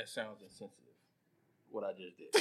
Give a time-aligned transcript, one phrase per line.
[0.00, 0.94] That sounds insensitive.
[1.70, 2.32] What I just did.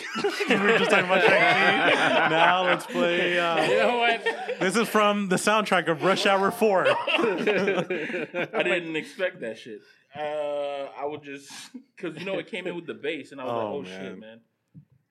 [0.61, 2.29] we were just talking about Shang-Chi.
[2.29, 3.37] now let's play.
[3.37, 4.23] Uh, You know what?
[4.61, 6.85] This is from the soundtrack of Rush Hour 4.
[6.87, 9.81] I didn't expect that shit.
[10.15, 11.51] Uh, I would just
[11.97, 13.81] because you know it came in with the bass, and I was Oh, like, "Oh
[13.81, 14.01] man.
[14.05, 14.39] shit, man!"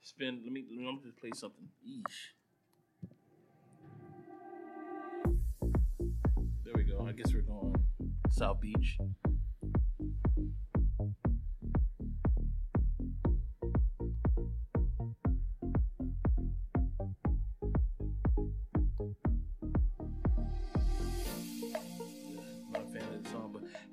[0.01, 0.41] Spin.
[0.43, 0.65] Let me.
[0.71, 1.69] Let me just play something.
[1.87, 2.33] Eesh.
[6.65, 7.07] There we go.
[7.07, 7.77] I guess we're going
[8.31, 8.99] South Beach.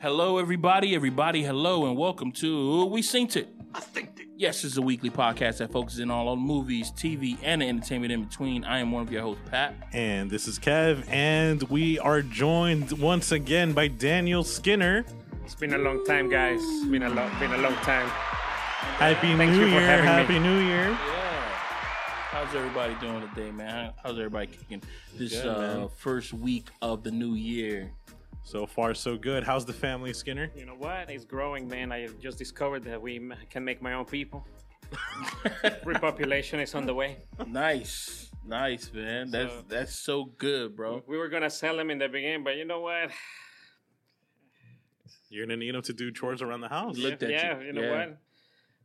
[0.05, 3.49] Hello, everybody, everybody, hello, and welcome to We Synced It.
[3.73, 4.27] I Synced It.
[4.37, 8.11] Yes, it's a weekly podcast that focuses in all on movies, TV, and the entertainment
[8.11, 8.63] in between.
[8.65, 9.73] I am one of your hosts, Pat.
[9.93, 15.03] And this is Kev, and we are joined once again by Daniel Skinner.
[15.43, 16.59] It's been a long time, guys.
[16.61, 18.05] It's been a long, been a long time.
[18.07, 20.03] Happy Thank New you for Year!
[20.03, 20.11] having me.
[20.11, 20.89] Happy New Year!
[20.89, 20.97] Yeah.
[22.29, 23.91] How's everybody doing today, man?
[24.03, 24.83] How's everybody kicking
[25.15, 27.89] this Good, uh, first week of the new year?
[28.45, 29.43] So far, so good.
[29.43, 30.51] How's the family, Skinner?
[30.55, 31.09] You know what?
[31.09, 31.91] It's growing, man.
[31.91, 34.45] I just discovered that we can make my own people.
[35.83, 37.17] Repopulation is on the way.
[37.47, 39.31] nice, nice, man.
[39.31, 41.03] That's So- that's so good, bro.
[41.07, 43.09] We were gonna sell them in the beginning, but you know what?
[45.29, 46.97] You're gonna need them to do chores around the house.
[46.99, 47.65] Looked at yeah, you.
[47.67, 47.97] you know Yeah.
[47.97, 48.17] what?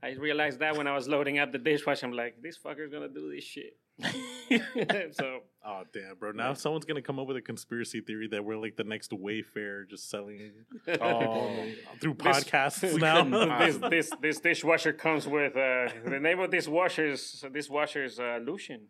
[0.03, 3.11] I realized that when I was loading up the dishwasher, I'm like, this fucker's gonna
[3.11, 3.77] do this shit.
[5.15, 6.33] so Oh damn, bro!
[6.33, 9.89] Now someone's gonna come up with a conspiracy theory that we're like the next Wayfair,
[9.89, 10.53] just selling
[11.03, 11.67] oh,
[12.01, 13.59] through podcasts we now.
[13.59, 18.05] this this this dishwasher comes with uh, the name of this washer is this washer
[18.05, 18.87] is uh, Lucian.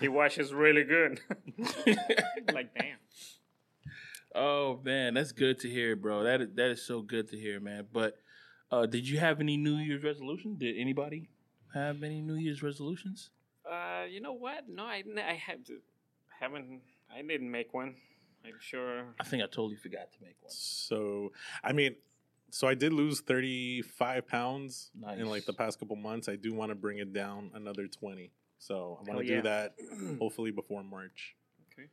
[0.00, 1.20] He washes really good.
[2.52, 2.98] like damn.
[4.34, 6.24] oh man, that's good to hear, bro.
[6.24, 7.86] That is, that is so good to hear, man.
[7.92, 8.16] But
[8.72, 10.56] uh, did you have any New Year's resolution?
[10.58, 11.28] Did anybody
[11.72, 13.30] have any New Year's resolutions?
[13.64, 14.64] Uh, you know what?
[14.68, 15.78] No, I I have to
[16.40, 16.80] haven't
[17.14, 17.94] I didn't make one.
[18.44, 19.04] I'm sure.
[19.20, 20.50] I think I totally forgot to make one.
[20.50, 21.96] So, I mean,
[22.50, 26.28] so I did lose 35 pounds in like the past couple months.
[26.28, 28.30] I do want to bring it down another 20.
[28.58, 29.36] So I want Hell to yeah.
[29.36, 29.74] do that
[30.18, 31.36] hopefully before March.
[31.72, 31.88] Okay.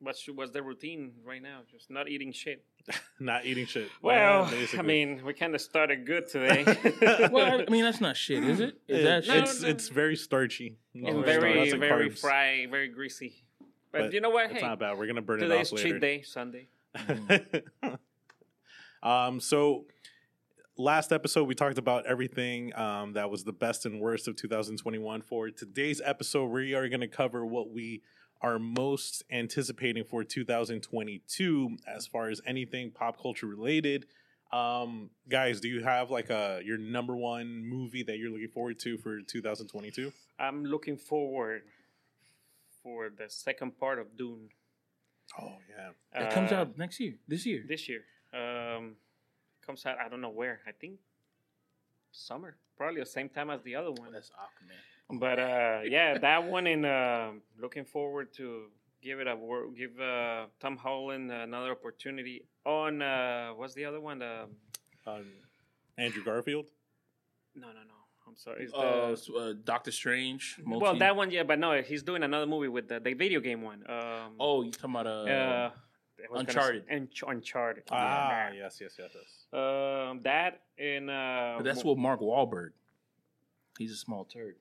[0.00, 1.60] What's what's the routine right now?
[1.70, 2.64] Just not eating shit.
[3.18, 3.88] Not eating shit.
[4.02, 4.66] Well, Yeah.
[4.78, 6.64] I mean, we kind of started good today.
[7.32, 8.76] well, I mean that's not shit, is it?
[8.86, 9.36] Is It- that shit?
[9.36, 9.68] it's no.
[9.68, 10.76] it's very starchy.
[10.94, 13.43] And and Oh, very very fry, very greasy.
[13.94, 14.50] But, But you know what?
[14.50, 14.98] It's Hey, not bad.
[14.98, 16.00] We're gonna burn it today's off later.
[16.00, 16.66] Today's cheat day,
[17.86, 17.98] Sunday.
[19.02, 19.84] um, so
[20.76, 25.22] last episode we talked about everything um, that was the best and worst of 2021.
[25.22, 28.02] For today's episode, we are going to cover what we
[28.40, 34.06] are most anticipating for 2022 as far as anything pop culture related.
[34.52, 38.80] Um, guys, do you have like a your number one movie that you're looking forward
[38.80, 40.12] to for 2022?
[40.40, 41.62] I'm looking forward
[42.84, 44.50] for the second part of Dune.
[45.40, 47.14] Oh yeah, That comes Uh, out next year.
[47.26, 47.64] This year.
[47.66, 48.04] this year.
[48.32, 48.96] Um,
[49.66, 49.96] comes out.
[49.98, 50.60] I don't know where.
[50.68, 51.00] I think
[52.12, 54.12] summer, probably the same time as the other one.
[54.12, 55.18] That's Aquaman.
[55.18, 57.30] But uh, yeah, that one and uh,
[57.60, 58.66] looking forward to
[59.02, 64.00] give it a wor- give uh, Tom Holland another opportunity on uh, what's the other
[64.00, 64.22] one?
[64.22, 64.50] Um
[65.06, 65.26] um,
[65.98, 66.70] Andrew Garfield.
[67.54, 67.98] no, no, no.
[68.34, 68.64] I'm sorry.
[68.64, 70.58] It's Uh, the, uh, Doctor Strange.
[70.66, 73.62] well, that one, yeah, but no, he's doing another movie with the, the video game
[73.62, 73.88] one.
[73.88, 75.10] Um, Oh, you talking about uh?
[75.10, 76.88] uh, I gonna say- Uncharted.
[76.88, 77.84] Unch- Uncharted.
[77.92, 78.52] Ah, Yeah.
[78.54, 79.46] yes, yes, yes, yes.
[79.52, 82.70] Um, that and uh, but that's what Mark Wahlberg.
[83.78, 84.56] He's a small turd.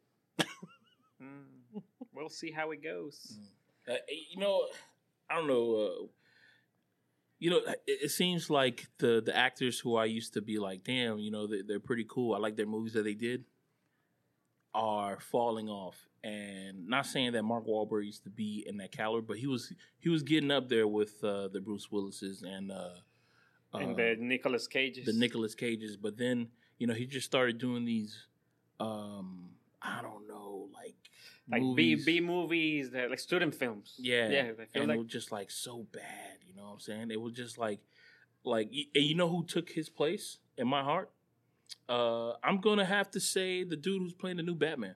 [1.22, 1.82] Mm,
[2.14, 3.38] we'll see how it goes.
[3.90, 3.94] Uh,
[4.32, 4.68] you know,
[5.30, 5.76] I don't know.
[5.76, 6.08] Uh,
[7.40, 10.84] you know, it, it seems like the the actors who I used to be like,
[10.84, 12.36] damn, you know, they, they're pretty cool.
[12.36, 13.46] I like their movies that they did.
[14.76, 19.22] Are falling off, and not saying that Mark Wahlberg used to be in that caliber,
[19.22, 22.90] but he was he was getting up there with uh, the Bruce Willises and uh,
[23.74, 25.06] and uh, the Nicolas Cages.
[25.06, 25.96] the Nicolas Cages.
[25.96, 26.48] But then
[26.80, 28.25] you know he just started doing these,
[28.80, 29.50] um,
[29.80, 30.96] I don't know, like
[31.50, 32.06] like B movies.
[32.06, 33.96] B movies, that like student films.
[33.98, 34.44] Yeah, yeah.
[34.44, 36.38] Feel and like it was just like so bad.
[36.48, 37.12] You know what I'm saying?
[37.12, 37.80] It was just like,
[38.44, 41.12] like, and you know who took his place in my heart?
[41.89, 44.95] Uh, I'm gonna have to say the dude who's playing the new Batman.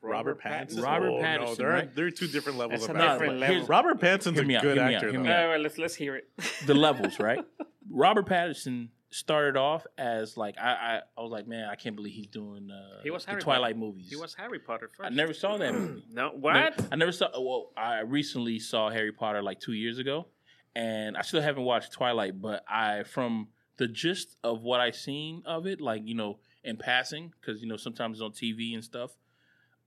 [0.00, 0.82] Robert Pattinson.
[0.82, 1.94] Robert Oh, No, Pattinson, there are right?
[1.94, 3.18] there are two different levels That's of a Batman.
[3.18, 3.66] different level.
[3.66, 5.10] Robert Pattinson's Hear me a out, good hear me out, actor.
[5.10, 5.24] hear though.
[5.24, 5.48] me out.
[5.50, 6.28] right, let's let's hear it.
[6.66, 7.44] The levels, right?
[7.90, 12.14] Robert Pattinson started off as like I, I, I was like, man, I can't believe
[12.14, 13.86] he's doing uh, He was the Twilight Potter.
[13.86, 14.08] movies.
[14.08, 15.12] He was Harry Potter first.
[15.12, 16.02] I never saw that movie.
[16.10, 16.86] No, Never- what?
[16.90, 17.28] I never saw.
[17.38, 20.28] Well, I recently saw Harry Potter like two years ago,
[20.74, 22.40] and I still haven't watched Twilight.
[22.40, 26.76] But I, from the gist of what I seen of it, like you know, in
[26.76, 29.12] passing because you know sometimes it's on TV and stuff.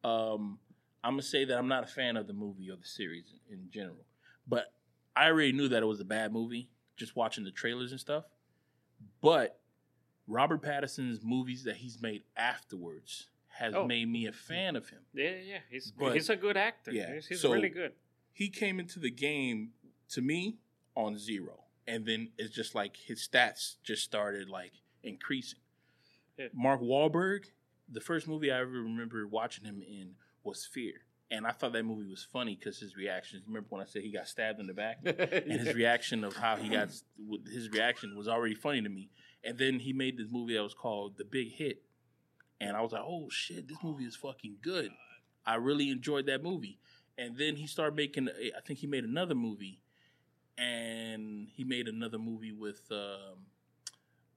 [0.04, 0.60] Um,
[1.04, 3.70] I'm gonna say that I'm not a fan of the movie or the series in
[3.72, 4.06] general,
[4.48, 4.74] but
[5.16, 8.26] I already knew that it was a bad movie just watching the trailers and stuff.
[9.22, 9.60] But
[10.28, 13.86] Robert Pattinson's movies that he's made afterwards has Oh.
[13.88, 15.00] made me a fan of him.
[15.14, 16.92] Yeah, yeah, he's But- he's a good actor.
[16.92, 17.94] Yeah, he's, he's so- really good.
[18.34, 19.74] He came into the game
[20.10, 20.58] to me
[20.96, 24.74] on zero, and then it's just like his stats just started like
[25.04, 25.60] increasing.
[26.38, 26.48] Yeah.
[26.54, 27.46] Mark Wahlberg,
[27.90, 30.12] the first movie I ever remember watching him in
[30.44, 30.94] was Fear,
[31.32, 33.44] and I thought that movie was funny because his reactions.
[33.48, 35.00] Remember when I said he got stabbed in the back?
[35.06, 36.90] and his reaction of how he got
[37.52, 39.10] his reaction was already funny to me.
[39.44, 41.84] And then he made this movie that was called The Big Hit,
[42.60, 44.92] and I was like, "Oh shit, this movie is fucking good."
[45.46, 46.80] I really enjoyed that movie.
[47.18, 48.30] And then he started making.
[48.30, 49.82] I think he made another movie,
[50.58, 53.46] and he made another movie with um,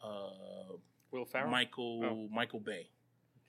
[0.02, 0.74] uh,
[1.10, 1.50] Will Ferrell.
[1.50, 2.28] Michael Oh.
[2.34, 2.88] Michael Bay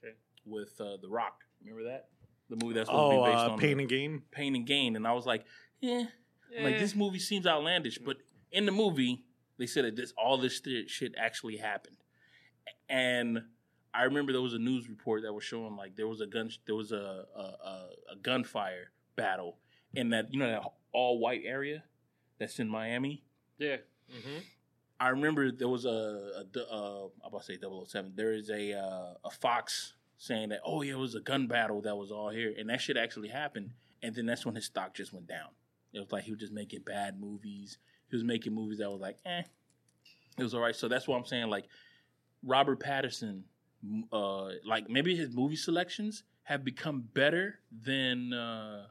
[0.03, 0.13] Okay.
[0.45, 1.41] with uh, The Rock.
[1.61, 2.09] Remember that
[2.49, 4.21] the movie that's supposed Oh, to be based uh, on Pain the- and Gain.
[4.31, 5.45] Pain and Gain, and I was like,
[5.79, 6.05] yeah,
[6.51, 6.63] Yeah.
[6.63, 8.17] like this movie seems outlandish, but
[8.51, 9.23] in the movie
[9.57, 11.97] they said that this all this shit actually happened,
[12.89, 13.43] and
[13.93, 16.49] I remember there was a news report that was showing like there was a gun
[16.65, 19.57] there was a a, a, a gunfire battle
[19.93, 20.63] in that you know that
[20.93, 21.83] all white area
[22.41, 23.23] that's in Miami.
[23.59, 23.77] Yeah.
[24.99, 25.89] I remember there was a,
[26.39, 27.57] a, d- uh, I'm about to say
[27.87, 28.13] 007.
[28.15, 31.81] There is a uh, a Fox saying that, oh yeah, it was a gun battle
[31.81, 33.71] that was all here, and that shit actually happened.
[34.03, 35.49] And then that's when his stock just went down.
[35.93, 37.77] It was like he was just making bad movies.
[38.09, 39.43] He was making movies that was like, eh,
[40.37, 40.75] it was all right.
[40.75, 41.47] So that's what I'm saying.
[41.49, 41.65] Like
[42.43, 43.43] Robert Pattinson,
[44.11, 48.85] uh, like maybe his movie selections have become better than uh,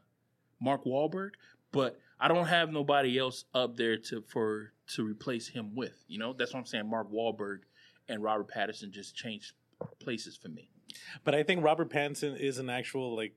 [0.61, 1.31] Mark Wahlberg,
[1.73, 6.05] but I don't have nobody else up there to for to replace him with.
[6.06, 6.88] You know, that's what I'm saying.
[6.88, 7.61] Mark Wahlberg
[8.08, 9.55] and Robert Pattinson just changed
[10.00, 10.70] places for me.
[11.25, 13.34] But I think Robert Pattinson is an actual like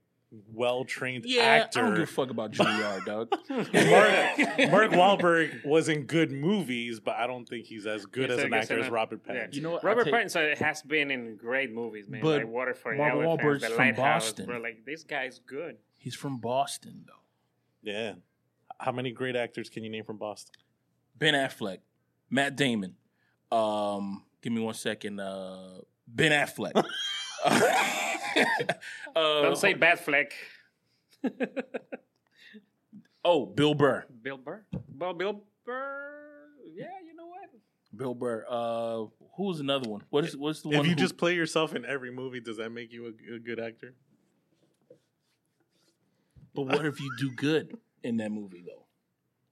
[0.51, 1.79] well trained Yeah, actor.
[1.79, 3.31] I don't give a fuck about Juilliard, dog.
[3.49, 3.71] Mark,
[4.71, 8.45] Mark Wahlberg was in good movies, but I don't think he's as good He's as
[8.45, 9.33] an actor as Robert yeah.
[9.33, 9.53] Pattinson.
[9.53, 9.83] You know what?
[9.83, 12.21] Robert take- Pattinson has been in great movies, man.
[12.21, 14.45] But like Water for Mark Elephants, Wahlberg's The from Lighthouse, Boston.
[14.47, 15.77] Bro, like this guy's good.
[15.99, 17.13] He's from Boston, though.
[17.89, 18.13] Yeah.
[18.83, 20.53] How many great actors can you name from Boston?
[21.17, 21.77] Ben Affleck,
[22.29, 22.95] Matt Damon.
[23.49, 25.21] Um, give me one second.
[25.21, 26.73] Uh, Ben Affleck.
[27.45, 28.71] uh,
[29.15, 30.33] Don't say bad fleck.
[33.25, 34.03] Oh, Bill Burr.
[34.21, 34.65] Bill Burr.
[34.97, 36.49] Well, Bill Burr.
[36.75, 37.49] Yeah, you know what?
[37.95, 38.45] Bill Burr.
[38.49, 39.05] Uh,
[39.37, 40.01] who's another one?
[40.09, 40.85] What is what's the If one?
[40.87, 43.61] you who- just play yourself in every movie, does that make you a, a good
[43.61, 43.93] actor?
[46.53, 48.85] But what if you do good in that movie though?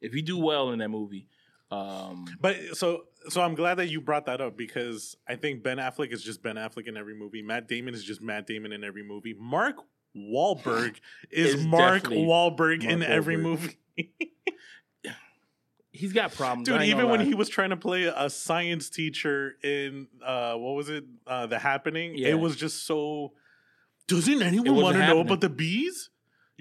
[0.02, 1.28] If you do well in that movie,
[1.70, 5.78] um, But so so I'm glad that you brought that up because I think Ben
[5.78, 7.42] Affleck is just Ben Affleck in every movie.
[7.42, 9.36] Matt Damon is just Matt Damon in every movie.
[9.40, 9.76] Mark
[10.18, 10.96] Wahlberg
[11.32, 13.78] is Mark Wahlberg in Mark every movie.
[15.92, 16.68] he's got problems.
[16.68, 17.26] Dude, even when lie.
[17.26, 21.06] he was trying to play a science teacher in uh what was it?
[21.28, 22.30] Uh The Happening, Yeah.
[22.30, 23.34] it was just so
[24.08, 26.10] Doesn't anyone want to know about the bees?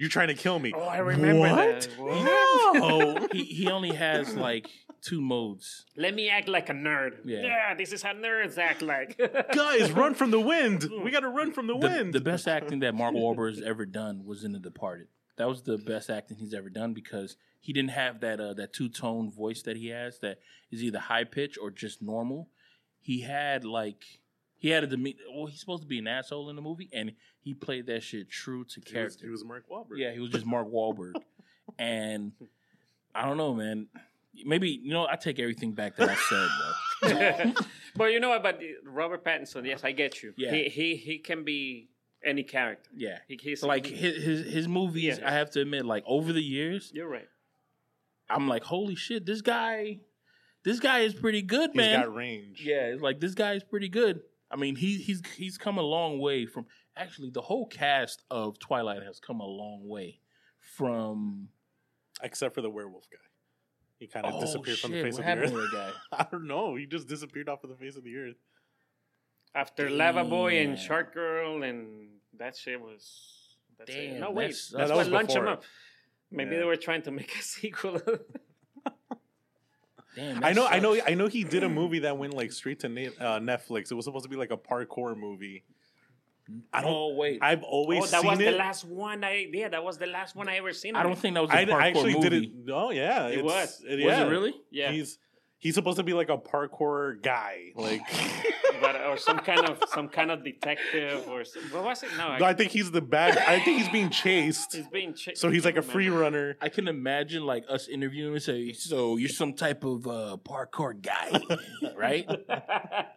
[0.01, 0.73] You're trying to kill me.
[0.75, 1.81] Oh, I remember what?
[1.81, 1.87] that.
[1.99, 2.73] What?
[2.73, 3.27] No.
[3.31, 4.65] he he only has like
[5.03, 5.85] two modes.
[5.95, 7.19] Let me act like a nerd.
[7.23, 7.41] Yeah.
[7.41, 9.21] Yeah, this is how nerds act like.
[9.53, 10.89] Guys, run from the wind.
[11.03, 12.13] We got to run from the, The, wind.
[12.15, 15.05] the best acting that Mark Wahlberg has ever done was in The Departed.
[15.37, 18.73] That was the best acting he's ever done because he didn't have that uh, that
[18.73, 20.39] two tone voice that he has that
[20.71, 22.49] is either high pitch or just normal.
[22.99, 24.03] He had like
[24.57, 25.19] he had a demeanor.
[25.31, 27.11] Well, he's supposed to be an asshole in the movie, and
[27.43, 29.25] he played that shit true to He was, character.
[29.25, 29.97] he was Mark Wahlberg.
[29.97, 31.13] Yeah, he was just Mark Wahlberg,
[31.79, 32.31] and
[33.13, 33.87] I don't know, man.
[34.45, 36.47] Maybe you know I take everything back that I said,
[37.53, 37.53] bro.
[37.95, 38.43] but you know what?
[38.43, 40.33] But Robert Pattinson, yes, I get you.
[40.37, 40.51] Yeah.
[40.51, 41.89] He he he can be
[42.23, 42.89] any character.
[42.95, 45.17] Yeah, He, he's like his his, his movies.
[45.19, 45.27] Yeah.
[45.29, 47.27] I have to admit, like over the years, You're right.
[48.29, 49.99] I'm like, holy shit, this guy,
[50.63, 51.99] this guy is pretty good, He's man.
[51.99, 52.61] He's got range.
[52.63, 54.21] yeah, it's like this guy is pretty good.
[54.49, 56.65] I mean, he he's he's come a long way from.
[56.97, 60.19] Actually, the whole cast of Twilight has come a long way
[60.59, 61.49] from.
[62.23, 63.17] Except for the werewolf guy.
[63.97, 65.51] He kind of Oh, disappeared from the face what of the earth.
[65.51, 65.91] to guy?
[66.11, 66.75] I don't know.
[66.75, 68.35] He just disappeared off of the face of the earth.
[69.55, 73.47] After Lava Boy and Shark Girl and that shit was.
[73.77, 74.11] That's it.
[74.11, 75.53] Damn, No wait, that's- that's, that what was Lunch 'em before.
[75.53, 75.63] Up.
[76.29, 76.59] Maybe Yeah.
[76.59, 77.99] they were trying to make a sequel.
[80.15, 80.99] Damn, I that know, I know.
[81.07, 81.27] I know.
[81.27, 83.91] He did a movie that went like straight to na- uh, Netflix.
[83.91, 85.63] It was supposed to be like a parkour movie.
[86.73, 86.91] I don't.
[86.91, 88.51] Oh wait, I've always oh, that seen was it.
[88.51, 90.95] the last one I yeah, that was the last one I ever seen.
[90.95, 92.29] I don't think that was a I, parkour I actually movie.
[92.29, 92.71] did it.
[92.71, 93.81] Oh yeah, It was.
[93.87, 94.25] It, Was yeah.
[94.25, 94.53] it really?
[94.69, 94.91] Yeah.
[94.91, 95.17] He's
[95.61, 97.71] He's supposed to be like a parkour guy.
[97.75, 98.01] Like
[98.81, 102.09] but or some kind of some kind of detective or some, what was it?
[102.17, 103.37] No, No, I think he's the bad.
[103.37, 104.73] I think he's being chased.
[104.75, 105.39] he's being chased.
[105.39, 106.57] So he's like a free runner.
[106.61, 110.37] I can imagine like us interviewing him and say, "So you're some type of uh,
[110.43, 111.39] parkour guy,
[111.95, 112.27] right?"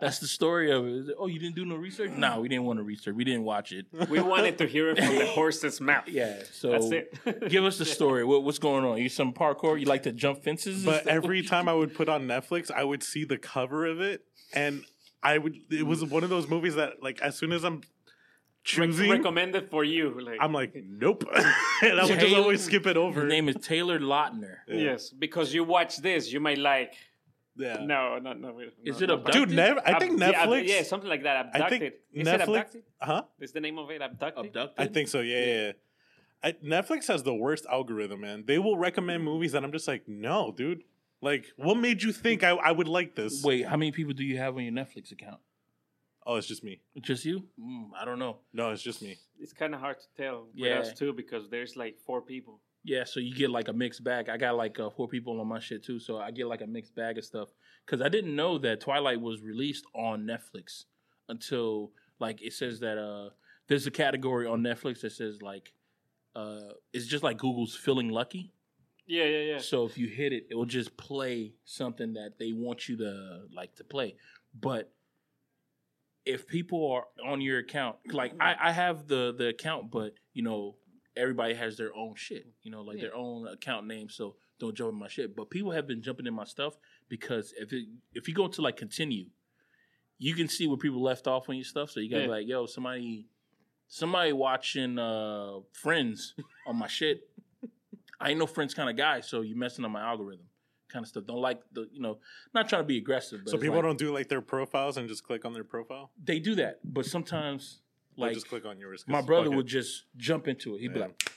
[0.01, 1.15] That's the story of it.
[1.19, 2.11] Oh, you didn't do no research?
[2.11, 3.15] No, we didn't want to research.
[3.15, 3.87] We didn't watch it.
[4.11, 6.05] we wanted to hear it from the horse's mouth.
[6.09, 7.49] Yeah, so That's it.
[7.49, 8.23] give us the story.
[8.23, 8.99] What, what's going on?
[8.99, 9.81] You some parkour?
[9.81, 10.85] You like to jump fences?
[10.85, 14.25] But every time I would put on Netflix, I would see the cover of it,
[14.53, 14.85] and
[15.23, 15.57] I would.
[15.71, 17.83] It was one of those movies that, like, as soon as I'm
[18.63, 20.21] choosing, recommended for you.
[20.21, 23.23] Like I'm like, nope, and I would just Taylor- always skip it over.
[23.23, 24.57] his name is Taylor Lautner.
[24.69, 24.77] Yeah.
[24.77, 26.95] yes, because you watch this, you might like.
[27.57, 27.85] Yeah.
[27.85, 28.53] No, no, no.
[28.53, 29.33] wait, Is no, it no, abducted?
[29.49, 30.67] Dude, nev- I think Ab- yeah, Netflix.
[30.69, 31.37] Yeah, something like that.
[31.37, 31.79] I Abducted.
[31.81, 32.43] think Is it Netflix.
[32.49, 32.83] abducted?
[33.01, 33.23] Huh?
[33.39, 34.47] Is the name of it abducted?
[34.47, 34.75] Abducted.
[34.77, 35.21] I think so.
[35.21, 35.63] Yeah, yeah.
[35.67, 35.73] yeah.
[36.43, 38.43] I, Netflix has the worst algorithm, man.
[38.45, 40.83] They will recommend movies that I'm just like, no, dude.
[41.25, 43.43] Like, what made you think I, I would like this?
[43.43, 45.41] Wait, how many people do you have on your Netflix account?
[46.27, 46.81] Oh, it's just me.
[47.01, 47.45] Just you?
[47.61, 48.39] Mm, I don't know.
[48.53, 49.17] No, it's just me.
[49.39, 50.79] It's kind of hard to tell Yeah.
[50.79, 52.61] with us too because there's like four people.
[52.83, 54.29] Yeah, so you get like a mixed bag.
[54.29, 56.67] I got like uh, four people on my shit too, so I get like a
[56.67, 57.49] mixed bag of stuff.
[57.87, 60.85] Because I didn't know that Twilight was released on Netflix
[61.31, 63.31] until like it says that uh
[63.69, 65.73] there's a category on Netflix that says like
[66.37, 68.53] uh it's just like Google's feeling lucky.
[69.07, 69.59] Yeah, yeah, yeah.
[69.59, 73.43] So if you hit it, it will just play something that they want you to
[73.55, 74.17] like to play.
[74.59, 74.91] But
[76.25, 80.43] if people are on your account, like I, I have the the account, but you
[80.43, 80.77] know
[81.17, 83.03] everybody has their own shit, you know, like Yeah.
[83.03, 84.09] their own account name.
[84.09, 85.37] So don't jump in my shit.
[85.37, 86.77] But people have been jumping in my stuff
[87.09, 89.27] because if it if you go to like continue,
[90.19, 91.91] you can see where people left off on your stuff.
[91.91, 92.27] So you gotta Yeah.
[92.29, 93.27] be like, yo, somebody
[93.87, 96.35] somebody watching uh Friends
[96.67, 97.29] on my shit.
[98.25, 100.47] I ain't no Friends kind of guy, so you're messing up my algorithm
[100.89, 101.25] kind of stuff.
[101.27, 102.19] Don't like the you know,
[102.55, 105.09] not trying to be aggressive, but so people like, don't do like their profiles and
[105.09, 106.11] just click on their profile.
[106.23, 107.81] they do that, but sometimes
[108.17, 109.03] Like, like just click on yours.
[109.05, 110.81] 'cause my brother would just jump into it.
[110.81, 111.07] He'd be Yeah.
[111.07, 111.31] like,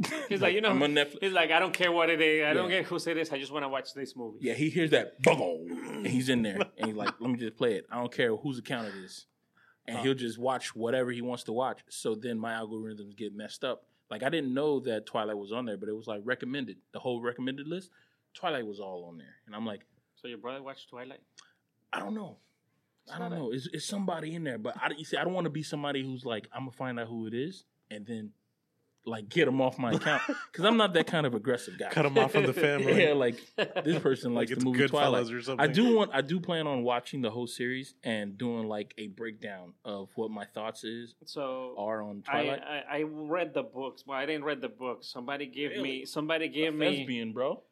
[0.28, 1.18] He's like, you know, I'm on Netflix.
[1.20, 2.44] he's like, I don't care what it is.
[2.44, 2.76] I don't Yeah.
[2.76, 3.32] care who said this.
[3.32, 4.38] I just want to watch this movie.
[4.40, 7.56] Yeah, he hears that boom, and he's in there, and he's like, "Let me just
[7.56, 7.84] play it.
[7.90, 9.26] I don't care whose account it is,"
[9.86, 10.02] and uh.
[10.02, 11.80] he'll just watch whatever he wants to watch.
[11.88, 13.86] So then my algorithms get messed up.
[14.10, 16.78] Like I didn't know that Twilight was on there, but it was like recommended.
[16.92, 17.90] The whole recommended list,
[18.34, 19.82] Twilight was all on there, and I'm like,
[20.16, 21.20] So your brother watched Twilight?
[21.92, 22.38] I don't know.
[23.12, 23.52] I don't know.
[23.52, 26.02] It's, it's somebody in there, but I, you see, I don't want to be somebody
[26.02, 28.32] who's like, I'm gonna find out who it is, and then
[29.08, 30.22] like get them off my account
[30.52, 31.88] because I'm not that kind of aggressive guy.
[31.90, 33.02] cut them off from the family.
[33.04, 33.36] yeah, like
[33.84, 35.30] this person likes it's the movie Twilight.
[35.32, 35.60] Or something.
[35.60, 36.10] I do want.
[36.14, 40.30] I do plan on watching the whole series and doing like a breakdown of what
[40.30, 42.62] my thoughts is So are on I, Twilight.
[42.62, 44.04] I I read the books.
[44.06, 45.08] Well, I didn't read the books.
[45.08, 45.82] Somebody gave Really?
[45.82, 46.04] me.
[46.04, 46.98] Somebody gave A me.
[46.98, 47.62] lesbian, bro.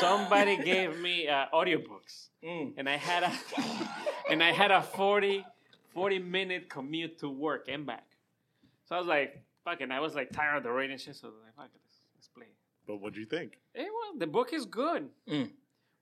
[0.00, 2.74] Somebody gave me uh, audiobooks, Mm.
[2.76, 3.32] and I had a
[4.30, 5.44] and I had a 40,
[5.94, 8.04] 40 minute commute to work and back.
[8.86, 9.90] So I was like, fucking.
[9.90, 11.16] I was like tired of the rating shit.
[11.16, 12.46] So I was like, fuck it, let's, let's play.
[12.86, 13.58] But what do you think?
[13.74, 15.50] Hey, well, the book is good, Mm.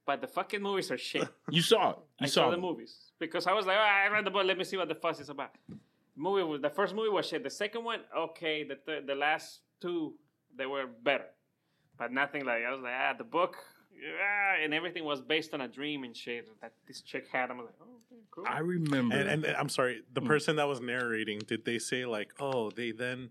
[0.07, 1.29] but the fucking movies are shit.
[1.50, 1.97] You saw it.
[2.21, 2.61] You I saw, saw the it.
[2.61, 4.45] movies because I was like, "Ah, I read the book.
[4.47, 5.50] Let me see what the fuss is about.
[6.17, 7.43] Movie was the first movie was shit.
[7.43, 8.64] The second one, okay.
[8.64, 10.14] The third, the last two,
[10.57, 11.26] they were better,
[11.99, 13.57] but nothing like I was like, ah, the book,
[13.95, 17.50] yeah, and everything was based on a dream and shit that this chick had.
[17.50, 18.45] I'm like, oh, okay, cool.
[18.47, 19.14] I remember.
[19.17, 20.26] And, and, and I'm sorry, the Mm.
[20.26, 23.31] person that was narrating, did they say like, oh, they then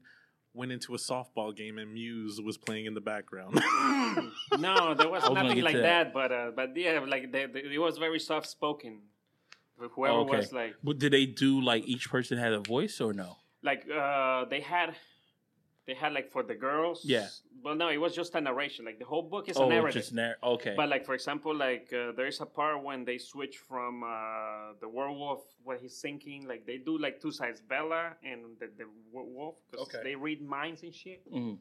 [0.54, 3.54] went into a softball game and Muse was playing in the background?
[4.60, 6.14] no, there was I was gonna nothing like that.
[6.14, 6.14] that.
[6.14, 9.02] But uh, but yeah, like they, they, it was very soft spoken.
[9.78, 10.38] Whoever Oh, okay.
[10.38, 13.38] was like, But did they do like each person had a voice or no?
[13.62, 14.96] like uh they had
[15.86, 17.28] they had like for the girls Yeah.
[17.64, 20.02] Well no it was just a narration like the whole book is a oh, narrative
[20.02, 20.74] just narr- okay.
[20.76, 24.88] but like for example like uh, there's a part when they switch from uh the
[24.88, 29.24] werewolf what he's thinking like they do like two sides bella and the, the wo-
[29.38, 30.00] wolf 'cause Okay.
[30.04, 31.58] they read minds and shit Mhm.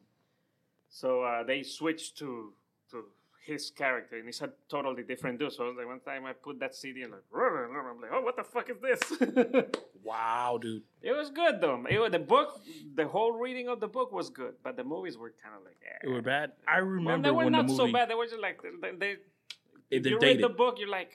[0.89, 2.53] so uh they switch to
[2.91, 3.05] to
[3.53, 6.33] his character and it's a totally different dude so I was like one time i
[6.47, 9.01] put that cd and like i'm like oh what the fuck is this
[10.01, 10.83] Wow, dude.
[11.01, 11.77] It was good though.
[11.95, 12.49] It was, the book,
[12.95, 15.77] the whole reading of the book was good, but the movies were kind of like.
[15.85, 15.97] Eh.
[16.03, 16.53] They were bad.
[16.65, 17.91] I remember Well, they were not the movie.
[17.91, 18.09] so bad.
[18.09, 18.91] They were just like they.
[19.01, 19.11] they
[19.97, 21.11] If you read the book, you're like,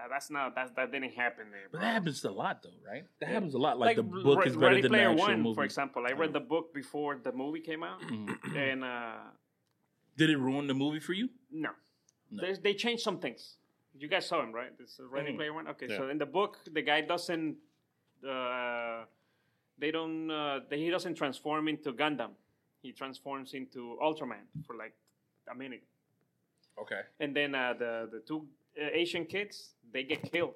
[0.00, 1.68] "Ah, that's not that that didn't happen there.
[1.70, 3.04] But that happens a lot, though, right?
[3.20, 3.34] That Yeah.
[3.34, 3.78] happens a lot.
[3.78, 5.54] Like, the Re- book is better Ready than the actual One, movie.
[5.60, 6.00] for example.
[6.10, 8.56] I read the book before the movie came out, Mhm.
[8.56, 9.18] and uh,
[10.16, 11.28] Did it ruin the movie for you?
[11.50, 11.70] No,
[12.30, 12.42] No.
[12.42, 13.56] There's, they changed some things.
[13.98, 14.76] You guys saw him, right?
[14.78, 15.36] This is Ready Mhm.
[15.36, 15.66] Player One.
[15.68, 15.96] Okay, Yeah.
[15.98, 17.56] so in the book, the guy doesn't.
[18.26, 19.04] Uh,
[19.78, 20.30] they don't.
[20.30, 22.30] Uh, he doesn't transform into Gundam.
[22.82, 24.94] He transforms into Ultraman for like
[25.50, 25.82] a minute.
[26.78, 27.00] Okay.
[27.18, 28.46] And then uh, the the two
[28.80, 30.54] uh, Asian kids they get killed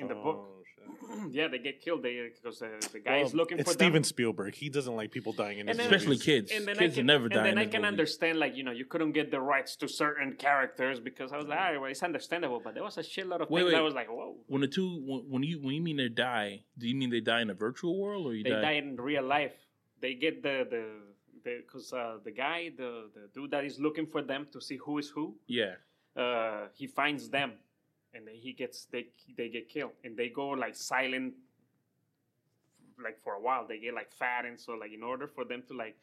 [0.00, 0.38] in the book.
[0.48, 1.32] Oh, shit.
[1.38, 2.02] yeah, they get killed.
[2.02, 4.04] They because uh, the guy is Well, looking it's for Steven them.
[4.04, 4.54] Spielberg.
[4.54, 6.50] He doesn't like people dying in his And then- Especially kids.
[6.52, 7.42] And then kids I can, will never and die.
[7.42, 7.92] then in I can movies.
[7.92, 11.46] understand, like you know, you couldn't get the rights to certain characters because I was
[11.46, 12.60] like, all right, well, it's understandable.
[12.62, 15.02] But there was a shitload of Wait, things I was like, whoa, When the two,
[15.04, 17.54] when, when you when you mean they die, do you mean they die in a
[17.54, 18.60] virtual world or you they die?
[18.62, 19.54] die in real life.
[20.00, 20.84] They get the the
[21.44, 24.98] because uh, the guy, the the dude that is looking for them to see who
[24.98, 25.74] is who, Yeah.
[26.16, 27.52] uh, he finds them,
[28.14, 31.34] and then he gets they they get killed, and they go like silent,
[33.02, 33.66] like for a while.
[33.66, 35.96] They get like fat, and so like in order for them to like,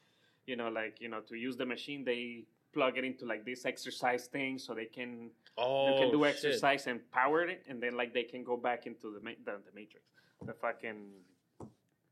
[0.46, 3.66] you know, like you know to use the machine, they plug it into like this
[3.66, 6.36] exercise thing, so they can Oh, you can do shit.
[6.36, 9.54] exercise and power it, and then like they can go back into the ma- the,
[9.66, 10.06] the matrix,
[10.46, 11.08] the fucking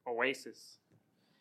[0.08, 0.78] oasis.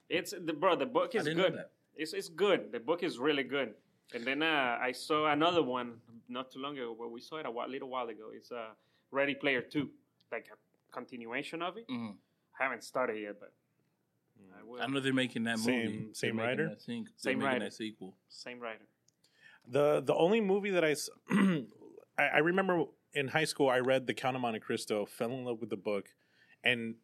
[0.08, 0.76] It's the bro.
[0.76, 1.64] The book is good.
[1.96, 2.72] It's it's good.
[2.72, 3.74] The book is really good.
[4.14, 5.94] And then uh, I saw another one
[6.28, 6.94] not too long ago.
[6.96, 8.30] Where we saw it a while, little while ago.
[8.34, 8.68] It's uh,
[9.10, 9.90] Ready Player Two,
[10.30, 10.56] like a
[10.94, 11.88] continuation of it.
[11.88, 12.14] Mhm.
[12.58, 13.52] I haven't started yet, but
[14.58, 14.82] I will.
[14.82, 15.98] I know they're making that Same- movie.
[16.06, 16.68] They're same writer?
[16.68, 17.60] That sing- Same writer.
[17.64, 18.16] that sequel.
[18.28, 18.86] Same writer.
[19.66, 21.64] The the only movie that I, s- I
[22.18, 25.60] I remember in high school I read The Count of Monte Cristo, fell in love
[25.60, 26.06] with the book,
[26.64, 26.96] and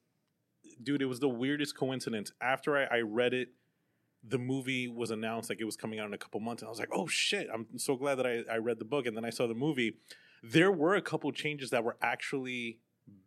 [0.83, 2.33] dude, it was the weirdest coincidence.
[2.41, 3.49] After I, I read it,
[4.29, 6.71] the movie was announced like it was coming out in a couple months, and I
[6.71, 7.49] was like, oh shit!
[7.53, 9.95] I'm so glad that I, I read the book, and then I saw the movie.
[10.43, 12.79] There were a couple changes that were actually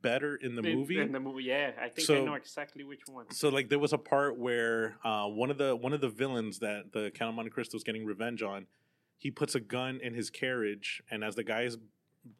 [0.01, 1.00] better in the In- movie.
[1.00, 1.72] In the movie, yeah.
[1.81, 3.25] I think I know exactly which one.
[3.31, 6.60] So like there was a part where uh, one of the one of the villains
[6.60, 8.67] that the Count of Monte Cristo is getting revenge on,
[9.17, 11.77] he puts a gun in his carriage, and as the guy is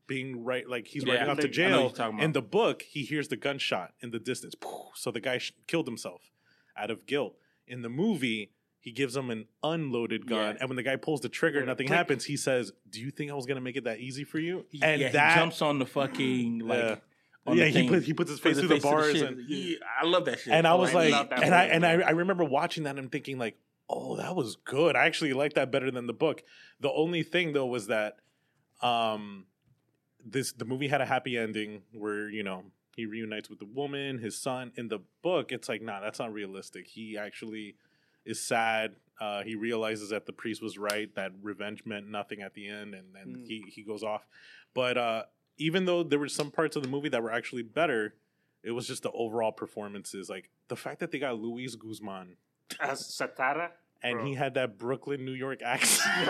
[0.06, 1.82] being right, like he's Yeah, riding off to think- I know what jail.
[1.82, 2.24] you're talking about.
[2.26, 4.54] In the book, he hears the gunshot in the distance,
[4.96, 6.30] so the guy sh- killed himself
[6.78, 7.36] out of guilt.
[7.68, 8.52] In the movie.
[8.84, 10.58] He gives him an unloaded gun, Yeah.
[10.60, 11.96] and when the guy pulls the trigger, nothing click.
[11.98, 12.26] happens.
[12.26, 14.82] He says, "Do you think I was gonna make it that easy for you?" He,
[14.82, 17.00] and yeah, that he jumps on the fucking like.
[17.48, 17.54] Yeah.
[17.54, 19.28] yeah, he puts he puts his face through the face to bars, shit.
[19.28, 20.52] and Yeah, I love that shit.
[20.52, 21.92] and I Oh, was I like, that and I and I.
[22.02, 23.56] I remember watching that and thinking like,
[23.88, 24.96] oh, that was good.
[24.96, 26.42] I actually like that better than the book.
[26.80, 28.18] The only thing though was that,
[28.82, 29.46] um,
[30.26, 32.64] this the movie had a happy ending where you know
[33.02, 34.72] he reunites with the woman, his son.
[34.76, 36.86] In the book, it's like, nah, that's not realistic.
[36.88, 37.76] He actually
[38.26, 38.92] is sad.
[39.20, 42.94] Uh, he realizes that the priest was right, that revenge meant nothing at the end,
[42.94, 43.48] and then Mm.
[43.48, 44.26] he he goes off.
[44.76, 45.24] But uh,
[45.58, 48.14] even though there were some parts of the movie that were actually better,
[48.64, 50.30] it was just the overall performances.
[50.30, 52.36] Like the fact that they got Luis Guzman
[52.80, 53.70] As Satara.
[54.04, 54.26] and Bro.
[54.26, 56.30] he had that Brooklyn, New York accent.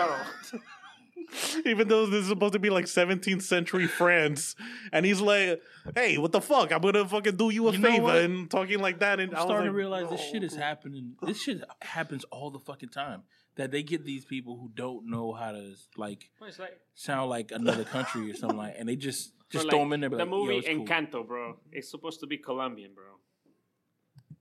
[1.30, 1.70] Bro.
[1.70, 4.54] Even though this is supposed to be like 17th century France,
[4.92, 5.60] and he's like,
[5.94, 6.72] "Hey, what the fuck?
[6.72, 8.16] I'm gonna fucking do you a You know favor," what?
[8.18, 9.20] and talking like that.
[9.20, 11.14] And I'm I was starting like, to realize this "Oh, shit is happening.
[11.22, 13.22] This shit happens all the fucking time.
[13.56, 17.28] That they get these people who don't know how to like Well, it's like, sound
[17.28, 20.00] like another country or something like, and they just just bro, throw like, them in
[20.00, 20.10] there.
[20.10, 20.86] be The like, Yo, movie it's cool.
[20.86, 21.56] Encanto, bro.
[21.70, 23.04] It's supposed to be Colombian, bro.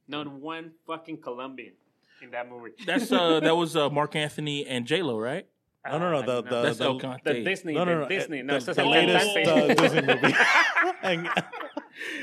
[0.08, 1.74] Not one fucking Colombian
[2.22, 2.72] in that movie.
[2.86, 5.46] That's uh that was uh Marc Anthony and J Lo, right?
[5.84, 7.22] No, no, no, Uh, the- the- That's the- El Conte.
[7.24, 8.41] the Disney, No, no, no, Disney.
[8.41, 10.36] uh, No, the- ese the latest, uh, Disney movie.
[11.02, 11.28] And-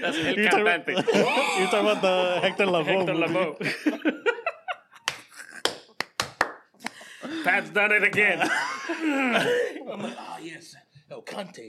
[0.01, 1.15] That's el You're talking, about, cantante.
[1.59, 3.35] you're talking about the Hector Lavoe Hector movie.
[3.35, 4.25] Lavoe.
[7.45, 8.41] Pat's done it again.
[8.41, 10.77] I'm like, oh yes,
[11.11, 11.69] El Conte.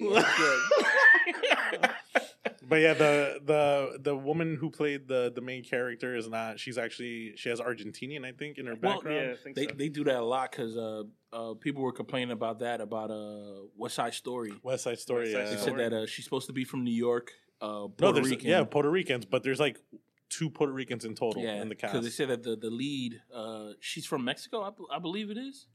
[2.69, 6.59] But yeah, the the the woman who played the the main character is not.
[6.59, 9.17] She's actually she has Argentinian, I think, in her Well, background.
[9.27, 9.73] yeah, I think they so.
[9.75, 11.03] they do that a lot because uh,
[11.33, 14.53] uh, people were complaining about that about uh, West Side Story.
[14.63, 15.33] West Side Story.
[15.33, 15.49] West Side yeah.
[15.49, 18.29] They said that uh, she's supposed to be from New York, uh, no, Puerto there's
[18.29, 18.47] Rican.
[18.49, 19.77] yeah Puerto Ricans, but there's like
[20.29, 21.93] two Puerto Ricans in total yeah, in the cast.
[21.93, 22.17] because cast.
[22.17, 25.37] they said that the the lead, uh, she's from Mexico, I, b- I believe it
[25.37, 25.67] is.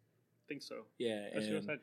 [0.49, 0.77] Think so.
[0.99, 1.81] Yeah, But and-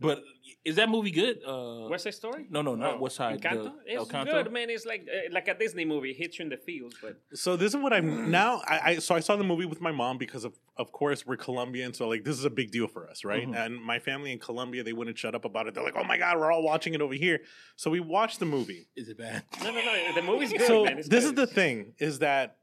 [0.00, 0.22] but
[0.64, 1.38] is that movie good?
[1.46, 2.46] Uh, West Side Story?
[2.48, 3.40] no, no, not Oh, West Side.
[3.40, 3.64] Encanto?
[3.64, 4.32] the- It's El Canto?
[4.42, 4.70] good, man.
[4.70, 6.10] It's like uh, like a Disney movie.
[6.10, 8.62] It hits you in the feels, but So this is what I'm now.
[8.66, 11.36] I, I so I saw the movie with my mom because of of course we're
[11.36, 13.46] Colombian, so like this is a big deal for us, right?
[13.48, 13.56] Mhm.
[13.56, 15.74] And my family in Colombia, they wouldn't shut up about it.
[15.74, 17.40] They're like, "Oh my god, we're all watching it over here."
[17.76, 18.88] So we watched the movie.
[18.96, 19.42] Is it bad?
[19.62, 20.14] no, no, no.
[20.14, 20.98] The movie's good, so man.
[20.98, 21.30] It's this good.
[21.30, 22.56] is the thing: is that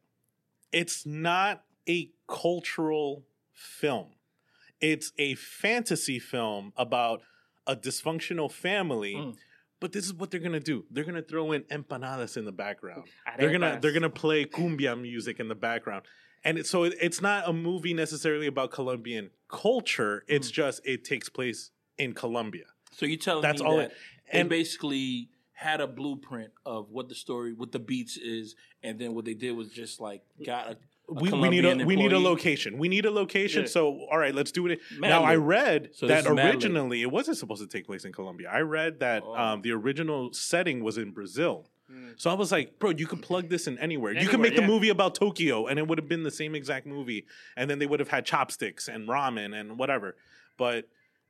[0.71, 4.07] it's not a cultural film.
[4.81, 7.21] It's a fantasy film about
[7.67, 9.13] a dysfunctional family.
[9.15, 9.35] Mm.
[9.79, 10.85] But this is what they're gonna do.
[10.91, 13.05] They're gonna throw in empanadas in the background.
[13.39, 16.03] They're gonna they're gonna play cumbia music in the background,
[16.43, 20.23] and it, so it, it's not a movie necessarily about Colombian culture.
[20.27, 20.53] It's Mm.
[20.53, 22.65] just it takes place in Colombia.
[22.91, 23.97] So you telling That's all that it-
[24.31, 29.13] and- basically had a blueprint of what the story, what the beats is, and then
[29.15, 30.77] what they did was just like got a,
[31.11, 32.77] we, we need a we need a location.
[32.77, 33.63] We need a location.
[33.63, 33.67] Yeah.
[33.69, 34.79] So all right, let's do it.
[34.99, 36.39] now I read So that Lib.
[36.39, 38.49] originally it wasn't supposed to take place in Colombia.
[38.51, 39.35] I read that Oh.
[39.35, 41.67] um, the original setting was in Brazil.
[41.91, 42.13] Mm.
[42.15, 44.13] So I was like, bro, you could plug this in anywhere.
[44.13, 44.65] you could make yeah.
[44.65, 47.25] movie about Tokyo and it would have been the same exact movie.
[47.57, 50.15] And then they would have had chopsticks and ramen and whatever.
[50.57, 50.87] But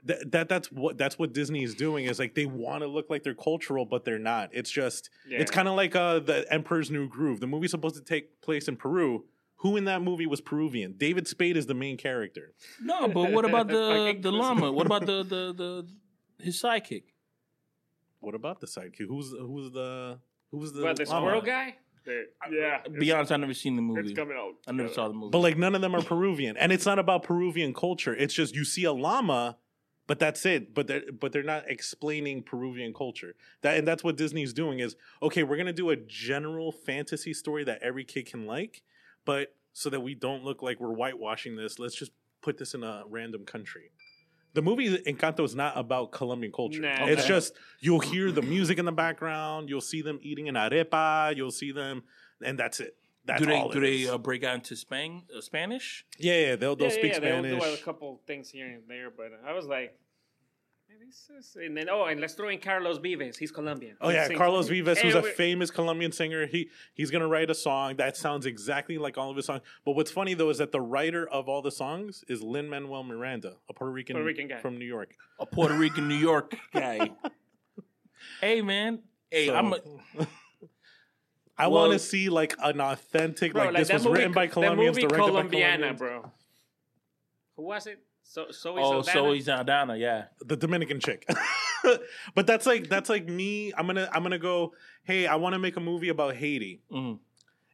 [0.08, 3.10] th- that that's what that's what Disney is doing is like they want to look
[3.10, 4.50] like they're cultural, but they're not.
[4.54, 7.39] It's just it's kind of like uh, the Emperor's New Groove.
[7.39, 9.26] The movie's supposed to take place in Peru.
[9.62, 10.93] Who in that movie was Peruvian?
[10.97, 12.54] David Spade is the main character.
[12.82, 14.71] No, but what about the the llama?
[14.71, 15.88] What about the the the
[16.43, 17.04] his sidekick?
[18.19, 19.08] What about the sidekick?
[19.08, 20.19] Who's who's the
[20.52, 21.28] who's the What, the llama?
[21.28, 21.76] squirrel guy?
[22.06, 22.80] The- yeah.
[22.80, 24.02] Uh, to be honest, I never seen the movie.
[24.02, 24.54] It's coming out.
[24.67, 25.30] I never saw the movie.
[25.32, 28.15] But like none of them are Peruvian, and it's not about Peruvian culture.
[28.15, 29.58] It's just you see a llama,
[30.08, 30.74] but that's it.
[30.74, 33.36] But they're but they're not explaining Peruvian culture.
[33.62, 35.43] That and that's what Disney's doing is okay.
[35.43, 38.82] We're gonna do a general fantasy story that every kid can like,
[39.26, 42.84] but so that we don't look like we're whitewashing this, let's just put this in
[42.84, 43.92] a random country.
[44.54, 46.82] The movie Encanto is not about Colombian culture.
[46.82, 47.06] Nah.
[47.06, 47.28] It's Okay.
[47.30, 49.70] just you'll hear the music in the background.
[49.70, 51.36] You'll see them eating an arepa.
[51.38, 52.04] You'll see them,
[52.44, 52.98] and that's it.
[53.24, 54.10] That's do they all do it they is.
[54.10, 56.06] uh, break out into Span uh, Spanish?
[56.18, 57.64] Yeah, yeah, they'll they'll yeah, speak yeah, They'll Spanish.
[57.64, 59.98] do a couple things here and there, but I was like,
[61.30, 63.38] "Man, and then oh, and let's throw in Carlos Vives.
[63.38, 63.97] He's Colombian.
[64.02, 66.45] oh yeah, Carlos Vives, who's a famous Colombian singer.
[66.47, 69.62] He he's gonna write a song that sounds exactly like all of his songs.
[69.86, 73.04] But what's funny though is that the writer of all the songs is Lin Manuel
[73.04, 74.60] Miranda, a Puerto Rican, Puerto Rican guy.
[74.60, 75.15] from New York.
[75.39, 77.10] A Puerto Rican New York guy.
[78.41, 79.78] hey man, hey, So- I'm a,
[81.58, 84.45] I Well- want to see like an authentic, Bro, like, this was movie- written by
[84.47, 86.00] that Colombians, movie directed by Colombiana, Colombians.
[86.00, 86.32] bro.
[87.58, 88.00] Who was it?
[88.24, 90.26] So, so oh, so he's not down yeah.
[90.40, 91.28] the Dominican chick.
[92.36, 93.74] but that's like that's like me.
[93.78, 94.74] I'm gonna I'm gonna go.
[95.04, 97.20] Hey, I want to make a movie about Haiti, Mm.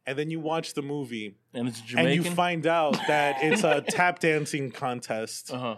[0.07, 2.11] and then you watch the movie And it's Jamaican.
[2.11, 5.51] and you find out that it's a tap dancing contest.
[5.53, 5.75] uh huh.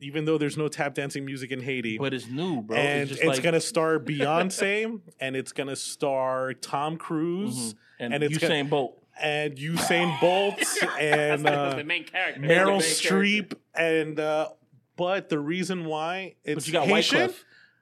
[0.00, 1.96] even though there's no tap dancing music in Haiti.
[1.98, 2.76] But it's new, bro.
[2.76, 7.76] and it's it's, like, gonna star Beyonce and it's gonna star Tom Cruise Mhm.
[8.00, 9.02] and, and it's Usain Bolt.
[9.20, 12.40] And Usain Bolt That's and uh, the main character.
[12.40, 14.48] Meryl Streep and uh,
[14.96, 17.28] but the reason why it's But you got Haitian.
[17.30, 17.34] Wyclef.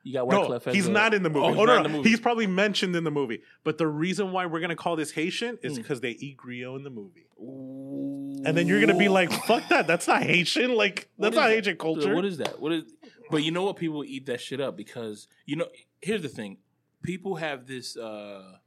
[0.06, 1.46] You got No, he's a- not in the movie.
[1.46, 2.10] Oh, Oh, he's no, no, movie.
[2.10, 3.40] he's probably mentioned in the movie.
[3.64, 5.76] But the reason why we're gonna call this Haitian is Mm.
[5.76, 7.26] because they eat griot in the movie.
[7.40, 8.42] Ooh.
[8.44, 9.86] And then you're gonna be like, "Fuck that!
[9.86, 10.74] That's not Haitian.
[10.74, 11.54] Like that's not that?
[11.54, 12.60] Haitian culture." What is that?
[12.60, 12.84] What is?
[13.30, 13.76] But you know what?
[13.76, 15.68] People eat that shit up because you know.
[16.02, 16.58] Here's the thing:
[17.02, 17.96] people have this.
[17.96, 18.58] uh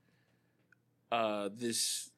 [1.11, 2.09] uh This.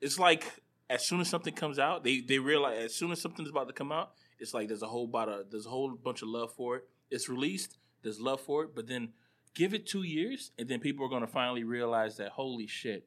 [0.00, 0.44] It's like
[0.88, 3.74] as soon as something comes out, they they realize as soon as something's about to
[3.74, 6.52] come out, it's like there's a whole about a there's a whole bunch of love
[6.54, 6.84] for it.
[7.10, 9.10] It's released, there's love for it, but then
[9.54, 13.06] give it two years, and then people are gonna finally realize that holy shit,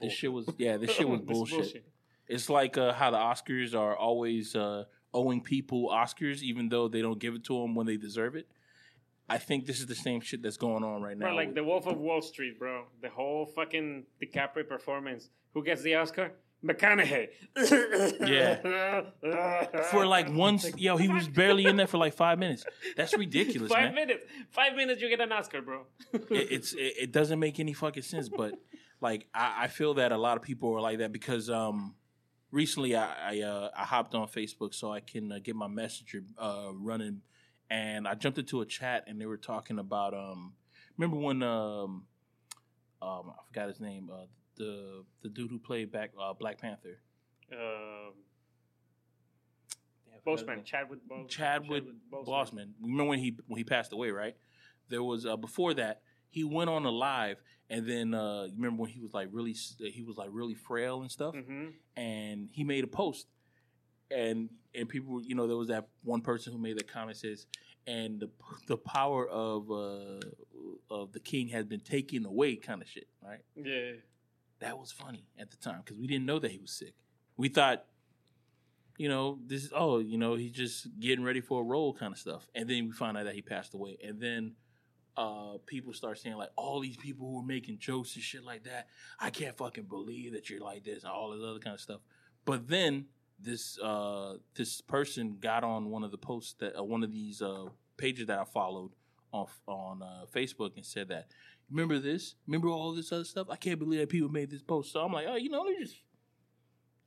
[0.00, 1.84] this shit was yeah, this shit was This bullshit.
[2.28, 7.02] It's like uh, how the Oscars are always uh, owing people Oscars, even though they
[7.02, 8.48] don't give it to them when they deserve it.
[9.32, 11.26] I think this is the same shit that's going on right now.
[11.26, 12.84] Bro, like the Wolf of Wall Street, bro.
[13.00, 15.30] The whole fucking DiCaprio performance.
[15.54, 16.32] Who gets the Oscar?
[16.62, 17.28] McConaughey.
[18.26, 19.02] Yeah.
[19.90, 22.64] for like once, yo, he was barely in there for like five minutes.
[22.96, 23.94] That's ridiculous, Five man.
[23.94, 24.24] minutes.
[24.50, 25.86] Five minutes, you get an Oscar, bro.
[26.12, 28.28] It, it's it, it doesn't make any fucking sense.
[28.28, 28.54] But
[29.00, 31.94] like, I, I feel that a lot of people are like that because um,
[32.50, 36.22] recently I I, uh, I hopped on Facebook so I can uh, get my messenger
[36.38, 37.22] uh, running,
[37.72, 40.52] and I jumped into a chat and they were talking about um,
[40.98, 42.04] remember when um,
[43.00, 46.98] um, I forgot his name uh, the the dude who played back uh, Black Panther.
[47.52, 48.12] um,
[50.06, 50.64] Yeah, I forgot his Boseman.
[50.64, 51.28] Chadwick Boseman.
[51.28, 52.26] Chadwick Boseman.
[52.26, 52.68] Bossman.
[52.82, 54.36] Remember when he when he passed away, right?
[54.88, 57.38] There was uh, before that he went on a live,
[57.70, 61.00] and then uh, you remember when he was like really he was like really frail
[61.02, 61.66] and stuff, Mm-hmm.
[61.96, 63.26] and he made a post,
[64.14, 67.46] and and people you know there was that one person who made the comment says,
[67.86, 68.30] and the
[68.68, 70.20] the power of uh,
[70.90, 73.40] of the king has been taken away, kind of shit, right?
[73.56, 73.92] Yeah.
[74.60, 76.94] that was funny at the time because we didn't know that he was sick.
[77.36, 77.84] We thought,
[78.98, 82.12] you know, this is oh, you know, he's just getting ready for a role kind
[82.12, 82.46] of stuff.
[82.54, 83.98] And then we found out that he passed away.
[84.04, 84.54] And then
[85.16, 88.64] uh people start saying like all these people who are making jokes and shit like
[88.64, 88.86] that.
[89.18, 92.00] I can't fucking believe that you're like this and all this other kind of stuff.
[92.44, 93.06] But then
[93.42, 97.42] this uh this person got on one of the posts that uh, one of these
[97.42, 98.92] uh pages that I followed
[99.32, 101.28] on on uh, Facebook and said that
[101.70, 102.34] remember this?
[102.46, 103.48] Remember all this other stuff?
[103.50, 104.92] I can't believe that people made this post.
[104.92, 105.96] So I'm like, oh, you know, let me just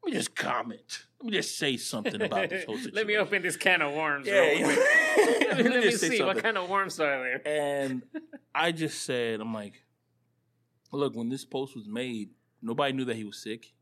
[0.03, 1.05] let me just comment.
[1.19, 2.95] Let me just say something about this whole situation.
[2.95, 4.27] Let me open this can of worms.
[4.27, 4.67] Yeah, real yeah.
[5.17, 7.47] Let me Let me just say see what kind of worms are there.
[7.47, 8.03] And
[8.53, 9.83] I just said, I'm like,
[10.91, 12.29] look, when this post was made,
[12.61, 13.73] nobody knew that he was sick.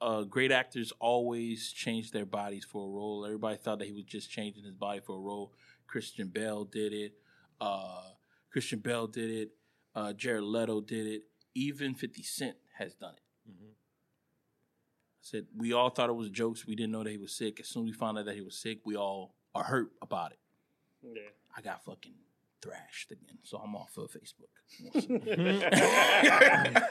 [0.00, 3.24] Uh, great actors always change their bodies for a role.
[3.24, 5.52] Everybody thought that he was just changing his body for a role.
[5.86, 7.14] Christian Bale did it.
[7.60, 8.02] Uh,
[8.50, 9.50] Christian Bale did it.
[9.94, 11.22] Uh, Jared Leto did it.
[11.54, 13.50] Even Fifty Cent has done it.
[13.50, 13.70] Mhm.
[13.72, 16.66] I said we all thought it was jokes.
[16.66, 17.60] We didn't know that he was sick.
[17.60, 20.32] As soon as we found out that he was sick, we all are hurt about
[20.32, 20.38] it.
[21.02, 21.30] Yeah.
[21.56, 22.14] I got fucking
[22.62, 24.50] thrashed again, so I'm off of Facebook.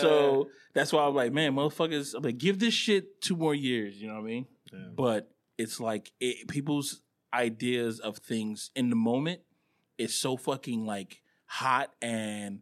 [0.00, 4.00] So that's why I'm like, man, motherfuckers, I'm like, give this shit two more years.
[4.00, 4.46] You know what I mean?
[4.72, 4.78] Yeah.
[4.94, 7.02] But it's like it, people's
[7.32, 9.40] ideas of things in the moment
[9.98, 12.60] is so fucking like hot and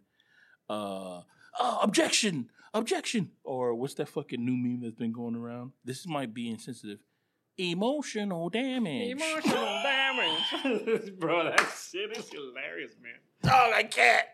[0.68, 1.22] uh,
[1.58, 5.72] oh, objection, objection, or what's that fucking new meme that's been going around?
[5.84, 6.98] This might be insensitive.
[7.58, 9.12] Emotional damage.
[9.12, 11.12] Emotional damage.
[11.18, 13.12] Bro, that shit is hilarious, man.
[13.44, 14.26] Oh, I can't.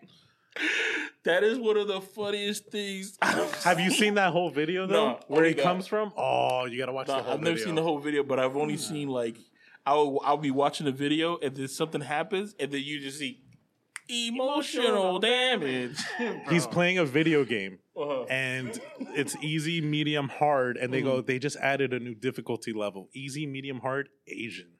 [1.24, 3.18] That is one of the funniest things.
[3.64, 5.08] Have you seen that whole video though?
[5.12, 6.12] No, Where only it comes from?
[6.16, 8.56] Oh, you gotta watch No, the whole I've never seen the whole video, but I've
[8.56, 9.36] only seen like
[9.86, 13.42] I'll I'll be watching the video and then something happens and then you just see
[14.10, 15.98] emotional Emotional damage.
[16.50, 18.24] He's playing a video game Uh-huh.
[18.28, 18.78] and
[19.14, 21.08] it's easy, medium, hard, and they Mm-hmm.
[21.08, 23.08] go they just added a new difficulty level.
[23.14, 24.72] Easy, medium, hard, Asian.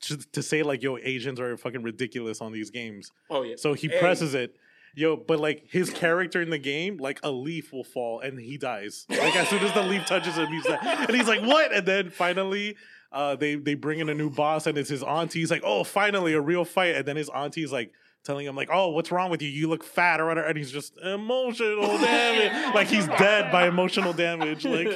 [0.00, 3.10] Just to say like yo, Asians are fucking ridiculous on these games.
[3.28, 3.56] Oh yeah.
[3.58, 3.98] So he Hey.
[3.98, 4.54] presses it.
[4.94, 8.56] Yo, but like his character in the game, like a leaf will fall and he
[8.56, 9.04] dies.
[9.10, 11.86] Like as soon as the leaf touches him, he's like, and he's like, "What?" And
[11.86, 12.76] then finally,
[13.12, 15.40] uh, they they bring in a new boss, and it's his auntie.
[15.40, 17.92] He's like, "Oh, finally a real fight!" And then his auntie's like
[18.24, 19.48] telling him like, "Oh, what's wrong with you?
[19.48, 24.12] You look fat or whatever." And he's just emotional damage, like he's dead by emotional
[24.12, 24.64] damage.
[24.64, 24.88] Like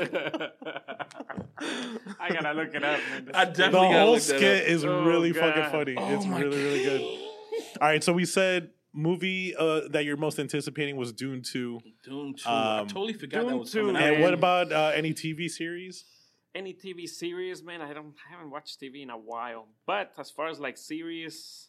[2.21, 3.31] I gotta look it up, man.
[3.35, 4.69] I the definitely gotta whole look that skit up.
[4.69, 5.55] is Oh, really God.
[5.55, 5.95] fucking funny.
[5.99, 7.01] Oh it's my really really good.
[7.81, 11.81] All right, so we said movie uh, that you're most anticipating was Dune two.
[12.05, 12.49] Dune 2.
[12.49, 14.03] I Um, totally forgot Dune that was 2, coming out.
[14.03, 14.23] And man.
[14.23, 16.05] what about uh, any TV series?
[16.55, 17.81] Any TV series, man?
[17.81, 18.15] I don't.
[18.29, 19.69] I haven't watched TV in a while.
[19.87, 21.69] But as far as like series,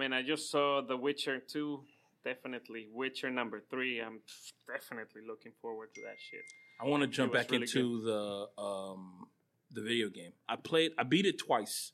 [0.00, 1.84] man, I just saw The Witcher two.
[2.24, 4.00] Definitely, Witcher number three.
[4.00, 4.20] I'm
[4.66, 6.40] definitely looking forward to that shit.
[6.80, 9.28] I want to jump back really into the um
[9.70, 10.32] the video game.
[10.48, 11.92] I played I beat it twice.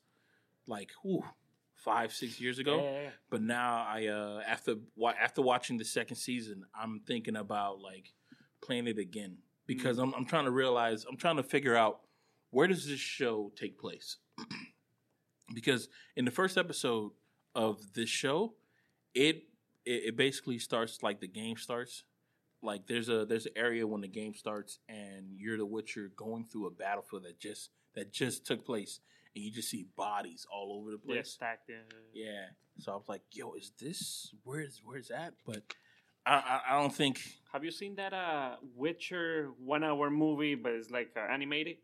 [0.69, 1.23] Like, whew,
[1.77, 2.77] 5 6 years ago.
[2.77, 3.11] Yeah, yeah, yeah.
[3.29, 8.13] But now I uh after wa- after watching the second season, I'm thinking about like
[8.63, 12.01] playing it again because I'm I'm trying to realize I'm trying to figure out
[12.51, 14.17] where does this show take place?
[15.55, 17.13] because in the first episode
[17.57, 18.55] of this show,
[19.15, 19.45] it
[19.85, 22.05] it, it basically starts like the game starts.
[22.63, 26.45] Like there's a there's an area when the game starts and you're the Witcher going
[26.45, 29.01] through a battlefield that just that just took place
[29.35, 31.17] and you just see bodies all over the place.
[31.17, 31.71] Yeah, stacked.
[31.71, 32.25] Yeah.
[32.25, 32.45] Yeah.
[32.79, 35.63] So I was like, "Yo, is this where's where's that?" But
[36.27, 37.21] I I, I don't think.
[37.53, 41.77] Have you seen that uh Witcher one hour movie, but it's like uh, animated?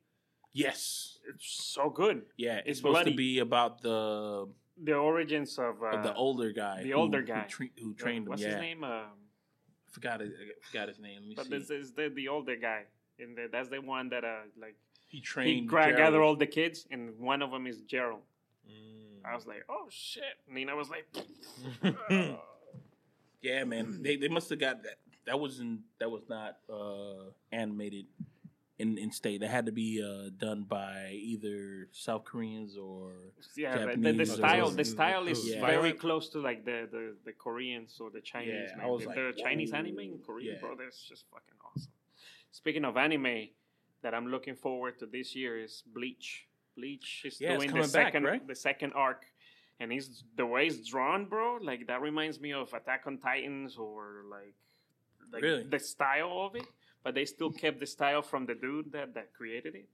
[0.54, 1.18] Yes.
[1.32, 2.22] It's so good.
[2.36, 3.10] Yeah, it's, It's supposed bloody.
[3.12, 4.48] to be about the
[4.84, 7.44] The origins of, uh, the older guy, the older who guy.
[7.48, 8.30] tra- who, trained him.
[8.30, 8.84] What's Yeah, his name?
[8.84, 8.90] Um,
[9.88, 11.20] I forgot it, I forgot his name.
[11.20, 11.50] Let me but see.
[11.58, 12.82] this is the the older guy,
[13.18, 14.76] and the, that's the one that uh like
[15.08, 15.68] he he trained.
[15.68, 18.24] gra- gathered all the kids, and one of them is Geralt.
[18.68, 19.24] Mm.
[19.24, 20.34] I was like, oh shit.
[20.48, 21.06] Nina was like,
[23.42, 23.98] Yeah, man.
[24.02, 24.98] They they must have got that.
[25.26, 28.06] That wasn't that was not uh, animated
[28.82, 29.38] in in state.
[29.42, 30.96] That had to be uh, done by
[31.32, 33.12] either South Koreans or
[33.56, 35.60] yeah, the, the, the Japanese style the style is Yeah.
[35.74, 38.68] very close to like the the, the Koreans or the Chinese.
[38.70, 38.86] Yeah, man.
[38.86, 40.60] I was the, like, the Chinese anime in Korea, Yeah.
[40.60, 40.70] bro.
[40.80, 41.92] That's just fucking awesome.
[42.60, 43.38] Speaking of anime,
[44.02, 46.30] that I'm looking forward to this year is Bleach.
[46.76, 48.46] Bleach is Yeah, doing the coming back, second right?
[48.52, 49.22] the second arc.
[49.80, 51.58] And he's the way it's drawn, bro.
[51.70, 54.00] Like that reminds me of Attack on Titans or
[54.36, 54.54] like,
[55.32, 55.64] like Really?
[55.74, 56.66] the style of it.
[57.02, 59.88] But they still kept the style from the dude that, that created it.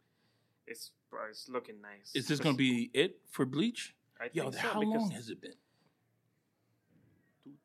[0.66, 0.90] It's
[1.30, 2.14] it's looking nice.
[2.14, 3.94] is this going to be it for Bleach?
[4.20, 5.54] I Yo, so, how long has it been?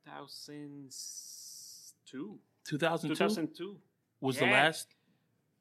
[0.06, 2.40] 2002.
[2.66, 3.78] 2002 2002.
[4.22, 4.88] was the last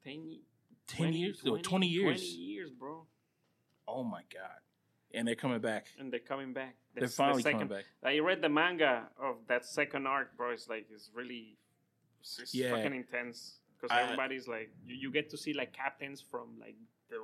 [0.05, 0.39] 10,
[0.87, 1.41] 10 years?
[1.43, 2.21] No, 20 years.
[2.21, 3.05] 20 years, bro.
[3.87, 4.59] Oh my god!
[5.13, 5.87] And they're coming back.
[5.99, 6.75] And they're coming back.
[6.95, 7.83] They're finally the coming back.
[8.03, 10.51] I read the manga of that second arc, bro.
[10.51, 11.57] It's like, it's really,
[12.21, 12.71] it's Yeah.
[12.71, 13.59] fucking intense.
[13.89, 16.75] Because everybody's like, you, you get to see like captains from like
[17.09, 17.17] the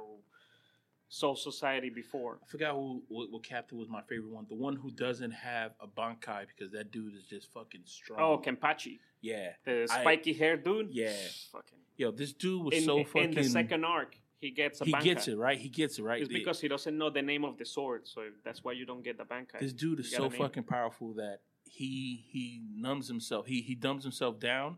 [1.11, 2.39] Soul Society before.
[2.43, 4.45] I forgot who what, what captain was my favorite one.
[4.47, 8.19] The one who doesn't have a bankai because that dude is just fucking strong.
[8.19, 8.99] Oh, Kenpachi.
[9.21, 10.89] yeah, The I- spiky hair dude.
[10.91, 11.13] Yeah.
[11.51, 11.79] Fucking.
[11.97, 13.23] yo, this dude was In, so fucking.
[13.29, 15.03] in the second arc, he gets a he bankai.
[15.03, 15.57] gets it right.
[15.57, 16.21] He gets it right.
[16.21, 19.03] It's because he doesn't know the name of the sword, so that's why you don't
[19.03, 19.59] get the bankai.
[19.59, 20.43] this dude is so gotta name it.
[20.45, 23.47] fucking powerful that he he numbs himself.
[23.47, 24.77] He he dumbs himself down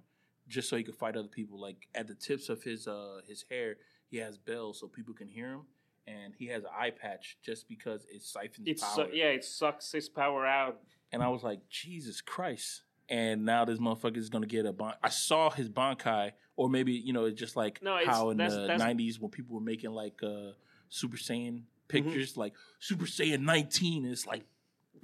[0.51, 1.59] just so he could fight other people.
[1.59, 3.77] Like at the tips of his uh his hair,
[4.09, 5.61] he has bells so people can hear him,
[6.07, 9.07] and he has an eye patch just because it siphons It's power.
[9.09, 10.79] su- yeah, it sucks his power out.
[11.11, 12.83] And I was like, Jesus Christ.
[13.09, 14.93] And now this motherfucker is gonna get a bon.
[15.03, 18.37] I saw his Bankai, or maybe you know, it's just like No, it's- how in
[18.37, 20.51] that's- the that's- '90s when people were making like uh
[20.89, 22.07] Super Saiyan Mm-hmm.
[22.09, 24.05] pictures, like Super Saiyan 19.
[24.05, 24.43] It's like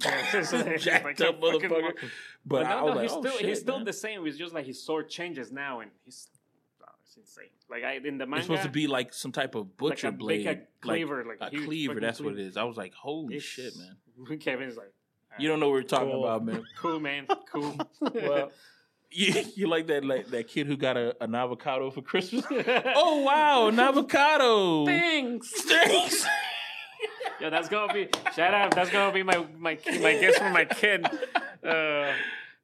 [0.34, 1.92] It's some like jacked up motherfucker.
[2.46, 3.84] But, But I no, was no, like, he's oh, still shit, he's still man.
[3.84, 4.26] the same.
[4.26, 6.28] It's just like his sword changes now, and he's
[6.82, 7.46] oh, it's insane.
[7.68, 10.14] Like I in the manga, It's supposed to be like some type of butcher like
[10.14, 11.94] a blade, big a cleaver, like, a cleaver.
[11.94, 12.48] fucking That's what it cleaver.
[12.48, 12.56] is.
[12.56, 14.38] I was like, holy It's- shit, man!
[14.38, 14.92] Kevin's like,
[15.38, 16.24] You don't know what we're talking Cool.
[16.24, 16.64] about, man.
[16.78, 17.76] cool, man, cool.
[18.00, 18.50] Well,
[19.10, 22.44] you, you like that like that kid who got a, an avocado for Christmas?
[22.50, 24.86] oh wow, an avocado!
[24.86, 25.50] thanks.
[25.62, 26.26] Thanks.
[27.40, 28.74] Yo, that's gonna be shout out.
[28.74, 31.06] That's gonna be my my my guess for my kid
[31.64, 32.12] uh,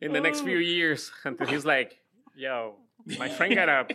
[0.01, 1.13] in the next few years.
[1.25, 1.99] Until he's like,
[2.35, 2.77] yo,
[3.19, 3.87] my friend got a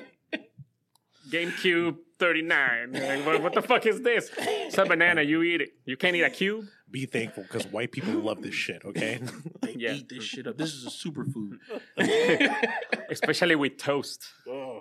[1.30, 2.94] GameCube 39.
[2.94, 4.30] Like, what, what the fuck is this?
[4.38, 5.22] It's a banana.
[5.22, 5.70] You eat it.
[5.86, 6.66] You can't eat a cube.
[6.92, 8.84] Be thankful because white people love this shit.
[8.84, 9.22] Okay.
[9.62, 9.94] They Yeah.
[9.94, 10.58] eat this shit up.
[10.58, 11.60] This is a superfood.
[13.10, 14.26] Especially with toast.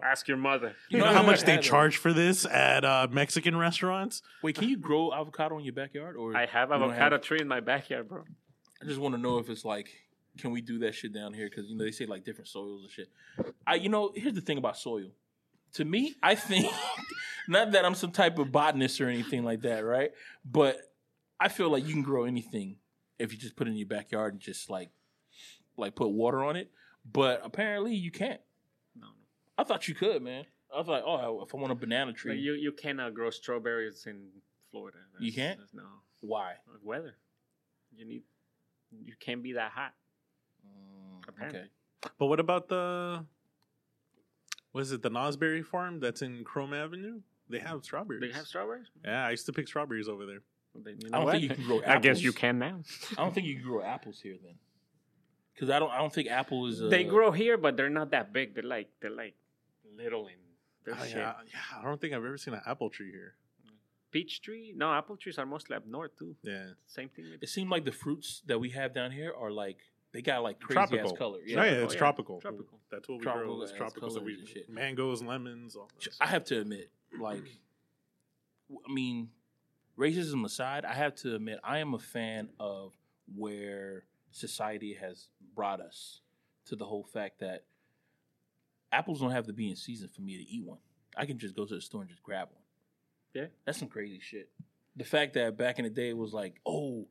[0.03, 0.75] Ask your mother.
[0.89, 4.23] you know how much they charge for this at uh, Mexican restaurants?
[4.43, 6.17] Wait, can you grow avocado in your backyard?
[6.17, 8.25] Or I have you don't avocado tree in my backyard, bro.
[8.81, 9.89] I just want to know if it's like,
[10.39, 11.49] can we do that shit down here?
[11.51, 13.09] Because you know they say like different soils and shit.
[13.67, 15.11] I, you know, here's the thing about soil.
[15.75, 16.73] To me, I think
[17.49, 20.13] not that I'm some type of botanist or anything like that, right?
[20.45, 20.79] But
[21.41, 22.77] I feel like you can grow anything
[23.19, 24.91] if you just put it in your backyard and just like,
[25.77, 26.71] like put water on it.
[27.11, 28.41] But apparently you can't.
[28.99, 29.13] No, no.
[29.57, 30.45] I thought you could, man.
[30.75, 33.31] I was like, oh, if I want a banana tree, Like you, you cannot grow
[33.31, 34.29] strawberries in
[34.71, 34.99] Florida.
[35.19, 35.61] You can't?
[35.73, 35.83] No.
[36.21, 36.55] why?
[36.83, 37.15] Weather.
[37.97, 38.23] You need.
[39.05, 39.93] You can't be that hot.
[40.67, 41.61] Mm, Apparently.
[41.61, 41.69] okay.
[42.19, 43.25] But what about the
[44.73, 47.21] what is it, the Knaus Berry farm that's in Krome Avenue?
[47.49, 48.21] They have strawberries.
[48.21, 48.87] They have strawberries.
[49.05, 50.41] yeah, I used to pick strawberries over there.
[50.85, 51.33] Then you I don't what?
[51.33, 52.81] think you can grow I guess you can now.
[53.13, 54.55] I don't think you can grow apples here then,
[55.55, 55.91] because I don't.
[55.91, 56.83] I don't think apple is.
[56.83, 58.55] Uh, they grow here, but they're not that big.
[58.55, 59.35] They're like they're like
[59.97, 60.37] little and
[60.85, 61.17] they're Oh, shit.
[61.17, 63.35] yeah, yeah, I don't think I've ever seen an apple tree here.
[64.11, 64.73] Peach tree?
[64.75, 66.35] No, apple trees are mostly up north too.
[66.43, 67.27] Yeah, Same thing.
[67.31, 69.77] With It seems like the fruits that we have down here are like
[70.15, 71.11] they got like crazy tropical.
[71.13, 71.41] ass color.
[71.45, 71.99] Yeah, Yeah, yeah, Oh, it's yeah.
[71.99, 72.41] tropical.
[72.41, 72.79] Tropical.
[72.91, 73.63] That's what we Tropical grow.
[73.65, 74.09] It's tropical.
[74.11, 74.71] So we and shit.
[74.71, 75.77] mangoes, lemons.
[75.77, 75.91] All
[76.23, 77.45] I have to admit, like,
[78.71, 79.29] w- I mean,
[79.99, 82.93] racism aside, I have to admit I am a fan of
[83.35, 86.21] where society has brought us
[86.67, 87.65] to the whole fact that
[88.93, 90.79] apples don't have to be in season for me to eat one.
[91.17, 92.63] I can just go to the store and just grab one.
[93.35, 93.49] Yeah.
[93.65, 94.51] That's some crazy shit.
[94.97, 97.07] The fact that back in the day it was like, oh,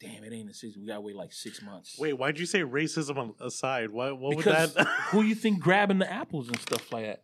[0.00, 0.82] damn, it ain't in season.
[0.82, 1.96] We gotta wait like six months.
[1.98, 3.90] Wait, why'd you say racism on- aside?
[3.90, 4.86] What, what would because that?
[5.10, 7.22] who you think grabbing the apples and stuff like that?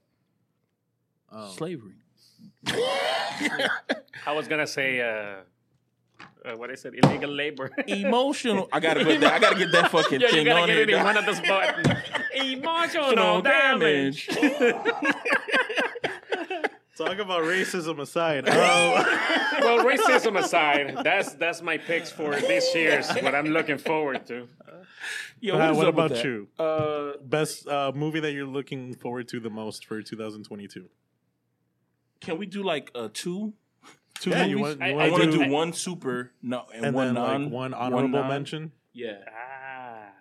[1.32, 1.52] Oh.
[1.56, 1.96] Slavery.
[4.26, 5.40] I was gonna say uh,
[6.44, 6.94] uh what is it?
[7.02, 7.70] Illegal labor.
[7.86, 8.68] Emotional.
[8.72, 9.32] I gotta put that.
[9.32, 10.82] I gotta get that fucking yeah, you thing gotta on get here.
[10.82, 11.88] it in one of those buttons.
[12.34, 14.28] Emotional damage.
[16.96, 18.44] Talk about racism aside.
[18.46, 19.04] Oh,
[19.62, 23.08] well, racism aside, that's that's my picks for this year's.
[23.22, 24.48] What I'm looking forward to.
[25.40, 26.48] Yo, Uh, what about you?
[26.58, 30.90] Uh, best uh, movie that you're looking forward to the most for 2022.
[32.20, 33.54] Can we do like a two?
[34.20, 36.84] Two Yeah, you want- you I, wanna want to do- do one super no and,
[36.86, 37.42] And one then non.
[37.44, 38.28] like one honorable non.
[38.28, 38.72] mention.
[38.92, 39.24] Yeah.
[39.30, 40.12] Ah,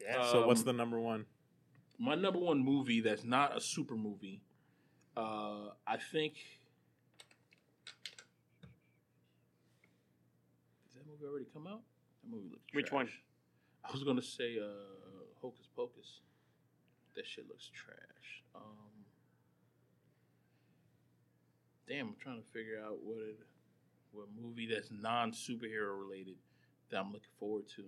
[0.00, 0.26] yeah.
[0.32, 1.26] so what's Um, the number one?
[1.98, 4.42] my number one movie that's not a super movie?
[5.16, 6.34] Uh, I think.
[10.90, 11.82] Did that movie already come out?
[12.22, 12.64] That movie looks.
[12.66, 12.82] Trash.
[12.82, 13.08] Which one?
[13.84, 14.64] I was gonna say uh,
[15.40, 16.20] Hocus Pocus.
[17.14, 18.42] That shit looks trash.
[18.54, 18.83] Um,
[21.88, 23.38] damn, I'm trying to figure out what it,
[24.12, 26.36] what movie that's non superhero related
[26.90, 27.84] that I'm looking forward to.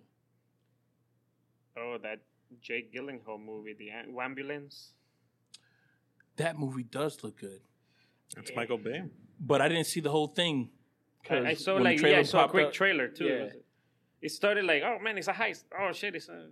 [1.79, 2.21] Oh, that
[2.61, 4.93] Jake Gyllenhaal movie, The Am- Ambulance.
[6.37, 7.61] That movie does look good,
[8.37, 9.05] It's Michael Bay.
[9.41, 10.71] but I didn't see the whole thing.
[11.29, 13.25] I, I 'cause saw like yeah, I saw a quick up- trailer too.
[13.27, 13.49] Yeah.
[14.23, 15.65] It started like, oh man, it's a heist.
[15.79, 16.49] Oh shit, it's a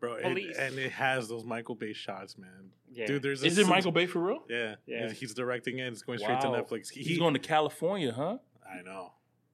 [0.00, 0.24] Bro, it,
[0.58, 2.70] and it has those Michael Bay shots, man.
[2.90, 3.06] yeah.
[3.06, 4.42] Dude, there's Is this- it Michael Bay for real?
[4.48, 5.12] Yeah, Yeah.
[5.12, 5.86] He's directing it.
[5.92, 6.90] It's going straight to Netflix.
[6.90, 8.38] He, He's going to California, huh?
[8.66, 9.12] I know.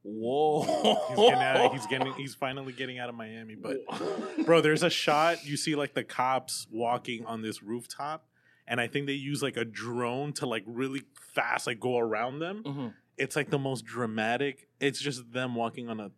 [0.08, 0.62] Whoa!
[1.08, 2.12] He's getting, out, he's getting.
[2.12, 3.56] He's finally getting out of Miami.
[3.56, 3.78] But
[4.46, 8.24] bro, there's a shot you see like the cops walking on this rooftop,
[8.68, 11.02] and I think they use like a drone to like really
[11.34, 12.62] fast like go around them.
[12.64, 12.94] Mhm.
[13.18, 14.68] It's like the most dramatic.
[14.78, 16.12] It's just them walking on a for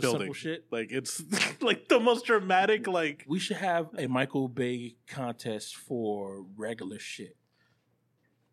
[0.00, 0.20] building.
[0.20, 0.64] simple shit.
[0.70, 1.22] Like it's
[1.60, 2.86] like the most dramatic.
[2.86, 7.36] Like We should have a Michael Bay contest for regular shit.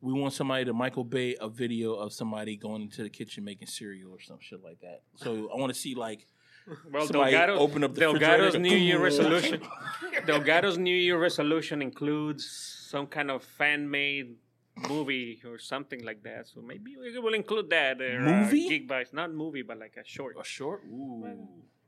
[0.01, 3.67] We want somebody to Michael Bay a video of somebody going into the kitchen making
[3.67, 5.01] cereal or some shit like that.
[5.15, 6.25] So I want to see like
[6.91, 8.55] Well, somebody Delgado, open up the Delgado's.
[8.55, 9.61] New Year resolution.
[10.25, 12.45] Delgado's New Year resolution includes
[12.89, 14.35] some kind of fan-made
[14.87, 16.47] movie or something like that.
[16.47, 17.97] So maybe we will include that.
[18.01, 18.65] Uh, Movie?
[18.65, 19.13] Uh, Geek Bites.
[19.13, 20.35] Not movie, but like a short.
[20.39, 20.83] a short.
[20.89, 21.25] Ooh.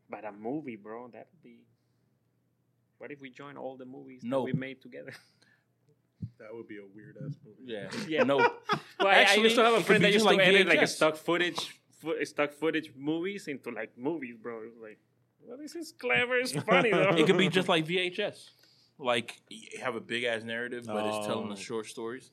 [0.09, 1.07] But a movie, bro.
[1.07, 1.65] That'd be.
[2.97, 4.47] What if we join all the movies Nope.
[4.47, 5.13] that we made together?
[6.39, 7.63] that would be a weird ass movie.
[7.65, 7.89] Yeah.
[8.07, 8.23] Yeah.
[8.23, 8.37] No.
[8.37, 8.49] Well,
[8.99, 10.81] I- I Actually, used to have a friend that just used to like edit like
[10.81, 14.61] a stock footage, fo- stock footage movies into like movies, bro.
[14.63, 14.99] It like,
[15.43, 16.37] well, this is clever.
[16.37, 17.15] It's funny though.
[17.17, 18.49] It could be just like VHS.
[18.99, 21.55] Like you have a big ass narrative, but it's telling Oh.
[21.55, 22.29] the short stories.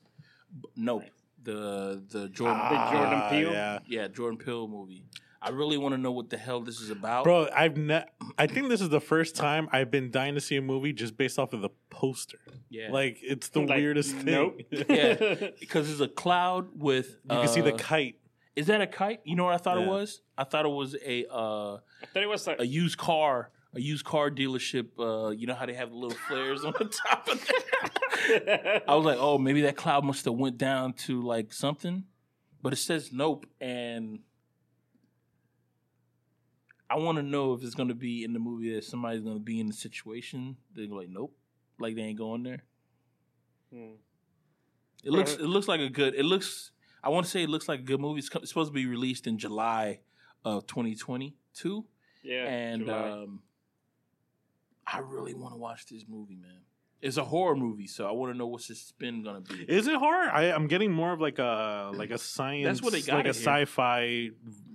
[0.61, 1.03] B- Nope.
[1.43, 3.51] The the Jordan The Jordan Ah, Peele?
[3.51, 3.79] Yeah.
[3.87, 5.05] yeah Jordan Peele movie.
[5.41, 7.23] I really want to know what the hell this is about.
[7.23, 8.03] Bro, I've ne-
[8.37, 11.15] I think this is the first time I've been dying to see a movie just
[11.15, 12.39] based off of the poster.
[12.69, 14.25] yeah, Like it's the Like, weirdest thing.
[14.25, 14.59] nope.
[14.71, 15.13] yeah,
[15.59, 17.07] because there's a cloud with.
[17.23, 18.15] you can see the uh, kite.
[18.57, 19.21] Is that a kite?
[19.23, 20.21] You know what I thought it was?
[20.37, 23.79] I thought it was a uh, I thought it was like a used car, a
[23.79, 24.87] used car dealership.
[24.97, 28.83] Uh, you know how they have the little flares on the top of it.
[28.87, 32.03] I was like, oh, maybe that cloud must have went down to like something,
[32.61, 34.19] but it says nope, and
[36.89, 39.37] I want to know if it's going to be in the movie that somebody's going
[39.37, 40.57] to be in the situation.
[40.73, 41.35] They're like, nope,
[41.79, 42.63] like they ain't going there.
[43.71, 43.95] Hmm.
[45.03, 46.15] It looks, it looks like a good.
[46.15, 46.71] It looks.
[47.03, 48.19] I want to say it looks like a good movie.
[48.19, 49.99] It's, supposed to be released in July
[50.43, 51.85] of 2022,
[52.23, 53.41] yeah, and um,
[54.91, 56.61] I really want to watch this movie, man.
[57.01, 59.63] It's a horror movie, so I want to know what's the spin gonna be.
[59.69, 60.29] Is it horror?
[60.29, 63.25] I, I'm getting more of like a like a science, That's what they got like
[63.25, 63.33] a here.
[63.33, 64.31] sci-fi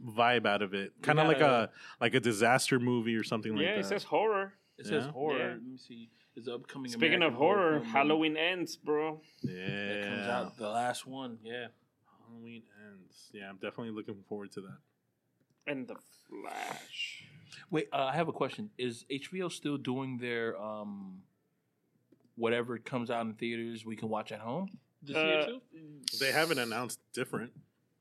[0.06, 0.92] vibe out of it.
[1.02, 3.74] Kind of like gotta- a like a disaster movie or something like yeah, that.
[3.76, 4.54] Yeah, it says horror.
[4.78, 5.10] It says Yeah.
[5.12, 5.38] horror.
[5.38, 5.48] Yeah.
[5.48, 6.08] Let me see.
[6.34, 6.90] It's upcoming.
[6.90, 9.20] Speaking American of horror, film Halloween ends, bro.
[9.42, 9.52] yeah,
[9.88, 11.38] that comes out the last one.
[11.44, 11.66] Yeah.
[12.26, 13.30] Halloween ends.
[13.34, 14.78] Yeah, I'm definitely looking forward to that.
[15.66, 15.96] And the
[16.28, 17.24] Flash.
[17.70, 18.70] Wait, uh, I have a question.
[18.78, 21.22] Is HBO still doing their um,
[22.36, 24.68] whatever comes out in theaters we can watch at home
[25.02, 25.60] this year Uh, too?
[26.20, 27.52] They haven't announced different.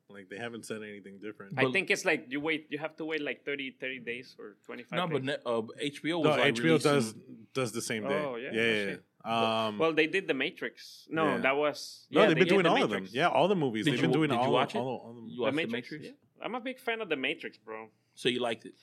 [0.10, 1.58] Like they haven't said anything different.
[1.58, 2.68] I But- think it's like you wait.
[2.70, 4.98] You have to wait like 30, 30 days or twenty five.
[4.98, 5.14] No, days.
[5.14, 7.16] but ne- uh, HBO was no, like HBO releasing- does
[7.54, 8.22] does the same day.
[8.24, 8.50] Oh, yeah?
[8.54, 8.86] yeah, yeah.
[8.86, 9.04] shit.
[9.26, 9.66] yeah.
[9.68, 11.08] Um, well, they did the Matrix.
[11.10, 11.38] No, Yeah.
[11.40, 13.00] that was no, yeah, they've they been did doing The all of them.
[13.04, 13.16] Matrix.
[13.16, 13.86] Yeah, all the movies.
[13.86, 14.84] Did they've you- been doing did you all, watch of, it?
[14.84, 15.28] all, all of them.
[15.30, 15.90] You The watched Matrix.
[15.90, 16.06] the Matrix,
[16.40, 16.46] Yeah.
[16.46, 17.90] I'm a big fan of the Matrix, bro.
[18.14, 18.76] so you liked it.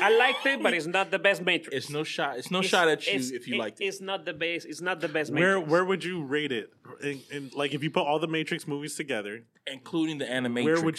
[0.00, 1.76] I liked it, but it's not the best Matrix.
[1.76, 2.38] It's no shot.
[2.38, 3.84] It's no It's- shot at you if you it- liked it.
[3.84, 4.66] It's not the best.
[4.66, 5.70] It's not the best Where Matrix.
[5.70, 6.70] where would you rate it?
[7.02, 10.64] In, in, like if you put all the Matrix movies together, including the animatrix.
[10.64, 10.98] where would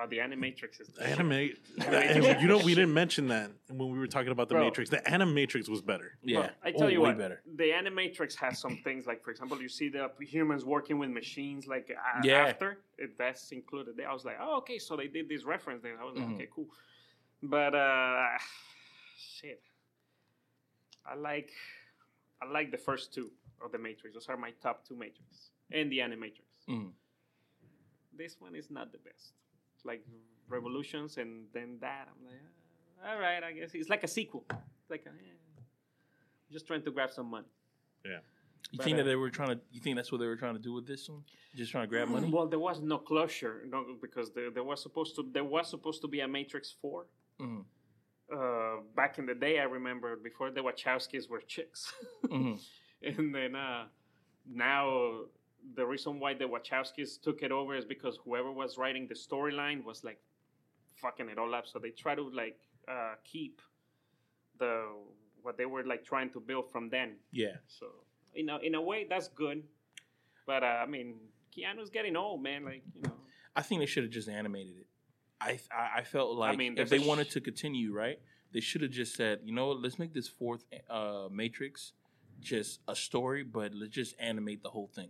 [0.00, 1.10] Oh, the Animatrix is the shit.
[1.18, 1.50] anime?
[1.80, 2.40] Animatrix.
[2.42, 4.64] you know, we didn't mention that when we were talking about the Bro.
[4.66, 4.90] Matrix.
[4.90, 6.16] The Animatrix was better.
[6.22, 7.42] yeah, Well, I tell Oh, you way what, better.
[7.56, 11.66] the Animatrix has some things like, for example, you see the humans working with machines
[11.66, 12.46] like uh, Yeah.
[12.46, 13.94] after it, that's included.
[14.08, 16.00] I was like, oh, okay, so they did this reference there.
[16.00, 16.34] I was like, Mhm.
[16.34, 16.68] okay, cool.
[17.42, 18.26] But uh,
[19.16, 19.62] shit,
[21.06, 21.50] I like,
[22.42, 23.30] I like the first two
[23.64, 24.14] of the Matrix.
[24.14, 26.42] Those are my top two Matrix and the Animatrix.
[26.68, 26.92] Mhm.
[28.16, 29.32] This one is not the best.
[29.76, 30.04] It's like
[30.48, 32.08] Revolutions and then that.
[32.10, 32.34] I'm like,
[33.04, 34.44] uh, all right, I guess it's like a sequel.
[34.50, 35.62] It's like, a, eh,
[36.50, 37.46] just trying to grab some money.
[38.04, 38.20] Yeah.
[38.72, 39.60] You But, think uh, that they were trying to?
[39.70, 41.22] You think that's what they were trying to do with this one?
[41.54, 42.28] Just trying to grab money?
[42.30, 46.00] Well, there was no closure, no, because there, there was supposed to there was supposed
[46.02, 47.06] to be a Matrix Four.
[47.40, 47.64] Mhm.
[48.32, 51.92] Uh, back in the day, I remember before the Wachowskis were chicks,
[52.24, 52.60] Mhm.
[53.02, 53.86] and then uh,
[54.46, 55.24] now
[55.74, 59.82] the reason why the Wachowskis took it over is because whoever was writing the storyline
[59.84, 60.20] was like
[61.00, 61.66] fucking it all up.
[61.66, 63.60] So they try to like uh, keep
[64.58, 64.86] the
[65.42, 67.16] what they were like trying to build from then.
[67.32, 67.56] Yeah.
[67.66, 67.86] So
[68.34, 69.62] you know, in a way, that's good.
[70.46, 71.14] But uh, I mean,
[71.56, 72.64] Keanu's getting old, man.
[72.64, 73.14] Like you know,
[73.56, 74.86] I think they should have just animated it.
[75.40, 78.18] I I, I felt like mean, if they sh- wanted to continue, right,
[78.52, 81.92] they should have just said, you know, what, let's make this fourth uh, Matrix
[82.40, 85.08] just a story, but let's just animate the whole thing.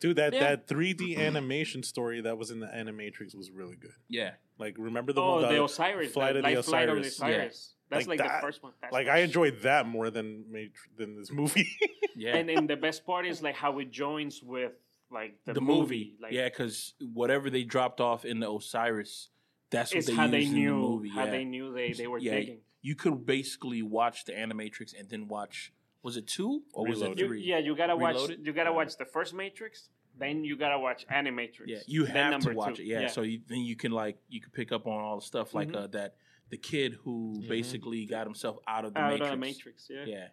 [0.00, 0.40] Dude, that, Yeah.
[0.56, 3.92] that 3D animation story that was in the Animatrix was really good.
[4.08, 4.32] Yeah.
[4.58, 5.54] Like, remember the oh, one?
[5.54, 7.14] the Osiris, Flight of the Life Flight of the Osiris.
[7.36, 7.74] Osiris.
[7.88, 8.72] That's Like like, that- the first one.
[8.80, 11.68] That's like, I enjoyed that more than Matr- than this movie.
[12.14, 12.36] Yeah.
[12.36, 14.72] And then the best part is like how it joins with
[15.10, 15.80] like the, the, movie.
[15.80, 16.16] movie.
[16.20, 19.30] Like, yeah, because whatever they dropped off in the Osiris,
[19.72, 21.08] that's what it's they how used they in knew the movie.
[21.08, 21.30] how yeah.
[21.30, 22.58] they knew they, they were Yeah, digging.
[22.82, 25.72] You could basically watch the Animatrix and then watch.
[26.02, 27.18] Was it two or was it Reloaded.
[27.20, 27.42] You, three?
[27.42, 28.16] yeah, you gotta watch.
[28.28, 28.76] You gotta Yeah.
[28.76, 29.88] watch the first Matrix.
[30.18, 31.66] Then you gotta watch Animatrix.
[31.66, 32.82] Yeah, you then have to watch two.
[32.82, 32.86] it.
[32.86, 35.54] Yeah, so you, then you can like you can pick up on all the stuff
[35.54, 35.76] like Mhm.
[35.76, 36.16] uh, that
[36.50, 37.48] the kid who Mhm.
[37.48, 39.32] basically got himself out of the Out matrix.
[39.32, 40.04] of the Matrix, yeah.
[40.04, 40.28] Yeah,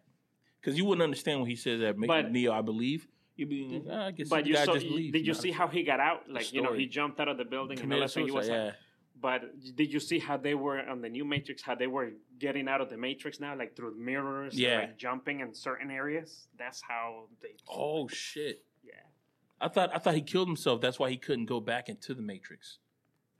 [0.59, 1.97] because you wouldn't understand when he says that.
[1.97, 3.07] Ma- But- Neo, I believe.
[3.37, 5.51] You'd be, like, ah, I guess But the you guy saw, just did you see
[5.51, 6.29] how he got out?
[6.29, 8.25] Like you know, he jumped out of the building and all committed that thing.
[8.25, 8.63] He was suicide?
[8.65, 8.79] like, yeah.
[9.21, 9.41] But
[9.75, 11.61] did you see how they were on the new Matrix?
[11.61, 14.77] How they were getting out of the Matrix now, like through mirrors, Yeah.
[14.79, 16.47] like jumping in certain areas.
[16.57, 17.55] That's how they.
[17.67, 18.63] Oh shit!
[18.83, 18.93] yeah.
[19.59, 20.79] I thought I thought he killed himself.
[20.81, 22.79] That's why he couldn't go back into the Matrix.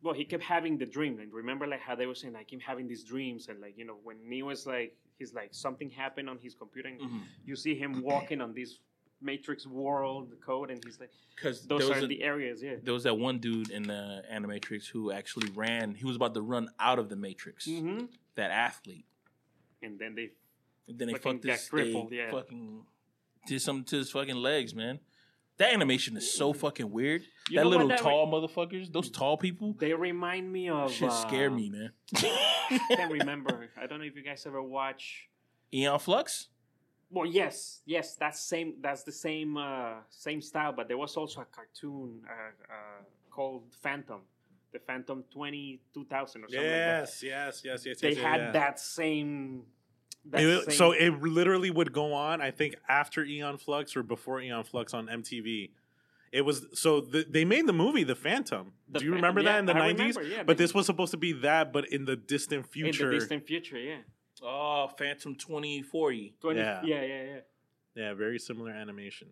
[0.02, 1.18] Well, he kept having the dream.
[1.18, 3.86] Like remember, like how they were saying, like him having these dreams, and like you
[3.86, 7.20] know, when Neo was like, he's like something happened on his computer, and Mm-hmm.
[7.46, 8.80] you see him walking on this
[9.22, 12.76] Matrix world code, and he's like, Because those are a- the areas, yeah.
[12.82, 15.96] there was that one dude in the Animatrix who actually ran.
[15.96, 17.66] He was about to run out of the Matrix.
[17.66, 18.06] hmm
[18.36, 19.06] That athlete.
[19.82, 20.32] And then they
[20.88, 21.70] And then they Fucking fucked this.
[21.70, 22.32] crippled, they yeah.
[22.32, 22.84] Fucking
[23.48, 25.00] did something to his fucking legs, man.
[25.58, 27.24] That animation is so fucking weird.
[27.50, 30.92] You that little that tall motherfuckers, those tall people, they remind me of.
[30.92, 31.92] shit scare uh, me, man.
[32.16, 33.70] I can't remember.
[33.82, 35.28] I don't know if you guys ever watch.
[35.74, 36.48] Aeon Flux.
[37.12, 38.76] Well, yes, yes, that's same.
[38.82, 40.72] That's the same uh, same style.
[40.72, 42.32] But there was also a cartoon uh,
[42.72, 42.76] uh,
[43.32, 44.22] called Phantom,
[44.72, 46.60] the Phantom Twenty Two Thousand or something.
[46.62, 47.00] like that.
[47.02, 48.00] Yes, yes, yes, yes.
[48.00, 48.54] They yes, had yes.
[48.54, 49.64] that same.
[50.26, 52.42] That It- same so it literally would go on.
[52.42, 55.72] I think after Aeon Flux or before Aeon Flux on MTV.
[56.32, 58.74] It was so the, they made the movie The Phantom.
[58.88, 60.16] The Do you Phan- remember yeah, that in the nineties?
[60.30, 63.06] yeah, but this was supposed to be that, but in the distant future.
[63.08, 63.98] in the distant future, yeah.
[64.44, 66.36] Oh, Phantom 2040.
[66.42, 66.82] 20, Yeah.
[66.84, 67.40] yeah, yeah, yeah.
[67.96, 69.28] yeah, very similar animation.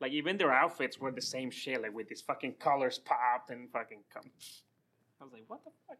[0.00, 3.70] Like even their outfits were the same shit, like with these fucking colors popped and
[3.70, 4.30] fucking come.
[5.20, 5.98] I was like, what the fuck?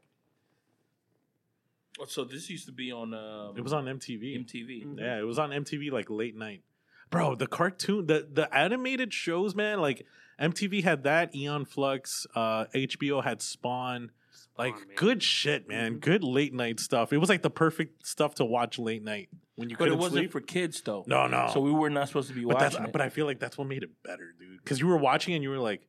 [2.00, 4.38] Oh, So this used to be on um, It was on MTV.
[4.46, 4.86] MTV.
[4.86, 4.98] Mm.
[4.98, 6.62] Yeah, it was on MTV like late night.
[7.10, 10.06] Bro, the cartoon, the the animated shows, man, like
[10.40, 14.12] MTV had that, Aeon Flux, uh HBO had Spawn.
[14.60, 14.96] Like Spawn, man.
[14.96, 15.94] good shit, man.
[15.96, 16.00] Mhm.
[16.00, 17.12] Good late night stuff.
[17.12, 19.98] It was like the perfect stuff to watch late night when you But it couldn't
[20.00, 20.32] wasn't sleep.
[20.32, 21.04] for kids though.
[21.06, 21.50] no, no.
[21.52, 22.92] So we were not supposed to be but that's watching it.
[22.92, 24.58] but I feel like that's what made it better, dude.
[24.62, 25.86] Because you were watching and you were like,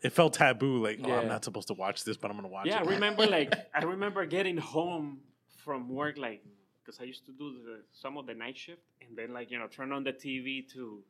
[0.00, 0.82] it felt taboo.
[0.82, 2.70] Like, oh, I'm not supposed to watch this, but I'm gonna watch it.
[2.70, 2.88] Yeah, I it.
[2.96, 5.18] remember like I remember getting home
[5.64, 6.42] from work like
[6.84, 9.58] because I used to do the, some of the night shift and then like you
[9.58, 11.02] know turn on the TV to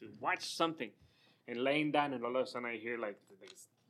[0.00, 0.90] to watch something
[1.48, 3.34] and laying down and all of a sudden I hear like the,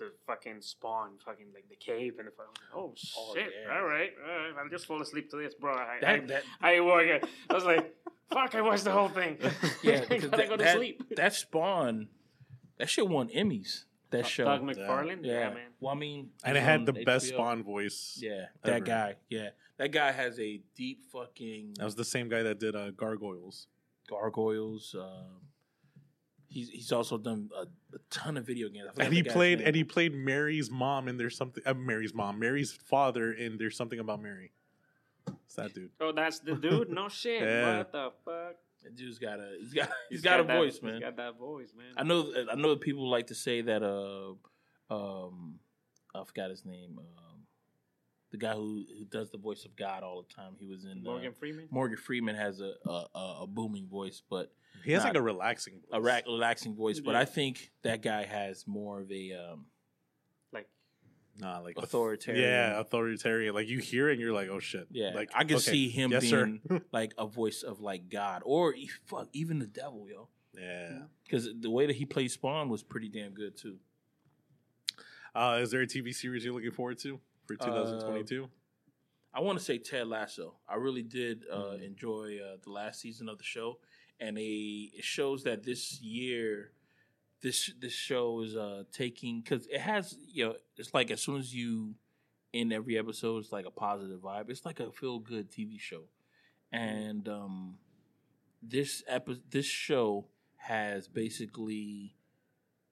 [0.01, 3.77] the fucking spawn fucking like the cave and the fucking, oh shit Oh, yeah.
[3.79, 6.77] all right all right I'll just fall asleep to this bro I, that, that, I,
[6.77, 7.29] I woke up.
[7.49, 7.95] I was like
[8.33, 9.39] fuck I watched the whole thing
[9.83, 12.09] yeah, I gotta that, go to that, sleep that Spawn,
[12.79, 13.85] that shit won Emmys.
[14.11, 14.45] That show.
[14.45, 15.33] Doug McFarlane yeah.
[15.39, 18.19] yeah man Well, I mean, and it had on the best Spawn voice.
[18.21, 18.85] Yeah, that ever.
[18.85, 19.15] guy.
[19.29, 22.91] Yeah, that guy has a deep fucking That was the same guy that did uh,
[22.91, 23.69] Gargoyles.
[24.09, 24.97] gargoyles.
[24.99, 25.43] Um,
[26.51, 28.91] he's he's also done a, a ton of video games.
[28.99, 29.67] And he played name.
[29.69, 33.77] and he played Mary's mom in There's Something uh, Mary's mom, Mary's father in There's
[33.77, 34.53] Something About Mary.
[35.47, 35.91] It's that dude.
[36.01, 37.79] oh that's the dude no shit Yeah.
[37.79, 40.95] what the fuck That dude's got a he's got he's got, a that- voice, man.
[40.95, 43.83] he's got that voice man I know I know that people like to say that
[43.83, 44.33] uh
[44.95, 45.61] um
[46.15, 47.41] I forgot his name um
[48.31, 50.53] the guy who, who does the voice of God all the time.
[50.59, 54.23] He was in uh, Morgan Freeman Morgan Freeman has a a, a a booming voice,
[54.29, 54.53] but
[54.85, 55.91] He has Not- like a relaxing voice.
[55.93, 57.01] a ra- relaxing voice.
[57.01, 57.21] But Yeah.
[57.21, 59.67] I think that guy has more of a um,
[60.53, 60.69] like
[61.39, 62.43] Nah, like Authoritarian.
[62.45, 63.55] Yeah, authoritarian.
[63.55, 64.87] Like you hear it and you're like, oh shit.
[64.91, 65.11] yeah.
[65.15, 65.71] Like I can okay.
[65.73, 66.61] see him Yes, being
[66.93, 68.75] like a voice of like God or
[69.07, 70.29] fuck even the devil, yo.
[70.57, 70.99] yeah.
[71.25, 73.77] Because the way that he played Spawn was pretty damn good too.
[75.35, 77.21] Uh, is there a TV series you're looking forward to
[77.59, 78.49] for Uh, 2022?
[79.33, 80.57] I want to say Ted Lasso.
[80.69, 81.83] I really did uh, Mhm.
[81.85, 83.79] enjoy uh, the last season of the show,
[84.19, 86.73] and a, it shows that this year,
[87.41, 91.39] this this show is uh, taking because it has you know it's like as soon
[91.39, 91.95] as you
[92.53, 94.51] in every episode it's like a positive vibe.
[94.51, 96.05] It's like a feel good TV show,
[96.73, 97.79] and um,
[98.63, 100.27] this epi- this show
[100.57, 102.17] has basically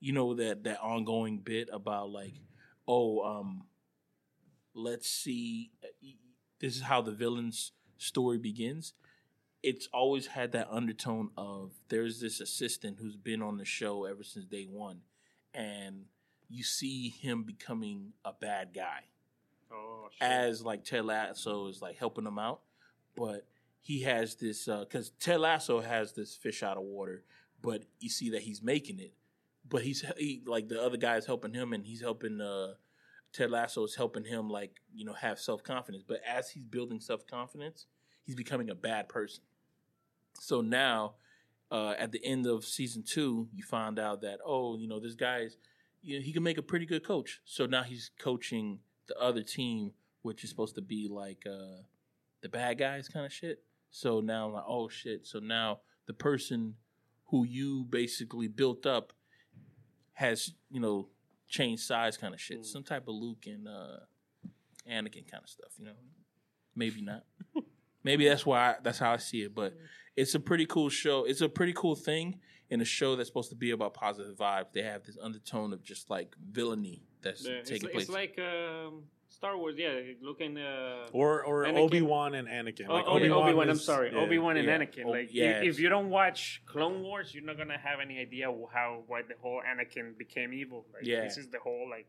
[0.01, 2.35] you know that that ongoing bit about like
[2.87, 3.65] oh um
[4.79, 5.71] let's see
[6.61, 8.95] this is how the villain's story begins.
[9.63, 14.23] It's always had that undertone of there's this assistant who's been on the show ever
[14.23, 15.01] since day one
[15.53, 16.05] and
[16.49, 19.05] you see him becoming a bad guy.
[19.71, 20.27] Oh shit.
[20.27, 22.61] as like Ted Lasso is like helping him out,
[23.17, 23.47] but
[23.81, 27.25] he has this because Ted Lasso has this fish out of water,
[27.63, 29.13] but you see that he's making it,
[29.69, 32.75] but he's he, like the other guy is helping him, and he's helping uh,
[33.33, 37.01] Ted Lasso is helping him like you know have self confidence, but as he's building
[37.01, 37.87] self confidence,
[38.25, 39.43] he's becoming a bad person.
[40.41, 41.15] So now,
[41.71, 45.15] uh, at the end of season two, you find out that oh, you know this
[45.15, 45.57] guy's
[46.03, 47.41] you know, he can make a pretty good coach.
[47.45, 51.83] So now he's coaching the other team which is supposed to be like uh,
[52.43, 53.63] the bad guys kind of shit.
[53.91, 55.27] So now I'm like, oh shit.
[55.27, 56.75] So now the person
[57.27, 59.13] who you basically built up
[60.15, 61.09] has you know
[61.49, 62.61] changed size kind of shit.
[62.61, 62.65] Mm.
[62.65, 63.99] Some type of Luke and uh,
[64.89, 65.73] Anakin kind of stuff.
[65.79, 65.93] You know,
[66.77, 67.25] maybe not.
[68.05, 69.55] maybe that's why I, that's how I see it.
[69.55, 69.75] But
[70.17, 71.25] it's a pretty cool show.
[71.25, 72.41] It's a pretty cool thing
[72.71, 74.73] in a show that's supposed to be about positive vibes.
[74.73, 78.09] They have this undertone of just like villainy that's Yeah, it's, taking it's place.
[78.09, 79.75] like um, Star Wars.
[79.77, 80.59] Yeah, looking.
[80.59, 82.87] Uh, Or or Obi Wan and Anakin.
[82.89, 84.19] Oh, Like, Obi Obi-Wan I'm sorry, yeah.
[84.21, 84.79] Obi Wan and yeah.
[84.79, 85.05] Anakin.
[85.05, 85.61] Oh, like, yeah.
[85.61, 89.23] if, if you don't watch Clone Wars, you're not gonna have any idea how why
[89.23, 90.87] the whole Anakin became evil.
[90.93, 91.23] Like, Yeah.
[91.23, 92.07] this is the whole like.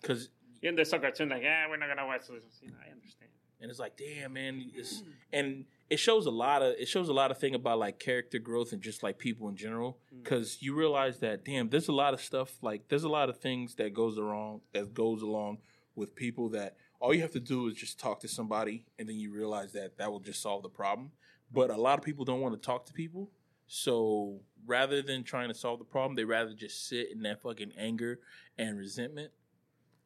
[0.00, 0.30] Because
[0.62, 2.44] In the soccer cartoon, like, yeah, we're not gonna watch this.
[2.62, 3.30] You know, I understand.
[3.60, 5.02] and it's like, damn, man, it's,
[5.32, 8.38] and it shows a lot of it shows a lot of thing about like character
[8.38, 9.98] growth and just like people in general.
[10.14, 10.22] Mm.
[10.22, 13.36] Because you realize that, damn, there's a lot of stuff like there's a lot of
[13.38, 15.58] things that goes wrong that goes along
[16.00, 19.16] with people that all you have to do is just talk to somebody and then
[19.16, 21.12] you realize that that will just solve the problem.
[21.52, 23.30] But a lot of people don't want to talk to people.
[23.66, 27.72] So rather than trying to solve the problem, they rather just sit in that fucking
[27.78, 28.18] anger
[28.58, 29.30] and resentment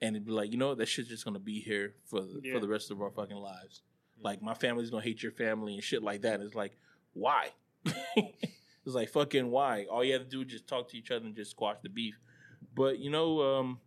[0.02, 2.52] and it'd be like, you know that shit's just gonna be here for the, Yeah.
[2.54, 3.82] for the rest of our fucking lives.
[4.22, 6.40] Like my family's gonna hate your family and shit like that.
[6.40, 6.76] It's like,
[7.14, 7.50] why?
[8.16, 9.86] it's like fucking why?
[9.90, 11.88] All you have to do is just talk to each other and just squash the
[11.88, 12.18] beef.
[12.74, 13.80] But you know, um,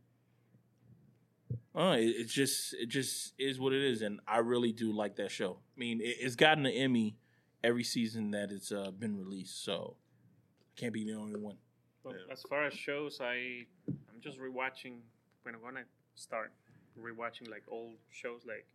[1.78, 5.16] uh, it, it just it just is what it is, and I really do like
[5.18, 5.58] that show.
[5.76, 7.16] I mean, it, it's gotten an Emmy
[7.64, 9.96] every season that it's uh, been released, so
[10.76, 11.58] I can't be the only one.
[12.04, 12.34] But Yeah.
[12.34, 15.00] as far as shows, I I'm just rewatching.
[15.44, 16.52] When I'm gonna start
[17.00, 18.66] rewatching like old shows, like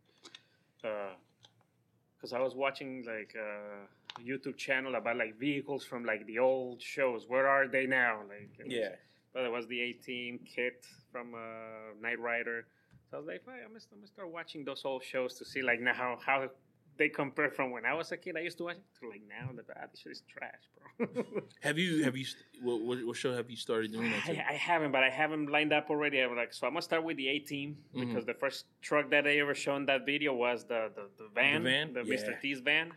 [0.81, 6.39] because I was watching like uh, a YouTube channel about like vehicles from like the
[6.39, 7.25] old shows.
[7.27, 8.21] Where are they now?
[8.27, 8.97] Like yeah, was-
[9.35, 12.65] Well, it was the A Team kit from uh, Knight Rider.
[13.13, 15.61] So I was like, I'm gonna, I'm gonna start watching those old shows to see
[15.61, 16.49] like now how, how
[16.97, 18.35] they compare from when I was a kid.
[18.35, 19.51] I used to watch it to like now.
[19.55, 20.63] The bad shit is trash,
[20.97, 21.23] bro.
[21.61, 22.25] Have you have you
[22.63, 24.23] what, what, show have you started doing that?
[24.29, 26.21] I, I haven't, but I haven't lined up already.
[26.21, 28.07] I'm like, so I'm gonna start with the A Team Mhm.
[28.07, 31.63] because the first truck that they ever shown that video was the the, the van,
[31.63, 31.93] The van?
[31.93, 32.15] the Yeah.
[32.15, 32.41] Mr.
[32.41, 32.91] T's van,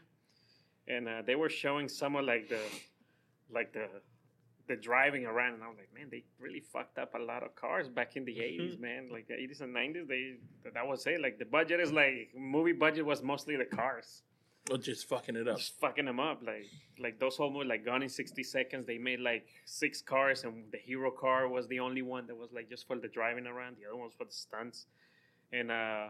[0.89, 2.61] and uh, they were showing some of like the
[3.51, 3.87] like the
[4.69, 7.55] the driving around, and I was like, man, they really fucked up a lot of
[7.55, 8.62] cars back in the Mm-hmm.
[8.62, 9.09] '80s, man.
[9.12, 10.35] Like the '80s and '90s, they
[10.75, 11.21] that was it.
[11.21, 14.23] Like the budget is like movie budget was mostly the cars
[14.71, 15.59] Or just fucking it up?
[15.59, 16.43] just fucking them up.
[16.45, 16.67] Like
[16.99, 18.85] like those whole movies, like Gone in sixty seconds.
[18.87, 22.51] They made like six cars, and the hero car was the only one that was
[22.53, 23.77] like just for the driving around.
[23.81, 24.87] The other one was for the stunts.
[25.53, 26.09] And uh,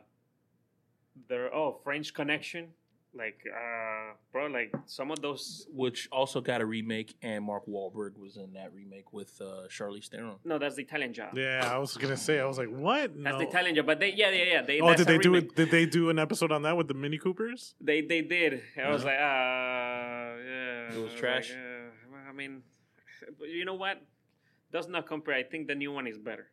[1.29, 2.69] there oh French Connection,
[3.17, 5.67] like uh, bro, like some of those.
[5.73, 10.09] Which also got a remake, and Mark Wahlberg was in that remake with uh, Charlize
[10.09, 10.37] Theron.
[10.45, 11.37] No, that's the Italian job.
[11.37, 12.39] Yeah, I was gonna say.
[12.41, 13.13] I was like, what?
[13.15, 13.39] That's No.
[13.39, 14.63] the Italian job, but they yeah yeah yeah.
[14.63, 15.55] They, Oh, did they do it?
[15.57, 17.75] Did they do an episode on that with the Mini Coopers?
[17.81, 18.63] They they did.
[18.83, 19.23] I was like, uh,
[20.51, 20.95] yeah.
[20.95, 21.51] It was I trash?
[21.51, 22.63] Like, uh, I mean,
[23.39, 24.03] but you know what?
[24.73, 25.35] Does not compare.
[25.35, 26.49] I think the new one is better.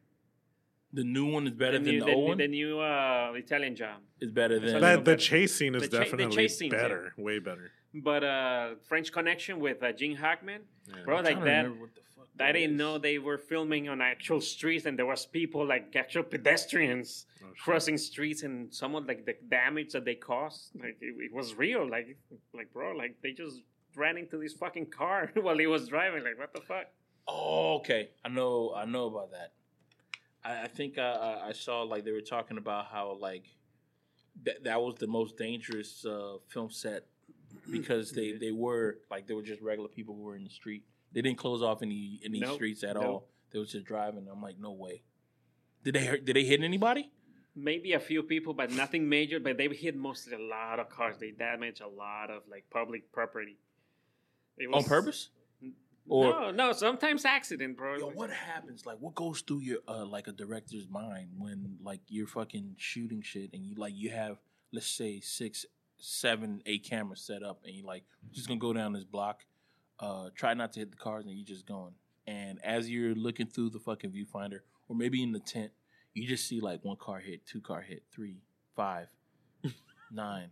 [0.93, 2.37] The new one is better the than new, the, old one.
[2.37, 3.97] The new uh, Italian job.
[4.21, 5.17] is better than a little That the better.
[5.21, 6.81] chase scene is The cha- the definitely chase scenes, yeah.
[6.81, 7.71] better, way better.
[7.95, 10.95] But uh, French Connection with uh, Gene Hackman, Yeah.
[11.05, 11.65] bro, I'm like that.
[11.65, 12.77] remember what the fuck I didn't is.
[12.77, 17.47] know they were filming on actual streets, and there was people like actual pedestrians Oh,
[17.63, 21.55] crossing streets, and some of like the damage that they caused, like it, it was
[21.55, 21.83] real.
[21.89, 22.17] Like,
[22.53, 23.57] like bro, like they just
[23.95, 26.23] ran into this fucking car while he was driving.
[26.23, 26.85] Like, what the fuck?
[27.27, 28.09] Oh, okay.
[28.23, 28.73] I know.
[28.75, 29.51] I know about that.
[30.43, 33.45] I, I think I, I, saw like they were talking about how like
[34.43, 37.05] that that was the most dangerous uh, film set
[37.71, 40.83] because they they were like they were just regular people who were in the street.
[41.11, 42.55] They didn't close off any any Nope.
[42.55, 43.03] streets at Nope.
[43.05, 43.27] all.
[43.51, 44.27] They was just driving.
[44.31, 45.03] I'm like, no way.
[45.83, 47.11] Did they hurt, did they hit anybody
[47.55, 49.39] Maybe a few people, but nothing major.
[49.39, 51.17] But they hit mostly a lot of cars.
[51.19, 53.57] They damaged a lot of like public property.
[54.57, 55.29] It on purpose?
[56.07, 56.73] Or no, no.
[56.73, 57.97] Sometimes accident, bro.
[57.97, 58.85] Yo, what happens?
[58.85, 63.21] Like, what goes through your uh, like a director's mind when like you're fucking shooting
[63.21, 64.37] shit and you like you have
[64.73, 65.65] let's say six,
[65.97, 69.45] seven, eight cameras set up and you like just gonna go down this block,
[69.99, 71.93] uh, try not to hit the cars and you just going.
[72.27, 75.71] And as you're looking through the fucking viewfinder or maybe in the tent,
[76.13, 78.41] you just see like one car hit, two car hit, three,
[78.75, 79.07] five,
[80.11, 80.49] nine,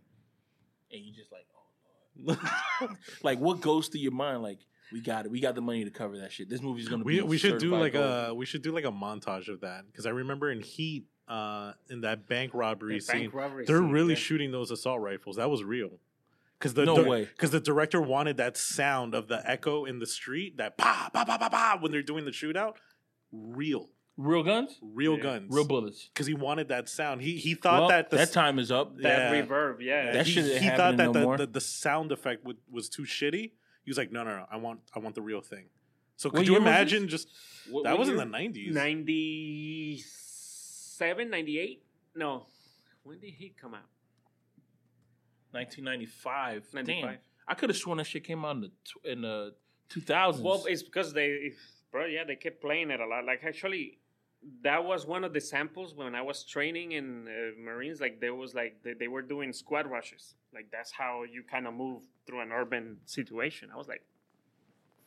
[0.90, 2.34] and you just like, oh
[2.80, 2.96] lord.
[3.22, 4.42] like, what goes through your mind?
[4.42, 4.60] Like,
[4.92, 5.30] we got it.
[5.30, 6.48] We got the money to cover that shit.
[6.48, 7.22] This movie's gonna we be.
[7.22, 8.28] we should do like gold.
[8.30, 11.72] a we should do like a montage of that because I remember in Heat, uh,
[11.90, 14.18] in that bank robbery The scene, bank robbery they're scene, really yeah.
[14.20, 15.36] shooting those assault rifles.
[15.36, 15.98] That was real.
[16.58, 17.24] Because the No way.
[17.24, 21.24] Because the director wanted that sound of the echo in the street, that pa pa
[21.24, 22.74] pa pa pa when they're doing the shootout.
[23.32, 23.88] Real.
[24.18, 25.22] Real guns, real Yeah.
[25.22, 26.10] guns, real bullets.
[26.12, 27.22] because he wanted that sound.
[27.22, 28.94] He he thought Well, that the that time is up.
[28.98, 29.42] That Yeah.
[29.42, 30.12] reverb, yeah.
[30.12, 32.90] That he, shit ain't he thought that no the, the, the sound effect would, was
[32.90, 33.52] too shitty.
[33.84, 35.64] He was like, no, no, no, I want I want the real thing.
[36.16, 37.28] So What could you imagine just
[37.70, 38.74] What- that what was in the nineties?
[38.74, 41.84] 97, 98?
[42.14, 42.46] No.
[43.02, 43.88] When did he come out?
[45.52, 46.68] 1995.
[46.84, 47.18] Damn,
[47.48, 49.54] I could have sworn that shit came out in the tw- in the
[49.90, 50.42] 2000s.
[50.42, 51.52] Well, it's because they,
[51.90, 53.24] bro, yeah, they kept playing it a lot.
[53.24, 53.98] Like, actually,
[54.62, 58.00] that was one of the samples when I was training in uh, Marines.
[58.00, 60.34] Like, there was like, they, they were doing squad rushes.
[60.52, 63.70] Like, that's how you kind of move through an urban situation.
[63.72, 64.02] I was like,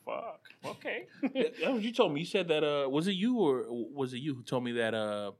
[0.06, 1.08] fuck, okay.
[1.34, 2.22] Yeah, that's what you told me.
[2.22, 2.64] You said that.
[2.64, 4.94] Uh, was it you or was it you who told me that?
[4.94, 5.32] Uh,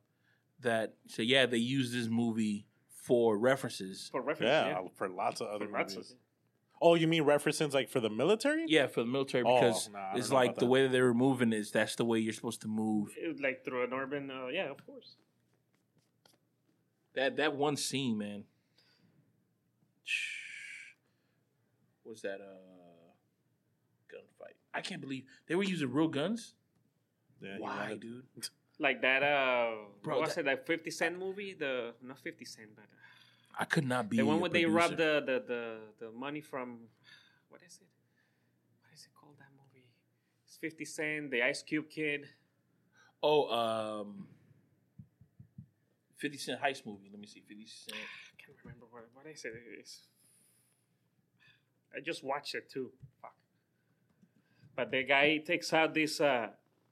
[0.62, 2.66] that so yeah, they used this movie
[3.04, 4.10] for references.
[4.12, 4.88] For reference, Yeah, yeah.
[4.96, 6.16] for lots of other For lots of- movies.
[6.82, 8.66] Oh, you mean references like for the military?
[8.68, 10.72] Yeah, for the military Oh, because nah, I don't it's know like about the that.
[10.72, 13.10] way that they were moving is that's the way you're supposed to move.
[13.22, 15.16] It was like through an urban, uh, yeah, of course.
[17.16, 18.44] That that one scene, man.
[22.04, 23.14] Was that uh
[24.14, 24.54] gunfight?
[24.74, 26.54] I can't believe they were using real guns.
[27.42, 28.24] Yeah, he Why, wanted- dude?
[28.78, 29.72] Like that, uh,
[30.04, 31.54] Bro, what was that- it, that 50 Cent movie?
[31.54, 32.88] The, not 50 Cent, but uh,
[33.58, 36.42] I could not be the one a where they rob the, the, the, the money
[36.42, 36.80] from,
[37.50, 37.88] what is it?
[38.82, 39.88] What is it called, that movie?
[40.46, 42.28] It's 50 Cent, the Ice Cube Kid.
[43.24, 44.28] Oh, um,
[46.18, 47.10] Fifty Cent heist movie.
[47.12, 47.98] Let me see, Fifty Cent.
[47.98, 49.54] I can't remember what, what is it.
[49.80, 50.02] It's,
[51.96, 52.92] I just watched it too.
[53.22, 53.34] Fuck.
[54.76, 56.48] But the guy takes out this uh,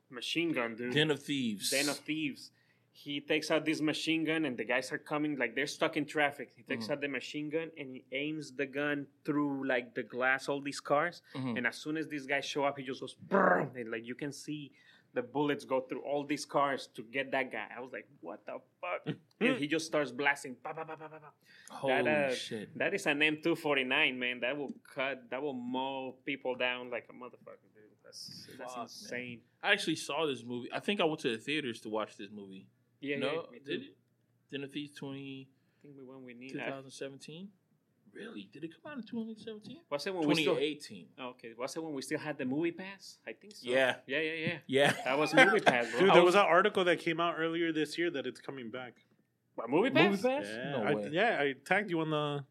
[0.10, 0.94] machine gun, dude.
[0.94, 1.70] Den of Thieves.
[1.70, 2.52] Den of Thieves.
[2.96, 6.06] He takes out this machine gun, and the guys are coming like they're stuck in
[6.06, 6.54] traffic.
[6.56, 6.92] He takes Mhm.
[6.92, 10.80] out the machine gun and he aims the gun through like the glass, all these
[10.80, 11.24] cars.
[11.34, 11.58] Mhm.
[11.58, 13.76] And as soon as these guys show up, he just goes, Brrr!
[13.76, 14.72] and like you can see
[15.16, 17.68] the bullets go through all these cars to get that guy.
[17.76, 19.16] I was like, what the fuck?
[19.42, 20.56] and he just starts blasting.
[20.64, 21.32] Ba, ba, ba, ba, ba, ba.
[21.70, 22.78] Holy that, uh, shit!
[22.78, 24.40] That is an M249, man.
[24.40, 27.84] That will cut, that will mow people down like a motherfucker, dude.
[28.04, 28.84] That's, that's Fuck, man.
[28.84, 29.42] insane.
[29.62, 30.70] I actually saw this movie.
[30.72, 32.68] I think I went to the theaters to watch this movie.
[33.04, 33.52] Yeah, no, yeah.
[33.52, 33.88] me did it?
[34.52, 36.54] Den of Thieves 20, I think we went with Nina.
[36.54, 37.50] 2017?
[38.14, 38.48] Really?
[38.54, 39.78] Did it come out in 2017?
[39.90, 40.54] Was it when we still?
[40.54, 41.06] 2018.
[41.20, 43.18] Oh, okay, was it when we still had the movie pass?
[43.28, 43.62] I think so.
[43.64, 43.96] Yeah.
[44.06, 44.58] yeah, yeah, yeah.
[44.68, 44.94] Yeah.
[45.04, 46.00] That was movie pass, bro.
[46.02, 48.70] Dude, I there was an article that came out earlier this year that it's coming
[48.70, 48.94] back.
[49.56, 50.10] What, movie pass.
[50.12, 50.46] Movie Pass?
[50.48, 51.10] Yeah, No I, way.
[51.12, 52.44] yeah, I tagged you on the.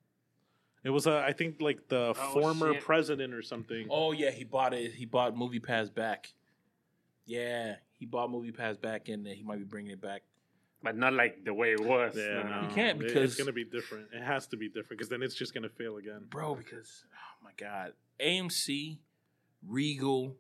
[0.85, 2.83] It was uh, I think like the Oh, former shit.
[2.83, 3.87] president or something.
[3.89, 4.93] Oh yeah, he bought it.
[4.93, 6.33] He bought Movie Pass back.
[7.25, 10.23] Yeah, he bought Movie Pass back, and he might be bringing it back.
[10.83, 12.17] But not like the way it was.
[12.17, 12.61] Yeah, No, no.
[12.63, 14.09] no, You can't because- it's gonna be different.
[14.13, 16.27] It has to be different because then it's just gonna fail again.
[16.29, 16.55] bro.
[16.57, 18.99] Because oh my god, AMC,
[19.67, 20.37] Regal,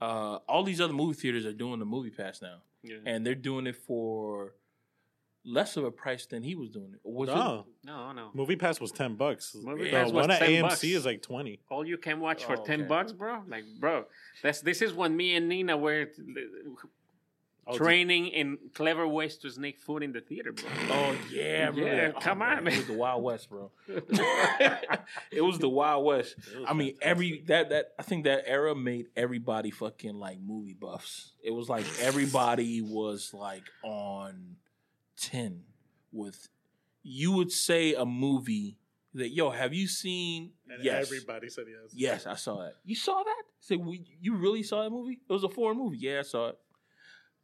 [0.00, 2.96] uh, all these other movie theaters are doing the Movie Pass now, Yeah.
[3.06, 4.52] and they're doing it for
[5.44, 7.00] less of a price than he was doing it.
[7.04, 8.30] Was Oh, No, no.
[8.34, 9.54] Movie Pass was ten bucks.
[9.54, 10.84] Movie the Pass was one at 10 AMC bucks.
[10.84, 11.60] is like twenty.
[11.70, 12.88] All you can watch for ten okay.
[12.88, 13.44] bucks, bro.
[13.48, 14.04] Like, bro,
[14.42, 16.10] that's this is when me and Nina were
[17.68, 20.68] Oh, training in clever ways to sneak food in the theater, bro.
[20.90, 21.84] Oh yeah, bro.
[21.84, 22.72] Yeah, Oh, come man, on, man.
[22.74, 23.72] It was the Wild West, bro.
[25.32, 26.36] it was the Wild West.
[26.66, 26.98] I mean, fantastic.
[27.02, 31.32] every that that I think that era made everybody fucking like movie buffs.
[31.42, 34.56] It was like everybody was like on
[35.16, 35.62] ten
[36.12, 36.48] with.
[37.08, 38.78] You would say a movie
[39.14, 40.50] that yo, have you seen?
[40.68, 41.92] And yes, everybody said yes.
[41.92, 42.74] yes, I saw that.
[42.84, 43.42] You saw that?
[43.60, 45.20] Say, we, you really saw that movie?
[45.28, 45.98] It was a foreign movie.
[45.98, 46.58] Yeah, I saw it.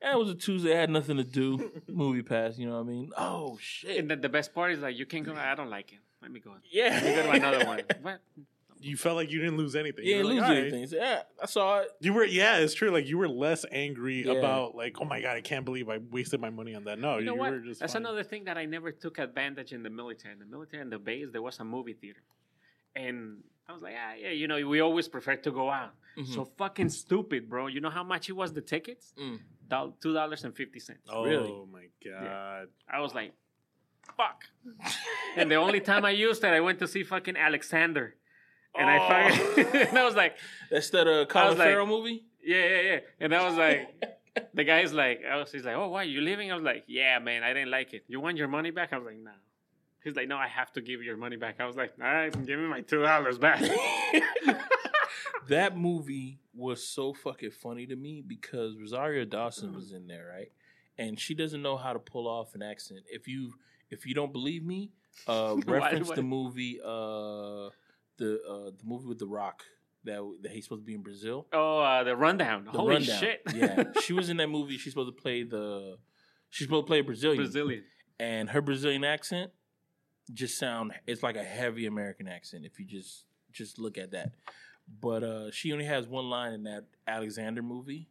[0.02, 0.76] Yeah, it was a Tuesday.
[0.76, 1.70] I had nothing to do.
[1.88, 2.58] movie pass.
[2.58, 3.10] You know what I mean?
[3.16, 3.98] Oh shit.
[3.98, 5.34] And the, the best part is like you can't go.
[5.34, 5.98] I don't like it.
[6.20, 6.54] Let me go.
[6.70, 7.00] yeah.
[7.02, 7.80] Let me go to another one.
[8.02, 8.20] What?
[8.84, 10.04] You felt like you didn't lose anything.
[10.04, 10.86] Yeah, You were lose like, "All right." anything.
[10.88, 11.88] So, yeah, I saw it.
[12.00, 12.90] You were, yeah, it's true.
[12.90, 14.32] Like you were less angry Yeah.
[14.32, 16.98] about like, oh my god, I can't believe I wasted my money on that.
[16.98, 17.50] No, You know you what?
[17.52, 17.78] were just.
[17.78, 18.02] That's fine.
[18.02, 20.32] another thing that I never took advantage in the military.
[20.34, 22.22] In the military, in the base, there was a movie theater,
[22.96, 25.94] and I was like, ah, yeah, you know, we always prefer to go out.
[26.18, 26.34] Mhm.
[26.34, 27.68] So fucking stupid, bro.
[27.68, 29.14] You know how much it was the tickets?
[29.16, 29.38] Mm.
[30.00, 31.08] Two dollars and fifty cents.
[31.10, 31.52] Oh Really?
[31.72, 32.68] my god!
[32.92, 33.32] I was like,
[34.16, 34.44] fuck.
[35.36, 38.14] and the only time I used it, I went to see fucking Alexander,
[38.76, 39.34] and I Oh.
[39.54, 40.36] fucking, and I was like,
[40.70, 42.24] That's that uh, I Colin like- Farrell movie.
[42.44, 42.98] yeah, yeah, yeah.
[43.20, 43.80] And I was like,
[44.54, 46.50] the guy's like, I was, he's like, oh, why you leaving?
[46.52, 48.04] I was like, yeah, man, I didn't like it.
[48.08, 48.92] You want your money back?
[48.92, 49.30] I was like, no.
[50.04, 51.60] He's like, no, I have to give you your money back.
[51.60, 53.60] I was like, all right, give me my two dollars back.
[55.48, 60.52] that movie was so fucking funny to me because Rosario Dawson was in there, right?
[60.98, 63.00] And she doesn't know how to pull off an accent.
[63.08, 63.54] If you
[63.90, 64.90] if you don't believe me,
[65.26, 67.70] uh, reference the movie, uh,
[68.18, 69.64] the uh, the movie with The Rock,
[70.04, 71.46] that that he's supposed to be in Brazil.
[71.52, 72.64] Oh, uh, the rundown.
[72.64, 73.20] The Holy Rundown.
[73.20, 73.42] shit!
[73.54, 74.76] yeah, she was in that movie.
[74.78, 75.96] She's supposed to play the.
[76.50, 77.84] She's supposed to play a Brazilian, Brazilian.
[78.20, 79.50] and her Brazilian accent
[80.32, 80.92] just sound.
[81.06, 84.32] It's like a heavy American accent if you just just look at that.
[84.88, 88.08] But uh she only has one line in that Alexander movie,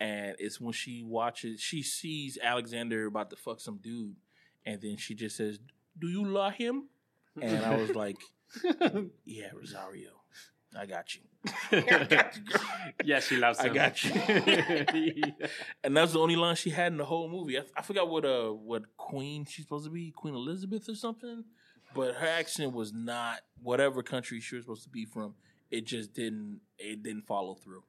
[0.00, 1.60] and it's when she watches.
[1.60, 4.16] She sees Alexander about to fuck some dude,
[4.66, 5.58] and then she just says,
[5.98, 6.88] "Do you love him?"
[7.40, 8.16] And I was like,
[9.24, 10.10] "Yeah, Rosario,
[10.76, 11.20] I got you."
[13.04, 13.74] yeah, she loves I him.
[13.74, 14.12] got you.
[15.84, 17.58] and that's the only line she had in the whole movie.
[17.58, 21.44] I, I forgot what uh what queen she's supposed to be, Queen Elizabeth or something.
[21.94, 25.34] But her accent was not whatever country she was supposed to be from.
[25.70, 26.60] It just didn't.
[26.78, 27.82] It didn't follow through.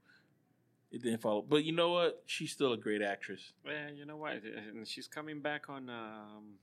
[0.92, 1.42] It didn't follow.
[1.42, 2.24] But you know what?
[2.26, 3.54] She's still a great actress.
[3.66, 4.34] Yeah, you know what?
[4.44, 5.90] And she's coming back on.
[5.90, 6.56] Um,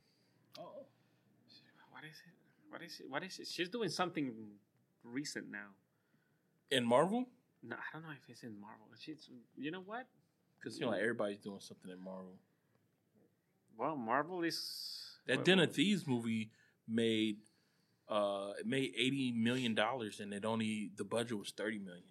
[0.57, 2.35] what is it?
[2.71, 3.07] What is it?
[3.11, 3.47] What is it?
[3.47, 4.33] She's doing something
[5.05, 5.69] recent now.
[6.71, 7.27] In Marvel,
[7.63, 8.87] No, I don't know if it's in Marvel.
[8.99, 9.29] She's.
[9.57, 10.07] You know what?
[10.59, 12.35] because you know like everybody's doing something in Marvel.
[13.79, 16.51] Well, Marvel is That what- Den of Thieves movie
[16.89, 17.37] made
[18.09, 22.05] uh it made eighty million dollars and it only the budget was thirty million.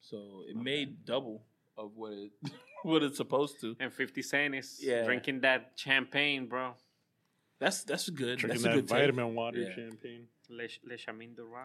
[0.00, 1.44] So it made double
[1.76, 2.32] of what it
[2.82, 3.76] what it's supposed to.
[3.80, 5.04] And Fifty Cent is Yeah.
[5.04, 6.74] drinking that champagne, bro.
[7.58, 8.38] That's that's good.
[8.38, 8.98] Drinking that's a that good take.
[8.98, 9.74] vitamin water Yeah.
[9.74, 10.26] champagne.
[10.50, 11.64] Le, Le Chemin du Roi.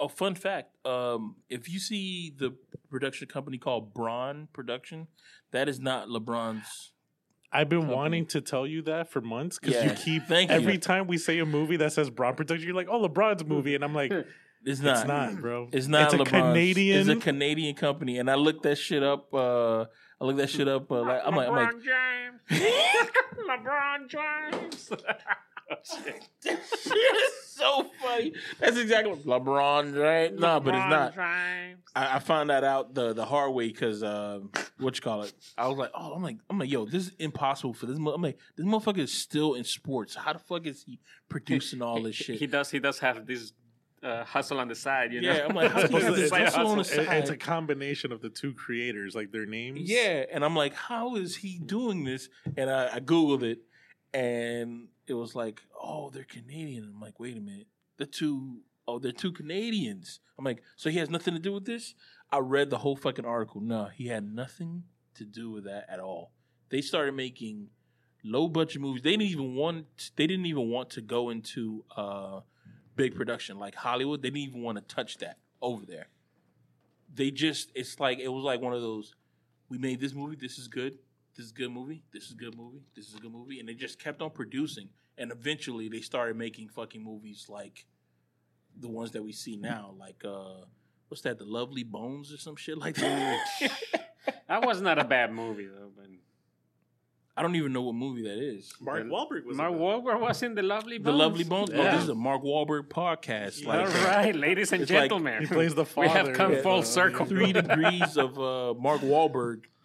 [0.00, 0.74] Oh, fun fact.
[0.86, 2.54] Um, if you see the
[2.90, 5.08] production company called Braun Production,
[5.52, 6.92] that is not LeBron's.
[7.52, 7.96] I've been Company.
[7.96, 9.84] wanting to tell you that for months because Yeah.
[9.90, 10.56] you keep Thank you.
[10.56, 13.74] every time we say a movie that says Braun Production, you're like, "Oh, LeBron's movie,"
[13.74, 14.26] and I'm like, "It's
[14.64, 15.06] It's not.
[15.06, 15.68] not, bro.
[15.72, 16.30] It's not It's a LeBron's.
[16.30, 17.00] Canadian.
[17.00, 19.32] It's a Canadian company, and I looked that shit up.
[19.32, 19.86] Uh,
[20.20, 20.90] I looked that shit up.
[20.90, 21.82] Uh, like, I'm like, I'm like, LeBron
[22.50, 22.62] James.
[23.48, 24.90] LeBron James.
[25.70, 28.32] It's so funny.
[28.58, 30.40] That's exactly what LeBron James.
[30.40, 31.18] No, but it's not.
[31.18, 34.40] I, I found that out the the hard way because uh,
[34.78, 35.32] what you call it?
[35.56, 37.98] I was like, oh, I'm like, I'm like, yo, this is impossible for this.
[37.98, 40.14] mo- I'm like, this motherfucker is still in sports.
[40.14, 42.38] How the fuck is he producing all this shit?
[42.38, 42.70] He does.
[42.70, 43.52] He does have this
[44.02, 45.12] uh, hustle on the side.
[45.12, 45.32] You know.
[45.32, 47.30] Yeah, I'm like, how It's do you have this it's- hustle on the it- it's
[47.30, 49.80] a combination of the two creators, like their names.
[49.80, 52.28] Yeah, and I'm like, how is he doing this?
[52.56, 53.58] And I, I googled it,
[54.14, 56.92] and it was like, oh, they're Canadian.
[56.94, 60.20] I'm like, wait a minute, the two, oh, they're two Canadians.
[60.38, 61.94] I'm like, so he has nothing to do with this?
[62.30, 63.60] I read the whole fucking article.
[63.60, 64.84] No, he had nothing
[65.14, 66.32] to do with that at all.
[66.70, 67.68] They started making
[68.24, 69.02] low budget movies.
[69.02, 70.10] They didn't even want.
[70.16, 72.40] They didn't even want to go into uh,
[72.96, 74.22] big production like Hollywood.
[74.22, 76.08] They didn't even want to touch that over there.
[77.12, 77.70] They just.
[77.74, 79.14] It's like it was like one of those.
[79.70, 80.36] We made this movie.
[80.36, 80.98] This is good.
[81.38, 82.02] This is a good movie.
[82.12, 82.82] This is a good movie.
[82.96, 83.60] This is a good movie.
[83.60, 84.88] And they just kept on producing.
[85.16, 87.86] And eventually, they started making fucking movies like
[88.78, 89.94] the ones that we see now.
[89.98, 90.64] Like uh,
[91.08, 91.38] what's that?
[91.38, 93.38] The Lovely Bones or some shit like that.
[94.48, 95.90] that was not a bad movie though.
[95.96, 96.06] But
[97.36, 98.72] I don't even know what movie that is.
[98.80, 99.84] Mark The- Wahlberg was Mark in that.
[99.84, 101.18] Wahlberg was in the Lovely The Bones.
[101.20, 101.70] Lovely Bones.
[101.72, 103.64] Oh, this is a Mark Wahlberg podcast.
[103.64, 106.08] All Like right, ladies and It's like- gentlemen, He plays the father.
[106.08, 107.26] We have come of, full circle.
[107.26, 109.62] three degrees of uh, Mark Wahlberg.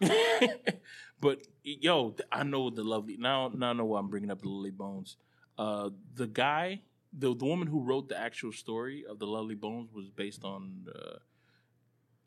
[1.20, 3.50] but yo, I know the lovely now.
[3.54, 5.16] Now I know why I'm bringing up the Lovely Bones.
[5.56, 9.90] Uh, the guy, the the woman who wrote the actual story of the Lovely Bones
[9.92, 10.86] was based on.
[10.94, 11.18] Uh,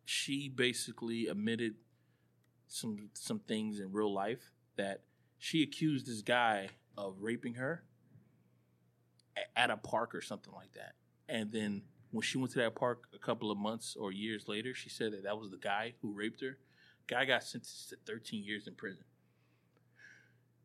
[0.06, 1.76] she basically admitted
[2.68, 5.02] some some things in real life that
[5.38, 7.84] she accused this guy of raping her
[9.56, 10.94] at a park or something like that,
[11.28, 14.74] and then when she went to that park a couple of months or years later,
[14.74, 16.58] she said that that was the guy who raped her.
[17.08, 19.04] Guy got sentenced to 13 years in prison.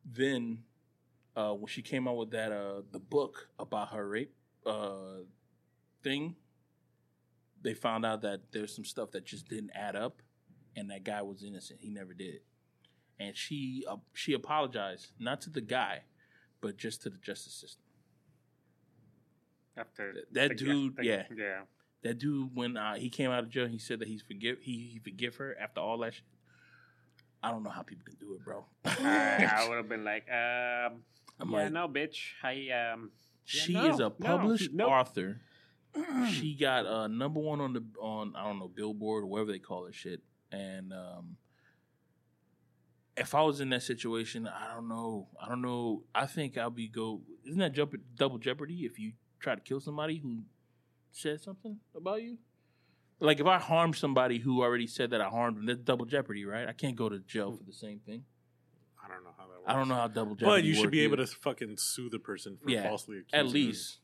[0.04, 0.58] Then,
[1.36, 4.34] uh, when she came out with that uh, the book about her rape
[4.66, 5.22] uh,
[6.02, 6.34] thing,
[7.62, 10.20] they found out that there's some stuff that just didn't add up,
[10.74, 11.78] and that guy was innocent.
[11.80, 12.42] He never did it.
[13.20, 16.00] And she uh, she apologized not to the guy,
[16.60, 17.84] but just to the justice system.
[19.76, 21.22] After That the- dude, the- yeah.
[21.36, 21.60] yeah.
[22.02, 24.90] That dude, when uh, he came out of jail, he said that he's forgive he,
[24.92, 26.24] he forgive her after all that shit.
[27.42, 28.64] I don't know how people can do it, bro.
[28.84, 31.02] I, would have been like, um,
[31.40, 32.32] I'm yeah, like, no, bitch.
[32.42, 33.10] I um,
[33.44, 35.40] she no, is a no, published author.
[36.30, 39.58] she got uh, number one on the on I don't know Billboard or whatever they
[39.58, 40.20] call it shit.
[40.50, 41.36] And um,
[43.16, 45.28] if I was in that situation, I don't know.
[45.40, 46.04] I don't know.
[46.14, 47.20] I think I'll be go.
[47.44, 50.42] Isn't that jump, double jeopardy if you try to kill somebody who
[51.12, 52.38] said something about you?
[53.20, 56.44] Like if I harm somebody who already said that I harmed them, that's double jeopardy,
[56.44, 56.68] right?
[56.68, 58.24] I can't go to jail for the same thing.
[59.02, 59.64] I don't know how that works.
[59.66, 60.60] I don't know how double jeopardy.
[60.60, 61.26] But you should be able either.
[61.26, 63.98] to fucking sue the person for Yeah, falsely accusing at least.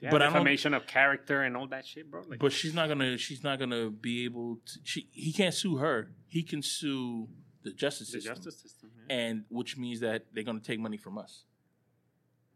[0.00, 0.26] Yeah, But I
[0.74, 2.22] of character and all that shit, bro.
[2.26, 3.16] Like, But she's not gonna.
[3.18, 4.78] She's not gonna be able to.
[4.82, 5.08] She.
[5.12, 6.10] He can't sue her.
[6.26, 7.28] He can sue
[7.62, 8.90] the justice the system, justice system.
[9.08, 9.16] yeah.
[9.16, 11.44] and which means that they're gonna take money from us.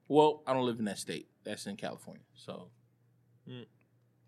[0.09, 1.29] Well, I don't live in that state.
[1.45, 2.71] That's in California, so
[3.49, 3.67] Mm.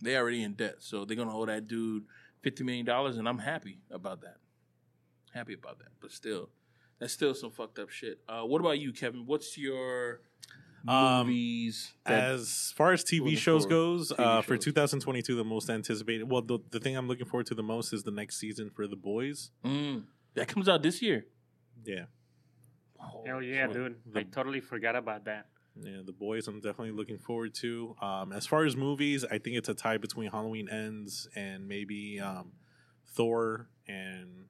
[0.02, 0.76] they already in debt.
[0.80, 2.04] So they're gonna owe that dude
[2.42, 4.36] fifty million dollars, and I'm happy about that.
[5.34, 6.48] Happy about that, but still,
[6.98, 8.20] that's still some fucked up shit.
[8.28, 9.26] Uh, what about you, Kevin?
[9.26, 10.20] What's your
[10.86, 11.92] Um, movies?
[12.06, 16.24] that- As far as TV shows goes, TV uh, for 2022, the most anticipated.
[16.30, 18.86] Well, the, the thing I'm looking forward to the most is the next season for
[18.86, 19.50] The Boys.
[19.64, 20.04] Mm,
[20.34, 21.26] that comes out this year.
[21.84, 22.04] Yeah,
[23.26, 23.96] Hell yeah, so dude.
[24.06, 25.46] the- I totally forgot about that.
[25.82, 26.48] Yeah, The Boys.
[26.48, 27.94] I'm definitely looking forward to.
[28.00, 32.20] Um, as far as movies, I think it's a tie between Halloween Ends and maybe
[32.20, 32.52] um,
[33.06, 34.46] Thor and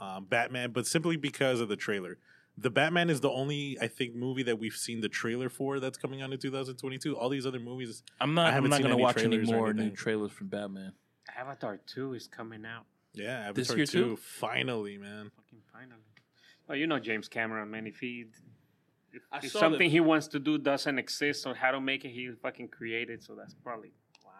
[0.00, 2.18] um, Batman, but simply because of the trailer.
[2.56, 5.98] The Batman is the only, I think, movie that we've seen the trailer for that's
[5.98, 7.16] coming out in 2022.
[7.16, 8.46] All these other movies, I'm not.
[8.46, 10.92] I'm haven't gonna watch any more new trailers from Batman.
[11.36, 12.84] Avatar 2 is coming out.
[13.12, 14.16] yeah, This Avatar year 2, too?
[14.16, 15.32] finally, man.
[15.34, 16.00] Fucking finally.
[16.68, 17.86] Well, you know James Cameron, man.
[17.88, 18.26] If he.
[19.14, 21.80] If, I if saw something that- he wants to do doesn't exist or how to
[21.80, 23.22] make it, he fucking created.
[23.22, 23.92] So that's probably
[24.22, 24.32] why.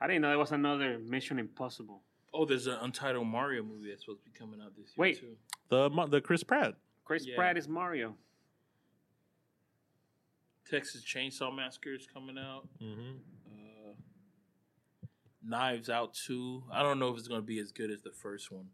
[0.00, 2.02] I didn't know there was another Mission Impossible.
[2.32, 5.18] Oh, there's an untitled Mario movie that's supposed to be coming out this year Wait.
[5.20, 5.36] too.
[5.70, 6.74] The the Chris Pratt.
[7.04, 7.34] Chris Yeah.
[7.36, 8.14] Pratt is Mario.
[10.70, 12.68] Texas Chainsaw Massacre is coming out.
[12.82, 13.16] Mm-hmm.
[13.50, 13.94] Uh,
[15.42, 16.62] Knives Out two.
[16.70, 18.68] I don't know if it's gonna be as good as the first one.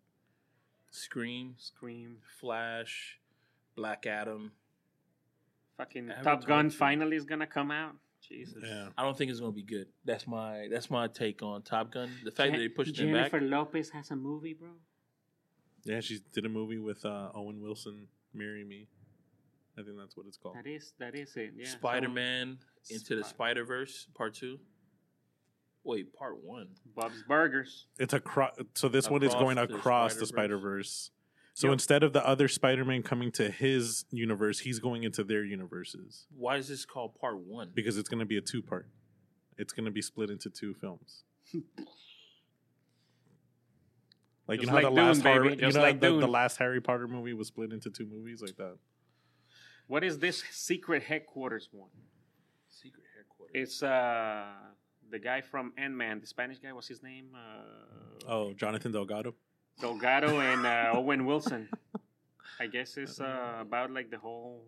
[0.91, 2.18] Scream, Scream.
[2.41, 3.18] Flash,
[3.76, 4.53] Black Adam.
[5.77, 6.77] Fucking Avatar Top Gun 2.
[6.77, 7.95] finally is gonna come out.
[8.27, 8.62] Jesus.
[8.64, 8.89] Yeah.
[8.97, 9.89] I don't think it's gonna be good.
[10.05, 12.11] That's my that's my take on Top Gun.
[12.25, 13.51] The fact that they pushed it Jennifer back.
[13.51, 14.70] Lopez has a movie, bro.
[15.85, 18.89] Yeah, she did a movie with uh, Owen Wilson, "Marry Me."
[19.79, 20.57] I think that's what it's called.
[20.57, 21.53] That is that is it.
[21.57, 21.68] Yeah.
[21.68, 22.59] Spider Man
[22.89, 24.59] into the Spider Verse Part Two.
[25.83, 26.68] Wait, Part One.
[26.97, 27.87] Bob's Burgers.
[27.99, 30.29] It's a cro- so this one is going across the Spider-Verse.
[30.29, 31.11] Spider Verse.
[31.57, 31.72] So Yep.
[31.74, 36.26] instead of the other Spider Man coming to his universe, he's going into their universes
[36.36, 37.70] Why is this called Part One?
[37.74, 38.88] because it's going to be a two part.
[39.57, 41.22] It's going to be split into two films.
[44.46, 45.66] Like you Just know how like the last Dune, Harry, baby.
[45.66, 48.57] you know like the, the last Harry Potter movie was split into two movies like
[48.57, 48.76] that.
[49.86, 51.88] What is this secret headquarters one?
[52.68, 53.52] Secret headquarters.
[53.55, 54.44] It's uh
[55.11, 56.72] the guy from Ant Man, the Spanish guy.
[56.74, 57.28] What's his name?
[57.34, 59.34] Uh, Oh, Jonathan Delgado.
[59.81, 61.68] Delgado and uh, Owen Wilson.
[62.61, 64.64] I guess it's uh, about like the whole.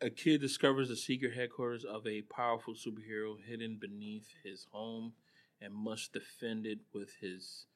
[0.00, 5.12] A kid discovers the secret headquarters of a powerful superhero hidden beneath his home
[5.60, 7.66] and must defend it with his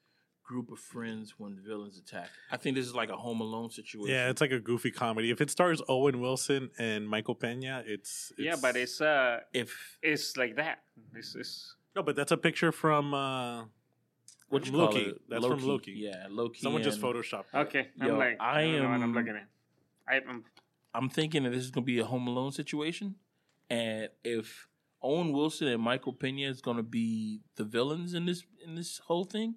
[0.43, 2.29] group of friends when the villains attack.
[2.51, 4.15] I think this is like a Home Alone situation.
[4.15, 5.31] Yeah, it's like a goofy comedy.
[5.31, 10.37] If it stars Owen Wilson and Michael Pena, it's, Yeah, but it's uh, if it's
[10.37, 10.81] like that.
[11.15, 13.65] It's, it's no, but that's a picture from uh,
[14.55, 15.11] what you From call Loki.
[15.11, 15.93] it, That's from Loki.
[15.93, 16.61] Yeah, Loki.
[16.61, 17.45] someone just photoshopped.
[17.53, 17.57] it.
[17.57, 17.89] okay.
[18.01, 19.49] I'm like, I I, don't know what I'm looking at.
[20.09, 20.45] I, I'm
[20.95, 23.17] I'm thinking that this is going to be a Home Alone situation,
[23.69, 24.69] and if
[25.03, 28.99] Owen Wilson and Michael Pena is going to be the villains in this in this
[29.07, 29.57] whole thing,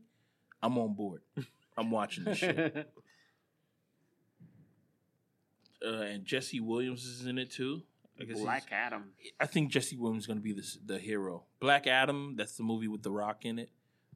[0.62, 1.22] I'm on board.
[1.78, 2.92] I'm watching this shit.
[5.86, 7.84] Uh, and Jesse Williams is in it too.
[8.20, 9.12] I Black Adam.
[9.40, 11.44] I think Jesse Williams is going to be the the hero.
[11.60, 12.34] Black Adam.
[12.36, 13.70] That's the movie with The Rock in it.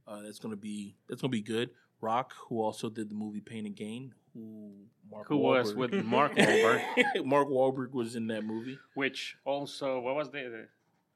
[0.07, 1.69] Uh, that's going to be that's going to be good.
[2.01, 4.71] Rock, who also did the movie Pain and Gain, who
[5.11, 6.81] Mark Who was with Mark Wahlberg,
[7.25, 8.79] Mark Wahlberg was in that movie.
[8.95, 10.67] which also what was the, the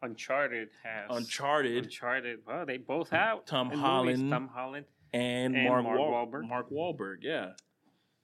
[0.03, 2.39] Uncharted has Uncharted Uncharted.
[2.45, 3.81] Well, they both have Tom in movies.
[3.81, 4.29] Holland.
[4.31, 4.85] Tom Holland.
[5.13, 6.47] and, And Mark, Mark Wahl- Wahlberg.
[6.47, 7.51] Mark Wahlberg, yeah.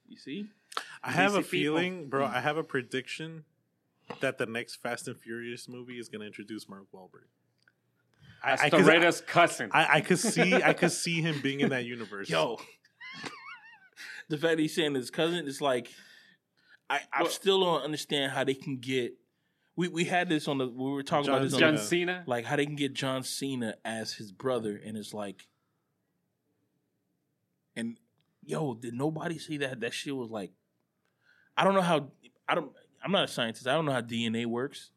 [0.08, 0.48] You see?
[1.04, 1.50] I have a DC people.
[1.80, 2.26] feeling, bro.
[2.26, 3.46] I have a prediction
[4.20, 7.26] that the next Fast and Furious movie is going to introduce Mark Wahlberg.
[8.44, 9.70] I, That's I, 'cause Toretto's cousin.
[9.72, 12.28] I, I could see, I could see him being in that universe.
[12.30, 12.58] Yo.
[14.30, 15.90] the fact that he's saying his cousin is like
[16.90, 19.14] I, I Well- still don't understand how they can get
[19.76, 21.82] we, we had this on the we were talking John about this on John the,
[21.82, 22.24] Cena.
[22.28, 25.48] like how they can get John Cena as his brother and it's like
[27.76, 27.98] and
[28.44, 29.80] yo, did nobody see that?
[29.82, 30.52] That shit was like
[31.56, 32.08] I don't know how
[32.48, 32.72] I don't
[33.04, 33.68] I'm not a scientist.
[33.68, 34.92] I don't know how DNA works.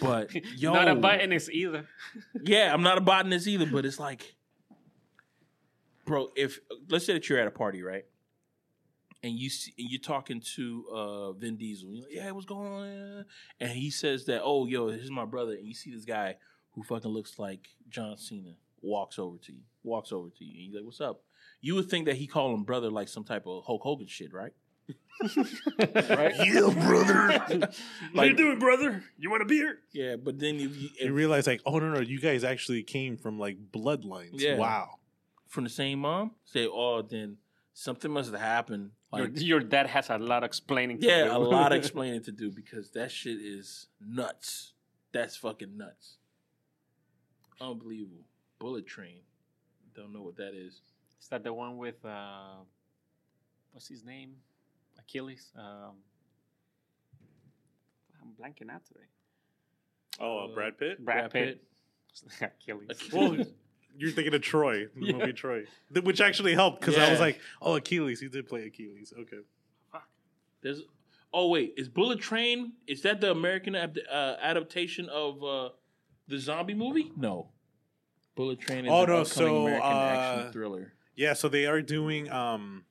[0.00, 1.86] But yo Not a botanist either.
[2.42, 4.34] yeah, I'm not a botanist either, but it's like,
[6.04, 8.04] bro, if let's say that you're at a party, right,
[9.22, 12.72] and you see, and you're talking to uh, Vin Diesel, you're like, yeah, what's going
[12.72, 13.24] on?
[13.60, 16.36] And he says that, oh, yo, this is my brother, and you see this guy
[16.72, 20.60] who fucking looks like John Cena walks over to you, walks over to you, and
[20.66, 21.22] he's like, what's up?
[21.60, 24.32] You would think that he called him brother like some type of Hulk Hogan shit,
[24.32, 24.52] right?
[24.88, 26.34] Right?
[26.46, 27.68] Yeah, brother.
[28.14, 29.02] How you doing, brother?
[29.18, 29.78] You want a beer?
[29.92, 33.16] Yeah, but then if you, you realize like, oh no, no, you guys actually came
[33.16, 34.32] from like bloodlines.
[34.34, 34.56] Yeah.
[34.56, 34.98] Wow.
[35.48, 37.38] from the same mom, say, oh, then
[37.72, 38.90] something must have happened.
[39.14, 41.00] Your, Like, your dad has a lot of explaining.
[41.00, 41.32] To yeah, do.
[41.36, 44.72] a lot of explaining to do because that shit is nuts.
[45.12, 46.16] That's fucking nuts.
[47.60, 48.26] Unbelievable.
[48.58, 49.20] Bullet Train.
[49.94, 50.82] Don't know what that is.
[51.22, 52.56] Is that the one with uh,
[53.72, 54.34] what's his name?
[55.08, 55.50] Achilles.
[55.56, 55.94] Um,
[58.20, 59.00] I'm blanking out today.
[60.20, 61.04] Oh, uh, Brad Pitt.
[61.04, 61.62] Brad, Brad Pitt.
[62.40, 63.12] Achilles.
[63.12, 63.36] Well,
[63.98, 65.12] you're thinking of Troy, the Yeah.
[65.12, 68.20] movie Troy, Th- which actually helped because I was like, oh, Achilles.
[68.20, 69.12] He did play Achilles.
[69.18, 69.38] Okay.
[70.62, 70.82] There's.
[71.32, 72.72] Oh wait, is Bullet Train?
[72.86, 75.68] Is that the American ab- uh, adaptation of uh,
[76.28, 77.12] the zombie movie?
[77.16, 77.48] No.
[78.36, 79.94] Bullet Train is Oh, an no, upcoming so, American uh,
[80.38, 80.92] action thriller.
[81.14, 82.84] Yeah, so they are doing um,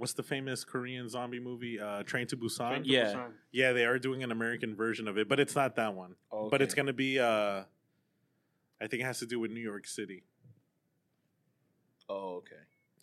[0.00, 1.78] what's the famous Korean zombie movie?
[1.78, 2.82] Uh, Train to Busan.
[2.84, 3.28] Yeah.
[3.52, 6.14] Yeah, they are doing an American version of it, but it's not that one.
[6.50, 7.18] But it's gonna be.
[7.20, 7.62] Uh,
[8.82, 10.24] I think it has to do with New York City
[12.08, 12.56] Oh, okay.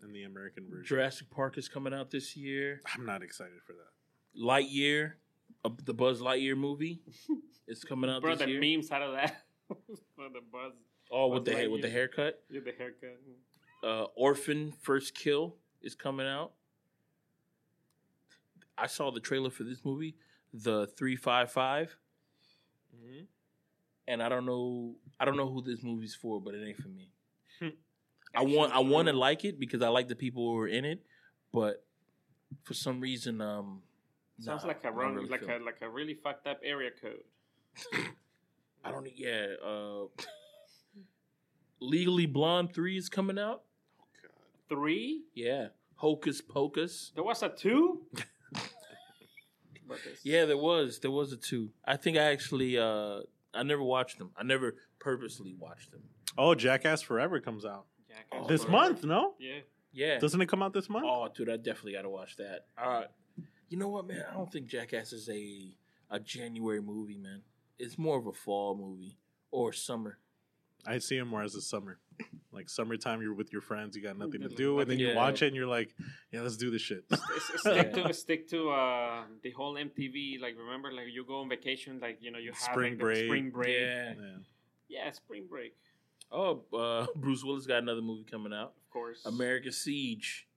[0.04, 0.86] in the American version.
[0.86, 2.82] Jurassic Park is coming out this year.
[2.96, 4.42] I'm not excited for that.
[4.42, 5.14] Lightyear,
[5.64, 7.02] uh, the Buzz Lightyear movie,
[7.68, 8.60] is coming out Bro, this the year.
[8.78, 9.44] memes out of that.
[10.16, 10.72] For the buzz.
[11.12, 12.42] oh, with Buzz the ha- with the haircut.
[12.50, 13.20] Yeah, the haircut.
[13.84, 16.54] Uh, Orphan First Kill is coming out.
[18.78, 20.16] I saw the trailer for this movie,
[20.54, 21.96] the three five five,
[22.96, 23.26] Mm-hmm.
[24.08, 24.96] and I don't know.
[25.20, 27.12] I don't know who this movie's for, but it ain't for me.
[27.60, 27.68] Hmm.
[28.36, 28.74] I want.
[28.74, 31.04] I want to like it because I like the people who are in it,
[31.54, 31.84] but
[32.64, 33.82] for some reason, um,
[34.40, 36.60] Sounds nah, like a don't wrong, really like feel a like a really fucked up
[36.64, 37.24] area code.
[38.84, 39.08] I don't.
[39.16, 39.48] Yeah.
[39.64, 40.06] Uh,
[41.80, 43.62] Legally Blonde three is coming out.
[44.70, 45.24] Three?
[45.36, 45.68] Yeah.
[45.96, 47.12] Hocus Pocus.
[47.16, 48.02] There was a two.
[49.88, 51.00] But there's- Yeah, there was.
[51.00, 51.72] There was a two.
[51.86, 52.78] I think I actually.
[52.78, 53.22] Uh,
[53.54, 54.32] I never watched them.
[54.38, 56.04] I never purposely watched them.
[56.38, 58.72] Oh, Jackass Forever comes out Jackass Oh, this Forever.
[58.78, 59.04] month.
[59.04, 59.60] No, Yeah.
[59.94, 60.20] Yeah.
[60.20, 61.06] doesn't it come out this month?
[61.08, 62.66] Oh, dude, I definitely got to watch that.
[62.78, 63.06] Uh,
[63.70, 64.24] you know what, man?
[64.30, 65.74] I don't think Jackass is a
[66.10, 67.42] a January movie, man.
[67.80, 69.18] It's more of a fall movie
[69.52, 70.20] or summer.
[70.86, 72.00] I see it more as a summer,
[72.52, 73.22] like summertime.
[73.22, 75.16] You're with your friends, you got nothing to do, and then you Yeah.
[75.16, 75.94] watch it, and you're like,
[76.32, 77.04] "Yeah, let's do this shit."
[77.58, 80.40] Stick to stick to uh, the whole MTV.
[80.42, 83.26] Like remember, like you go on vacation, like you know you have Spring like, break.
[83.26, 83.78] spring break.
[83.80, 84.14] Yeah.
[84.18, 84.38] Yeah.
[84.90, 85.76] Yeah, spring break,
[86.32, 88.74] Oh, uh, Bruce Willis got another movie coming out.
[88.78, 89.26] of course.
[89.26, 90.48] American Siege.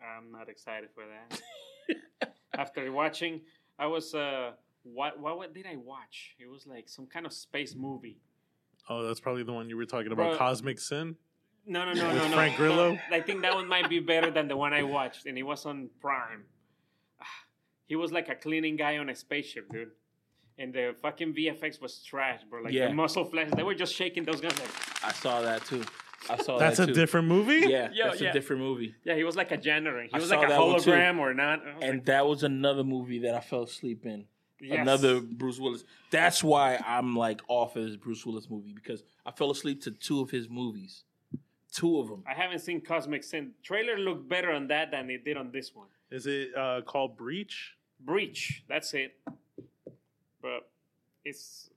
[0.00, 2.32] I'm not excited for that.
[2.58, 3.40] After watching,
[3.78, 4.52] I was uh,
[4.84, 6.36] what, what what did I watch?
[6.38, 8.18] It was like some kind of space movie.
[8.88, 10.36] Oh, that's probably the one you were talking about, Bro.
[10.38, 11.16] Cosmic Sin.
[11.66, 12.34] No, no, no, With no, no.
[12.34, 12.98] Frank Grillo?
[13.10, 15.64] I think that one might be better than the one I watched, and it was
[15.64, 16.44] on Prime.
[17.20, 17.24] Ah,
[17.86, 19.90] He was like a cleaning guy on a spaceship, dude.
[20.58, 22.62] And the fucking VFX was trash, bro.
[22.62, 22.88] Like Yeah.
[22.88, 24.58] the muscle flash, they were just shaking those guns.
[24.60, 25.82] Like, I saw that too.
[26.28, 26.66] I saw that.
[26.66, 27.00] That's that a too.
[27.00, 27.66] different movie.
[27.66, 28.30] Yeah, Yeah, that's yeah.
[28.30, 28.94] a different movie.
[29.04, 30.02] yeah, he was like a janitor.
[30.02, 30.90] He I was saw like a that one too.
[30.90, 31.60] hologram or not.
[31.66, 34.26] I was And like, that was another movie that I fell asleep in.
[34.64, 34.80] Yes.
[34.80, 35.84] Another Bruce Willis.
[36.10, 39.90] That's why I'm like off of his Bruce Willis movie because I fell asleep to
[39.90, 41.04] two of his movies.
[41.72, 42.22] Two of them.
[42.26, 43.50] I haven't seen Cosmic Sin.
[43.62, 45.88] Trailer looked better on that than it did on this one.
[46.10, 47.74] Is it uh, called Breach?
[47.98, 48.62] Breach.
[48.68, 49.16] That's it.
[50.40, 50.68] But
[51.24, 51.70] it's.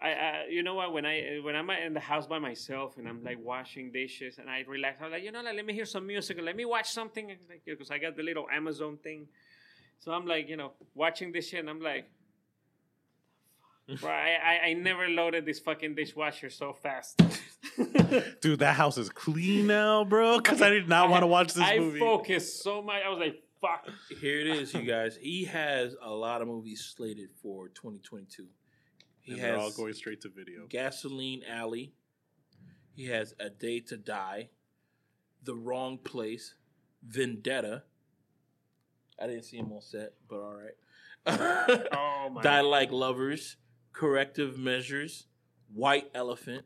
[0.00, 3.06] I, I you know what when I when I'm in the house by myself and
[3.06, 5.84] I'm like washing dishes and I relax I'm like you know like, let me hear
[5.84, 9.28] some music let me watch something and, like because I got the little Amazon thing
[10.02, 12.10] so I'm like you know watching this shit and I'm like
[14.00, 17.20] bro I, I I never loaded this fucking dishwasher so fast
[18.40, 20.38] Dude, that house is clean now, bro.
[20.38, 21.98] Because I did not want to watch this movie.
[21.98, 23.88] I focused so much I was like fuck
[24.20, 25.16] Here it is, you guys.
[25.20, 28.46] He has a lot of movies slated for 2022.
[29.20, 30.66] He and has they're all going straight to video.
[30.68, 31.92] Gasoline Alley.
[32.94, 34.50] He has A Day to Die,
[35.44, 36.54] The Wrong Place,
[37.06, 37.84] Vendetta.
[39.22, 40.74] I didn't see him on set, but all right.
[41.92, 43.56] oh my Die Like Lovers,
[43.92, 45.26] Corrective Measures,
[45.72, 46.64] White Elephant.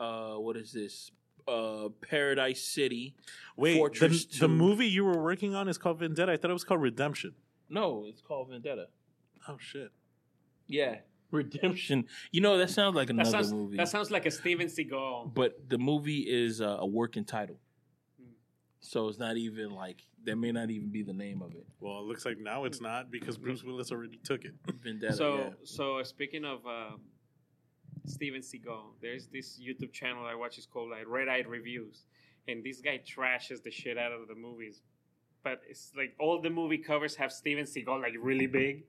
[0.00, 1.10] Uh, what is this?
[1.46, 3.14] Uh, Paradise City.
[3.56, 4.48] Wait, the, Fortress the 2.
[4.48, 6.32] movie you were working on is called Vendetta.
[6.32, 7.34] I thought it was called Redemption.
[7.68, 8.86] No, it's called Vendetta.
[9.46, 9.90] Oh shit.
[10.66, 10.96] Yeah,
[11.30, 12.06] Redemption.
[12.30, 15.34] You know that sounds like that another sounds movie, that sounds like a Steven Seagal
[15.34, 17.58] but the movie is uh, a working title.
[18.86, 20.36] So it's not even like that.
[20.36, 21.66] May not even be the name of it.
[21.80, 24.52] Well, it looks like now it's not because Bruce Willis already took it.
[24.82, 25.14] Vendetta.
[25.14, 25.48] So, yeah.
[25.64, 26.96] so speaking of uh,
[28.06, 30.58] Steven Seagal, there's this YouTube channel I watch.
[30.58, 32.04] It's called like Red Eye Reviews,
[32.46, 34.82] and this guy trashes the shit out of the movies.
[35.42, 38.84] But it's like all the movie covers have Steven Seagal like really big,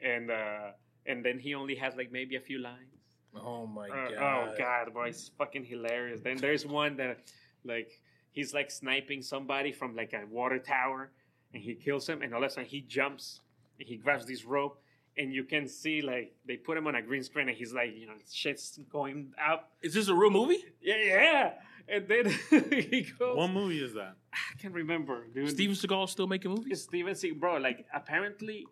[0.00, 0.70] and uh,
[1.06, 2.96] and then he only has like maybe a few lines.
[3.36, 4.48] Oh my Uh, god.
[4.48, 6.20] oh god, boy, it's fucking hilarious.
[6.22, 7.18] Then there's one that
[7.64, 7.90] like
[8.32, 11.10] he's like sniping somebody from like a water tower,
[11.52, 13.40] and he kills him, and all of a sudden he jumps
[13.78, 14.80] and he grabs this rope,
[15.16, 17.96] and you can see like they put him on a green screen, and he's like
[17.96, 19.70] you know shit's going up.
[19.82, 20.64] Is this a real movie?
[20.80, 21.52] Yeah, yeah.
[21.88, 22.26] And then
[22.90, 23.36] he goes.
[23.36, 24.14] What movie is that?
[24.32, 25.50] I can't remember, dude.
[25.50, 26.82] Steven Seagal still making movies?
[26.82, 27.56] Steven Seagal, bro.
[27.56, 28.64] Like apparently,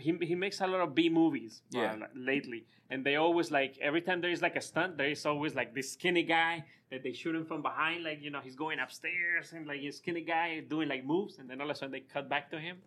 [0.00, 1.62] he he makes a lot of B movies.
[1.74, 1.92] uh, Yeah.
[2.00, 5.24] like, lately, and they always like every time there is like a stunt, there is
[5.24, 8.56] always like this skinny guy that they shoot him from behind, like you know he's
[8.56, 11.78] going upstairs and like a skinny guy doing like moves, and then all of a
[11.78, 12.78] sudden they cut back to him,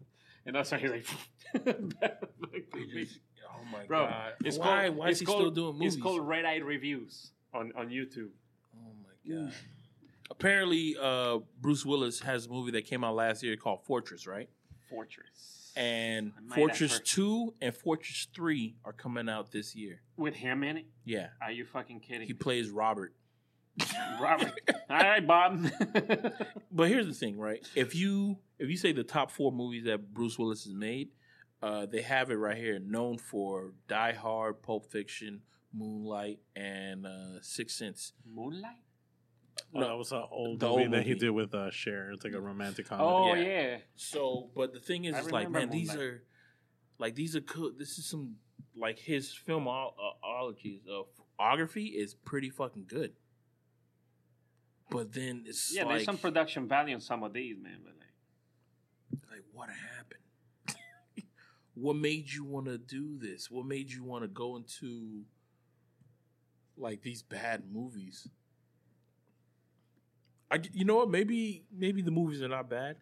[0.46, 1.06] and all of a sudden he's
[1.64, 1.66] like,
[2.96, 3.08] me.
[3.54, 4.06] Oh my bro.
[4.08, 4.34] god.
[4.44, 5.94] It's why called, why it's is he called, still doing movies?
[5.96, 8.30] It's called Red Eye Reviews on on YouTube.
[8.76, 9.54] Oh my god.
[10.30, 14.50] Apparently, uh, Bruce Willis has a movie that came out last year called Fortress, right?
[14.90, 17.04] Fortress And Fortress have.
[17.04, 20.02] Two and Fortress Three are coming out this year.
[20.18, 20.86] with him in it.
[21.06, 22.28] Yeah, Are you fucking kidding?
[22.28, 22.40] he me?
[22.40, 23.14] plays Robert.
[24.20, 24.52] Robert.
[24.90, 25.66] All right, Bob.
[26.72, 27.66] But here's the thing, right?
[27.76, 31.10] If you if you say the top four movies that Bruce Willis has made,
[31.62, 32.80] uh, they have it right here.
[32.80, 35.42] Known for Die Hard, Pulp Fiction,
[35.74, 38.14] Moonlight, and uh, Sixth Sense.
[38.26, 38.72] Moonlight.
[39.76, 42.12] Oh, No, that was an old the movie old that he did with uh, Cher.
[42.12, 43.10] It's like a romantic comedy.
[43.10, 43.42] Oh Yeah.
[43.50, 43.78] yeah.
[43.96, 46.24] So, but the thing is, I it's like, remember man, these are
[47.00, 47.72] like these are cool.
[47.78, 48.36] This is some
[48.78, 51.04] like his filmology, uh,
[51.38, 53.12] photography is pretty fucking good.
[54.92, 57.80] But then it's Yeah, like, there's some production value in some of these, man.
[57.84, 61.26] But like, like what happened?
[61.74, 63.50] what made you want to do this?
[63.50, 65.24] What made you want to go into
[66.78, 68.28] like these bad movies?
[70.52, 71.10] I, you know what?
[71.10, 72.98] Maybe maybe the movies are not bad.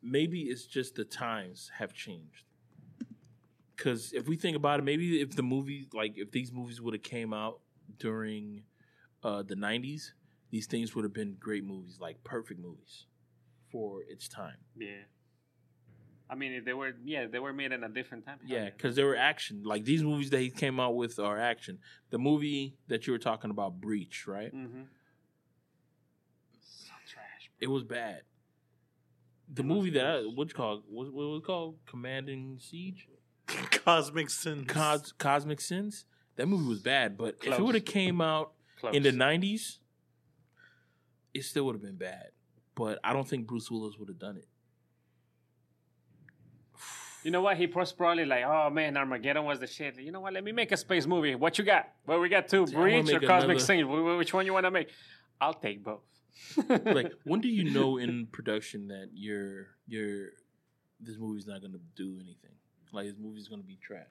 [0.00, 2.44] Maybe it's just the times have changed.
[3.76, 6.94] Because if we think about it, maybe if the movie, like if these movies would
[6.94, 7.60] have came out
[7.98, 8.62] during
[9.24, 10.12] uh, the '90s,
[10.50, 13.06] these things would have been great movies, like perfect movies
[13.70, 14.56] for its time.
[14.76, 15.02] yeah.
[16.28, 18.38] I mean, if they were, yeah, they were made in a different time.
[18.46, 19.62] Yeah, because they were action.
[19.64, 21.78] Like these movies that he came out with are action.
[22.10, 24.54] The movie that you were talking about, Breach, right?
[24.54, 24.82] Mm-hmm.
[26.60, 27.50] So trash.
[27.60, 28.22] It was bad.
[29.52, 33.08] The It movie that I, what's called what, what was it called Commanding Siege,
[33.84, 34.66] Cosmic Sin.
[34.66, 36.04] Cos, Cosmic Sins.
[36.36, 38.94] That movie was bad, but if it would have came out Close.
[38.94, 39.78] in the '90s,
[41.34, 42.28] it still would have been bad.
[42.74, 44.46] But I don't think Bruce Willis would have done it.
[47.22, 47.58] You know what?
[47.58, 50.32] He was probably like, "Oh man, Armageddon was the shit." You know what?
[50.32, 51.34] Let me make a space movie.
[51.34, 51.90] What you got?
[52.06, 53.84] Well, we got two: Breach or Cosmic another- Sin.
[53.86, 54.88] Wh- wh- Which one you want to make?
[55.40, 56.00] I'll take both.
[56.86, 60.28] like when do you know in production that your your
[60.98, 62.56] this movie's not gonna do anything?
[62.92, 64.06] Like this movie's gonna be trash.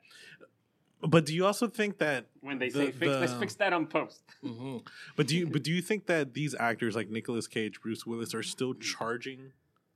[1.02, 3.88] But do you also think that when they the- say, fix, "Let's fix that on
[3.88, 4.78] post." Mm-hmm.
[5.16, 8.34] But do you but do you think that these actors like Nicolas Cage, Bruce Willis
[8.34, 9.54] are still charging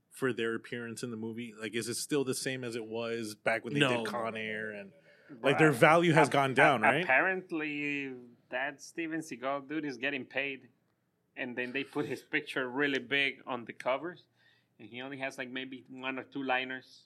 [0.09, 1.53] for their appearance in the movie?
[1.59, 3.97] Like is it still the same as it was back when they No.
[3.97, 4.91] did Con Air and
[5.41, 7.03] like their value has Ap- gone down, ap- right?
[7.03, 8.13] Apparently,
[8.49, 10.69] that Steven Seagal dude is getting paid,
[11.35, 14.23] and then they put his picture really big on the covers,
[14.79, 17.03] and he only has like maybe one or two liners,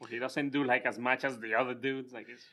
[0.00, 2.12] or he doesn't do like as much as the other dudes.
[2.12, 2.44] Like it's,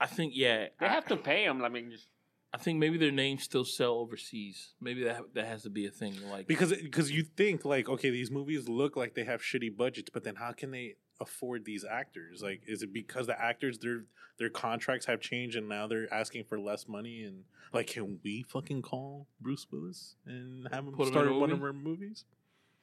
[0.00, 0.66] I think yeah.
[0.78, 1.62] they I, have to pay them.
[1.62, 2.08] I mean, just
[2.52, 4.74] I think maybe their names still sell overseas.
[4.80, 6.16] Maybe that that has to be a thing.
[6.30, 10.10] Like Because because you think like okay, these movies look like they have shitty budgets,
[10.10, 12.42] but then how can they afford these actors?
[12.42, 14.04] Like is it because the actors their
[14.38, 18.42] their contracts have changed and now they're asking for less money and like can we
[18.42, 21.52] fucking call Bruce Willis and have him Put in start a one movie?
[21.52, 22.24] of our movies?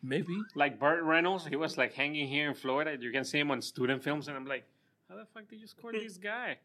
[0.02, 2.98] maybe like Burt Reynolds, he was like hanging here in Florida.
[3.00, 4.66] You can see him on student films, and I'm like,
[5.10, 6.00] how the fuck did you score hmm.
[6.00, 6.58] this guy?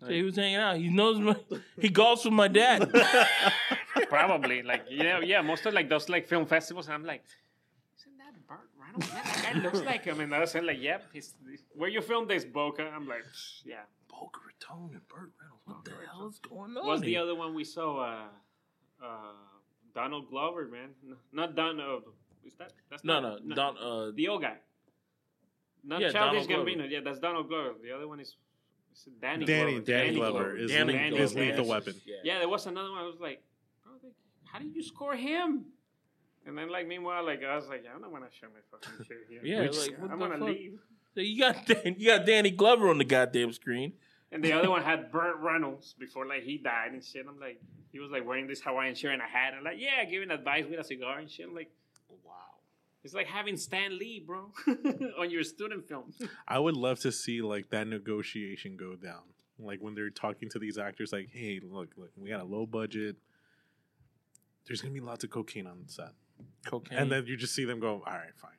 [0.00, 0.76] So he was hanging out.
[0.76, 1.36] He knows my.
[1.78, 2.90] He golfs with my dad.
[4.08, 5.42] Probably like yeah, yeah.
[5.42, 7.22] Most of like those like film festivals, and I'm like,
[7.98, 9.10] isn't that Burt Reynolds?
[9.10, 10.20] That guy looks like him.
[10.20, 11.04] And I was saying like, yep.
[11.12, 11.34] He's,
[11.74, 12.90] where you filmed this, Boca?
[12.94, 13.24] I'm like,
[13.64, 13.82] yeah.
[14.08, 15.62] Boca Raton and Burt Reynolds.
[15.66, 16.86] What the hell is going on?
[16.86, 18.00] What's the other one we saw?
[18.00, 19.32] Uh, uh,
[19.94, 20.90] Donald Glover, man.
[21.04, 22.04] No, not Donald.
[22.44, 22.72] Is that?
[22.90, 23.76] That's No, not, no, Don.
[23.76, 24.56] Uh, the old guy.
[25.84, 26.74] Not Yeah, Childish Donald Gambino.
[26.76, 26.88] Glover.
[26.88, 27.74] Yeah, that's Donald Glover.
[27.82, 28.38] The other one is, is it
[29.20, 29.44] Danny.
[29.44, 29.80] Danny Glover.
[29.80, 31.94] Danny Glover is, Danny is Glover, lethal weapon.
[32.06, 32.14] Yeah.
[32.24, 33.00] Yeah, there was another one.
[33.00, 33.42] I was like,
[34.44, 35.64] how did you score him?
[36.46, 39.04] And then, like, meanwhile, like, I was like, I don't want to show my fucking
[39.06, 39.40] shit here.
[39.44, 40.48] Yeah, Which- like, I'm gonna fuck?
[40.48, 40.78] leave.
[41.14, 43.92] So you got Dan, you got Danny Glover on the goddamn screen.
[44.32, 47.26] And the other one had Burt Reynolds before like he died and shit.
[47.28, 47.60] I'm like,
[47.92, 49.54] he was like wearing this Hawaiian shirt and a hat.
[49.54, 51.46] and like, yeah, giving advice with a cigar and shit.
[51.48, 51.79] I'm like, Wow.
[53.02, 54.52] It's like having Stan Lee, bro,
[55.18, 56.12] on your student film.
[56.46, 59.22] I would love to see like that negotiation go down.
[59.58, 62.66] Like when they're talking to these actors, like, "Hey, look, look, we got a low
[62.66, 63.16] budget.
[64.66, 66.12] There's gonna be lots of cocaine on set,"
[66.66, 66.98] Cocaine.
[66.98, 68.50] and then you just see them go, "All right, fine."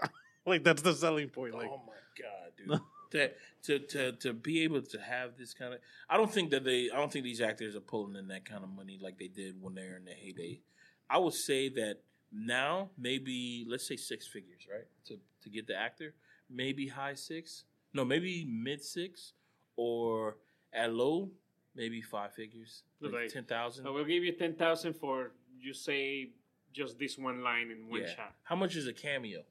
[0.46, 1.54] Like that's the selling point.
[1.54, 2.80] Like, oh my god, dude.
[3.12, 6.64] that to, to to be able to have this kind of I don't think that
[6.64, 9.28] they I don't think these actors are pulling in that kind of money like they
[9.28, 10.60] did when they're in their heyday.
[11.08, 11.98] I would say that
[12.32, 14.86] now maybe let's say six figures, right?
[15.06, 16.14] To to get the actor,
[16.48, 17.64] maybe high six.
[17.92, 19.32] No, maybe mid six
[19.76, 20.36] or
[20.72, 21.30] at low,
[21.74, 22.82] maybe five figures.
[23.00, 23.86] Like, Like- ten thousand.
[23.86, 26.30] I will give you ten thousand for you say
[26.72, 28.14] just this one line in one yeah.
[28.14, 28.34] shot.
[28.44, 29.42] How much is a cameo?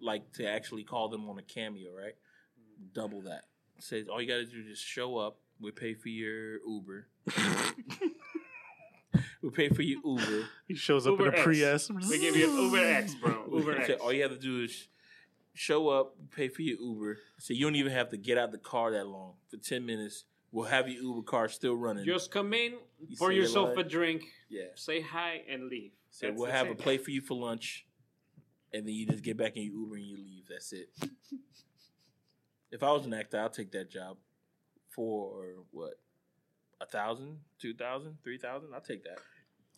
[0.00, 2.14] Like to actually call them on a cameo, right?
[2.94, 3.44] Double that.
[3.78, 5.38] Says all you gotta do is just show up.
[5.60, 7.06] We pay for your Uber.
[9.42, 10.46] we pay for your Uber.
[10.68, 11.44] he shows up Uber in a X.
[11.44, 11.90] Prius.
[11.90, 13.44] We give you an Uber X, bro.
[13.50, 14.02] Uber Say, X.
[14.02, 14.88] all you have to do is
[15.54, 17.18] show up, pay for your Uber.
[17.38, 19.34] So you don't even have to get out the car that long.
[19.50, 22.04] For ten minutes, we'll have your Uber car still running.
[22.04, 22.74] Just come in,
[23.06, 24.64] You pour yourself a drink, yeah.
[24.74, 25.92] say hi, and leave.
[26.10, 26.78] So That's- we'll that's have a it.
[26.78, 27.86] plate for you for lunch,
[28.72, 30.44] and then you just get back in your Uber and you leave.
[30.48, 30.90] That's it.
[32.70, 34.16] if I was an actor, I'd take that job
[34.90, 35.94] for what
[36.80, 38.70] a thousand, two thousand, three thousand.
[38.74, 39.18] I'll take that.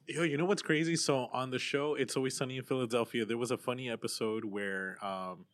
[0.08, 0.96] Yo, you know what's crazy?
[0.96, 4.96] So on the show, It's Always Sunny in Philadelphia, there was a funny episode where
[5.04, 5.46] um,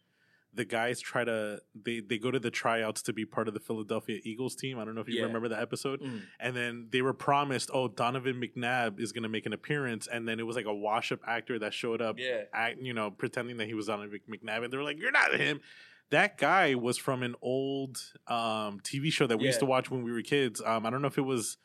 [0.54, 3.60] the guys try to they they go to the tryouts to be part of the
[3.60, 4.78] Philadelphia Eagles team.
[4.78, 5.24] I don't know if you Yeah.
[5.26, 6.00] remember that episode.
[6.00, 6.22] Mm.
[6.40, 10.26] And then they were promised, oh, Donovan McNabb is going to make an appearance, and
[10.26, 12.44] then it was like a wash-up actor that showed up, Yeah.
[12.54, 15.34] act, you know, pretending that he was Donovan McNabb, and they were like, "You're not
[15.34, 15.60] him."
[16.10, 20.02] That guy was from an old um, TV show that we used to watch when
[20.02, 20.62] we were kids.
[20.64, 21.58] Um, I don't know if it was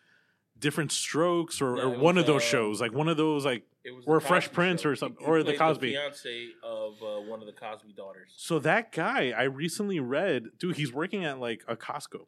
[0.60, 3.46] Diff'rent Strokes or, No, or one was, of those uh, shows, like one of those
[3.46, 4.90] like It was Or Fresh Prince Show.
[4.90, 5.92] or something- He- or the Cosby.
[5.92, 8.34] fiance of uh, one of the Cosby daughters.
[8.38, 12.26] So that guy, I recently read, dude, he's working at like a Costco.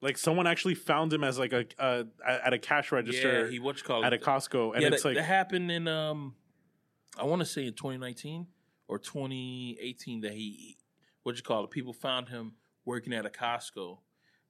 [0.00, 3.58] Like someone actually found him as like a uh, at a cash register Yeah, he
[3.58, 4.18] what you call at a?
[4.18, 6.36] Costco, and yeah, it's that, like that happened in um,
[7.18, 8.46] I want to say in 2019
[8.88, 10.76] or 2018 that he
[11.22, 11.70] what you call it?
[11.70, 12.54] People found him
[12.84, 13.98] working at a Costco,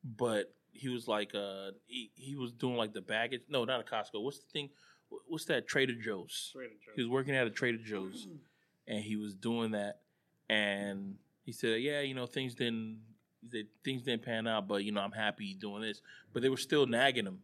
[0.05, 3.43] but he was like uh he, he was doing like the baggage.
[3.49, 4.23] No, not a Costco.
[4.23, 4.71] What's the thing?
[5.27, 5.67] What's that?
[5.67, 6.51] Trader Joe's.
[6.53, 6.95] Trader Joe's.
[6.97, 8.29] He was working at a Trader Joe's,
[8.87, 10.01] and he was doing that,
[10.49, 13.03] and he said, "Yeah, you know, things didn't."
[13.85, 16.03] Things didn't pan out, but you know, I'm happy doing this.
[16.33, 17.39] But they were still nagging him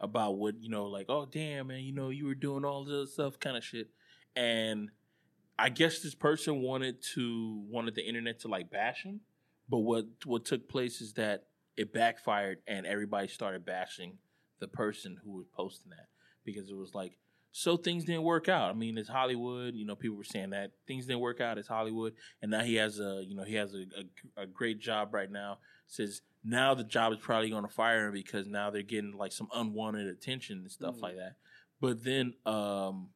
[0.00, 3.12] about what you know, like, oh damn, man, you know, you were doing all this
[3.12, 3.88] stuff, kind of shit.
[4.34, 4.90] And
[5.58, 9.20] I guess this person wanted to wanted the internet to like bash him,
[9.68, 11.44] but what what took place is that
[11.76, 14.18] it backfired, and everybody started bashing
[14.60, 16.06] the person who was posting that
[16.44, 17.18] because it was like,
[17.52, 18.70] so things didn't work out.
[18.70, 19.74] I mean, it's Hollywood.
[19.74, 21.58] You know, people were saying that things didn't work out.
[21.58, 23.84] It's Hollywood, and now he has a, you know, he has a,
[24.38, 25.58] a, a great job right now.
[25.86, 29.32] Says now the job is probably going to fire him because now they're getting like
[29.32, 31.02] some unwanted attention and stuff Mm.
[31.02, 31.36] like that.
[31.80, 33.10] But then, um,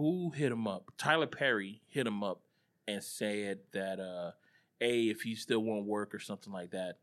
[0.00, 0.92] who hit him up?
[0.98, 2.40] Tyler Perry hit him up
[2.88, 4.32] and said that, uh,
[4.80, 6.98] a if he still want work or something like that.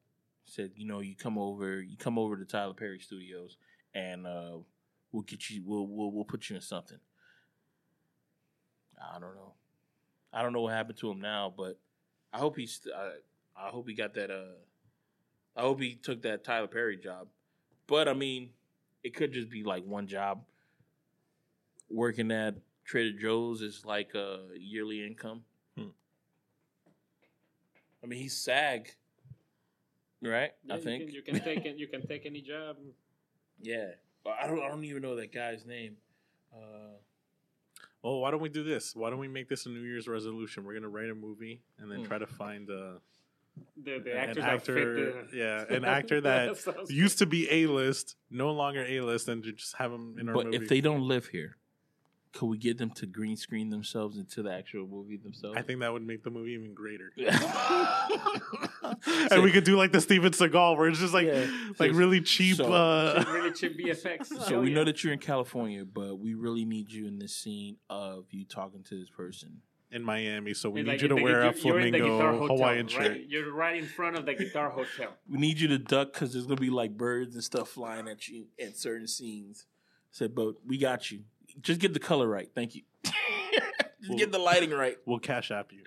[0.46, 3.58] Said you know you come over, you come over to Tyler Perry Studios
[3.94, 4.26] and.
[4.26, 4.58] uh
[5.12, 7.00] we'll get you we'll we'll we'll put you in something.
[9.02, 9.54] I don't know.
[10.34, 11.80] I don't know what happened to him now, but
[12.34, 14.56] I hope he's I, I hope he got that uh
[15.56, 17.28] I hope he took that Tyler Perry job.
[17.88, 18.50] But I mean,
[19.04, 20.44] it could just be like one job.
[21.90, 22.56] Working at
[22.88, 25.42] Trader Joe's is like a yearly income.
[25.78, 25.90] Hmm.
[28.04, 28.96] I mean, he's SAG,
[30.24, 30.52] right?
[30.64, 31.78] Yeah, I think you can, you can take it.
[31.78, 32.78] You can take any job.
[33.62, 33.90] Yeah,
[34.24, 34.62] but I don't.
[34.64, 35.98] I don't even know that guy's name.
[36.54, 36.96] Uh,
[38.04, 38.96] oh, why don't we do this?
[38.96, 40.64] Why don't we make this a New Year's resolution?
[40.64, 42.06] We're gonna write a movie and then Hmm.
[42.06, 43.00] try to find uh,
[43.84, 48.16] The the an actor, the, yeah, an actor that sounds used to be A list,
[48.30, 50.58] no longer A list, and to just have him in our but movie.
[50.58, 51.58] if they don't live here,
[52.34, 55.58] could we get them to green screen themselves into the actual movie themselves?
[55.58, 57.12] I think that would make the movie even greater.
[57.18, 57.28] So-
[59.32, 61.48] and we could do like the Steven Seagal, where it's just like Yeah.
[61.80, 62.58] like So- really cheap.
[62.58, 64.28] so- uh, really cheap VFX.
[64.28, 64.76] So Hell we yeah.
[64.76, 68.46] know that you're in California, but we really need you in this scene of you
[68.46, 69.62] talking to this person.
[69.90, 72.00] in Miami, so we It's need like you to the- wear a you're in the
[72.00, 72.92] Guitar flamingo Hotel, Hawaiian right?
[72.92, 73.18] shirt.
[73.30, 75.16] You're right in front of the guitar hotel.
[75.30, 78.28] We need you to duck because there's gonna be like birds and stuff flying at
[78.28, 79.66] you in certain scenes.
[80.12, 81.22] Said, but we got you.
[81.62, 82.50] Just get the color right.
[82.54, 82.82] Thank you.
[84.02, 84.98] Just get the lighting right.
[85.06, 85.84] We'll cash app you.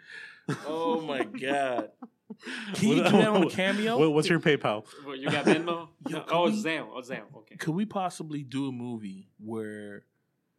[0.67, 1.91] Oh my god.
[2.75, 3.99] Can you do that on a cameo?
[3.99, 4.85] What, what's your PayPal?
[5.05, 5.89] Well, you got Venmo?
[6.09, 6.25] Yo, No.
[6.31, 6.89] Oh, we- Zelle.
[6.95, 7.35] Oh, Zelle.
[7.39, 7.57] Okay.
[7.57, 10.05] Could we possibly do a movie where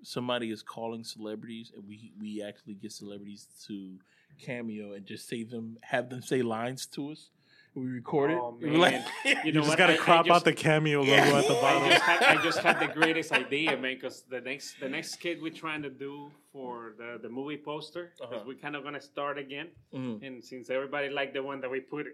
[0.04, 3.98] somebody is calling celebrities and we we actually get celebrities to
[4.40, 7.30] cameo and just say them have them say lines to us?
[7.74, 8.38] We record it.
[8.38, 8.80] Oh, We're man.
[8.80, 11.24] like- You You just gotta I- I crop just- out the cameo Yeah.
[11.26, 11.90] logo at the I bottom.
[11.90, 13.96] just, had, I just had the greatest idea, man.
[13.96, 18.12] Because the next, the next kid we're trying to do for the, the movie poster,
[18.18, 18.44] because Uh-huh.
[18.46, 19.68] we're kind of gonna start again.
[19.94, 20.22] Mm.
[20.26, 22.08] And since everybody liked the one that we put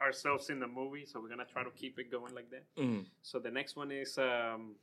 [0.00, 2.64] ourselves in the movie, so we're gonna try to keep it going like that.
[2.78, 3.04] Mm.
[3.22, 4.76] So the next one is um,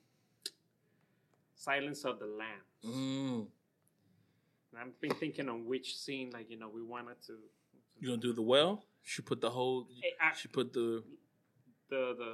[1.55, 2.85] Silence of the Lambs.
[2.85, 3.47] Mm.
[4.71, 7.33] And I've been thinking on which scene, like you know, we wanted to.
[7.99, 8.85] You gonna do the well?
[9.03, 9.87] She put the whole.
[10.01, 11.03] Hey, I- She put the
[11.89, 12.33] the the.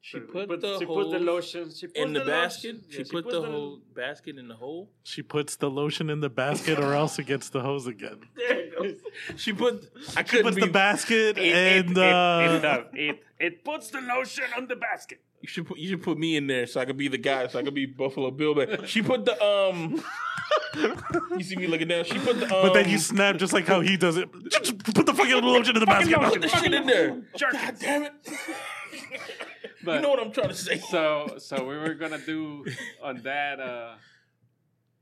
[0.00, 1.70] She the- put the she put the whole lotion.
[1.74, 2.76] She put in the, lotion- basket.
[2.90, 4.90] yeah, she put put the whole basket in the hole.
[5.02, 8.20] She puts the lotion in the basket, or else it gets the hose again.
[8.36, 8.94] There it goes.
[9.36, 9.74] She put.
[10.16, 10.62] I She couldn't puts be.
[10.62, 11.54] the basket It, it,
[11.86, 12.84] and it, uh, it does.
[12.94, 15.20] It it puts the lotion on the basket.
[15.42, 15.76] you should put.
[15.78, 17.48] You should put me in there so I could be the guy.
[17.48, 18.54] So I could be Buffalo Bill.
[18.54, 20.00] But she put the um.
[21.36, 22.04] You see me looking down.
[22.04, 22.44] She put the.
[22.46, 24.28] Um, but then you snap just like how he does it.
[24.50, 26.18] Just put the fucking little lotion in the basket.
[26.18, 27.22] put the shit in there.
[27.36, 27.80] Jerk God it.
[27.80, 28.12] damn it!
[29.84, 30.78] But, you know what I'm trying to say.
[30.78, 32.64] so so we were gonna do
[33.02, 33.60] on that.
[33.60, 33.94] Uh,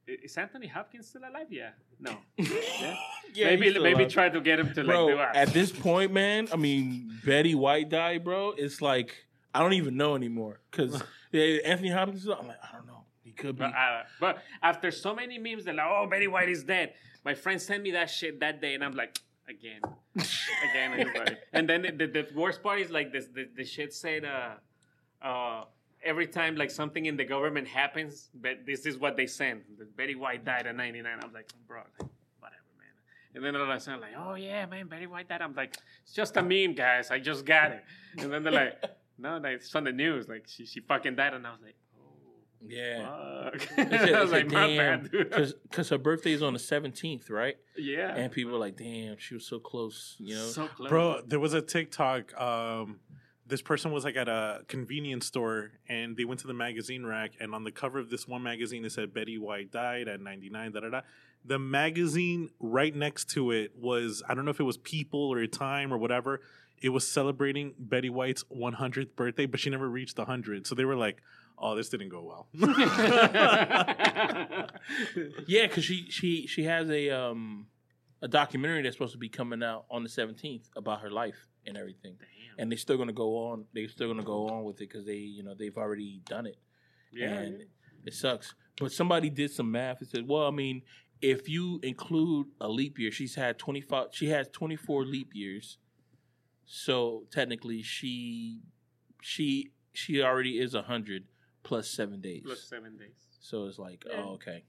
[0.08, 1.46] i- is Anthony Hopkins still alive?
[1.50, 1.70] Yeah.
[2.00, 2.16] No.
[2.38, 2.96] Yeah.
[3.34, 4.12] Yeah, maybe still maybe alive.
[4.12, 5.08] try to get him to like bro.
[5.08, 8.52] do At this point, man, I mean, Betty White died, bro.
[8.56, 11.02] It's like I don't even know anymore because
[11.32, 12.26] Anthony Hopkins.
[12.28, 12.73] I'm like, I
[13.42, 13.58] don't know.
[13.58, 13.60] He could be.
[13.60, 16.94] But, uh, but after so many memes, they're like, "Oh, Betty White is dead."
[17.24, 19.80] My friend sent me that shit that day, and I'm like, "Again,
[20.70, 24.24] again, everybody." and then the, the, worst part is like this: the, the shit said,
[24.24, 25.64] uh, uh,
[26.04, 29.62] every time like something in the government happens, but this is what they send.
[29.96, 31.20] Betty White died at 99.
[31.22, 33.34] I'm like, bro, like, whatever, man.
[33.34, 35.76] And then all of a sudden, like, "Oh yeah, man, Betty White died." I'm like,
[36.02, 37.10] "It's just a meme, guys.
[37.10, 37.84] I just got it."
[38.18, 38.84] And then they're like,
[39.18, 40.28] "No, it's on the news.
[40.28, 41.76] Like, she she fucking died." And I was like.
[42.66, 43.50] Yeah.
[43.50, 43.68] Fuck.
[43.78, 47.56] It's a- I was like, my damn, because her birthday is on the 17th, right?
[47.76, 48.14] Yeah.
[48.14, 50.46] And people are like, damn, she was so close, you know?
[50.46, 50.88] so close.
[50.88, 52.38] Bro, there was a TikTok.
[52.40, 53.00] Um,
[53.46, 57.32] this person was like at a convenience store and they went to the magazine rack.
[57.40, 60.72] And on the cover of this one magazine, it said Betty White died at 99.
[60.72, 61.00] Da, da, da.
[61.44, 65.46] The magazine right next to it was, I don't know if it was People or
[65.46, 66.40] Time or whatever.
[66.80, 70.66] It was celebrating Betty White's 100th birthday, but she never reached the 100.
[70.66, 71.22] So they were like,
[71.64, 72.46] oh, this didn't go well.
[75.46, 77.66] Yeah, because she, she, she has a, um,
[78.20, 81.76] a documentary that's supposed to be coming out on the 17th about her life and
[81.76, 82.16] everything.
[82.58, 83.64] And they're still going to go on.
[83.72, 86.46] They're still going to go on with it because they, you know, they've already done
[86.46, 86.58] it.
[87.12, 87.28] yeah.
[87.30, 87.64] and
[88.04, 88.54] it sucks.
[88.78, 90.82] But somebody did some math and said, well, I mean,
[91.22, 94.08] if you include a leap year, she's had twenty five.
[94.12, 95.78] She has twenty four leap years,
[96.66, 98.60] so technically she
[99.22, 101.24] she she already is hundred
[101.64, 102.42] plus seven days.
[102.44, 103.10] Plus seven days.
[103.40, 104.22] So it's like, Yeah.
[104.24, 104.62] oh, okay,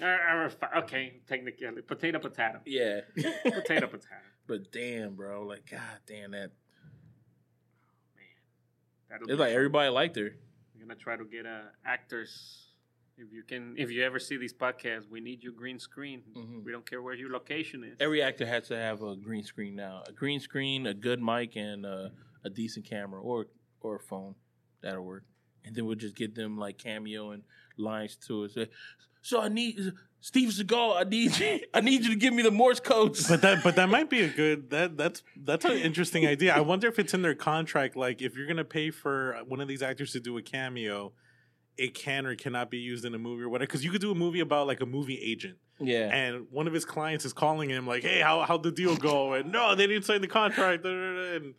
[0.00, 0.50] Uh, uh,
[0.80, 3.00] okay, technically, potato, potato, yeah.
[3.44, 4.06] potato, potato.
[4.48, 6.50] but damn, bro, like, god damn that.
[9.08, 9.56] That'll It's be like fun.
[9.56, 10.34] everybody liked her.
[10.74, 12.64] We're gonna try to get uh, actors.
[13.16, 16.22] If you can, if you ever see these podcasts, we need your green screen.
[16.36, 16.62] Mhm.
[16.64, 17.96] We don't care where your location is.
[17.98, 20.04] Every actor has to have a green screen now.
[20.06, 22.10] A green screen, a good mic, and uh,
[22.44, 23.46] a decent camera or
[23.80, 24.34] or a phone.
[24.82, 25.24] That'll work.
[25.68, 27.42] And then we'll just get them like cameo and
[27.76, 28.52] lines to it.
[28.52, 28.68] Say,
[29.22, 30.96] so I need Steve Seagal.
[30.96, 31.60] I need you.
[31.74, 33.28] I need you to give me the Morse codes.
[33.28, 36.54] but that but that might be a good that that's that's an interesting idea.
[36.54, 37.96] I wonder if it's in their contract.
[37.96, 41.12] Like if you're gonna pay for one of these actors to do a cameo,
[41.76, 43.66] it can or cannot be used in a movie or whatever.
[43.66, 46.08] Because you could do a movie about like a movie agent, yeah.
[46.08, 49.34] and one of his clients is calling him like, "Hey, how how'd the deal go?"
[49.34, 50.82] And no, they didn't sign the contract.
[50.82, 51.54] da, da, da," And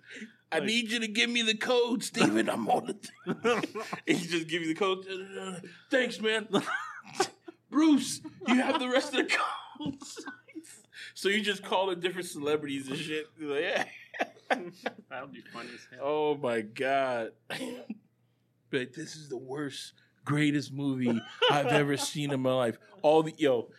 [0.52, 2.50] I like- need you to give me the code, Steven.
[2.50, 3.10] I'm on it.
[4.08, 5.06] and he just give you the code.
[5.92, 6.48] Thanks, man.
[7.70, 9.36] Bruce, you have the rest of the
[9.80, 10.26] codes.
[11.14, 13.28] so you just call the different celebrities and shit.
[13.40, 13.86] You're like, yeah.
[15.10, 16.00] That would be funny as hell.
[16.04, 17.32] Oh my god.
[18.72, 19.94] but this is the worst,
[20.26, 21.22] greatest movie
[21.52, 22.78] I've ever seen in my life.
[23.04, 23.70] All the yo,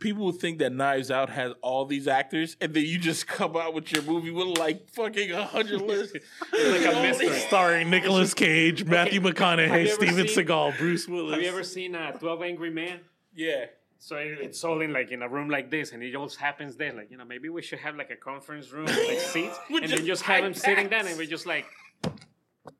[0.00, 3.56] people would think that Knives Out has all these actors, and then you just come
[3.56, 6.14] out with your movie with like fucking a hundred lists.
[6.52, 7.28] Like a mystery.
[7.28, 11.34] these- starring Nicolas Cage, Matthew Have McConaughey, Steven seen- Seagal, Bruce Willis.
[11.34, 13.00] Have you ever seen uh, Twelve Angry Men?
[13.34, 13.66] Yeah.
[14.02, 16.92] So it's all in like in a room like this, and it all happens there.
[16.94, 19.82] Like you know, maybe we should have like a conference room, with, like seats, With
[19.84, 20.90] and then just just have him sitting iPads.
[20.90, 21.66] down, and we just like,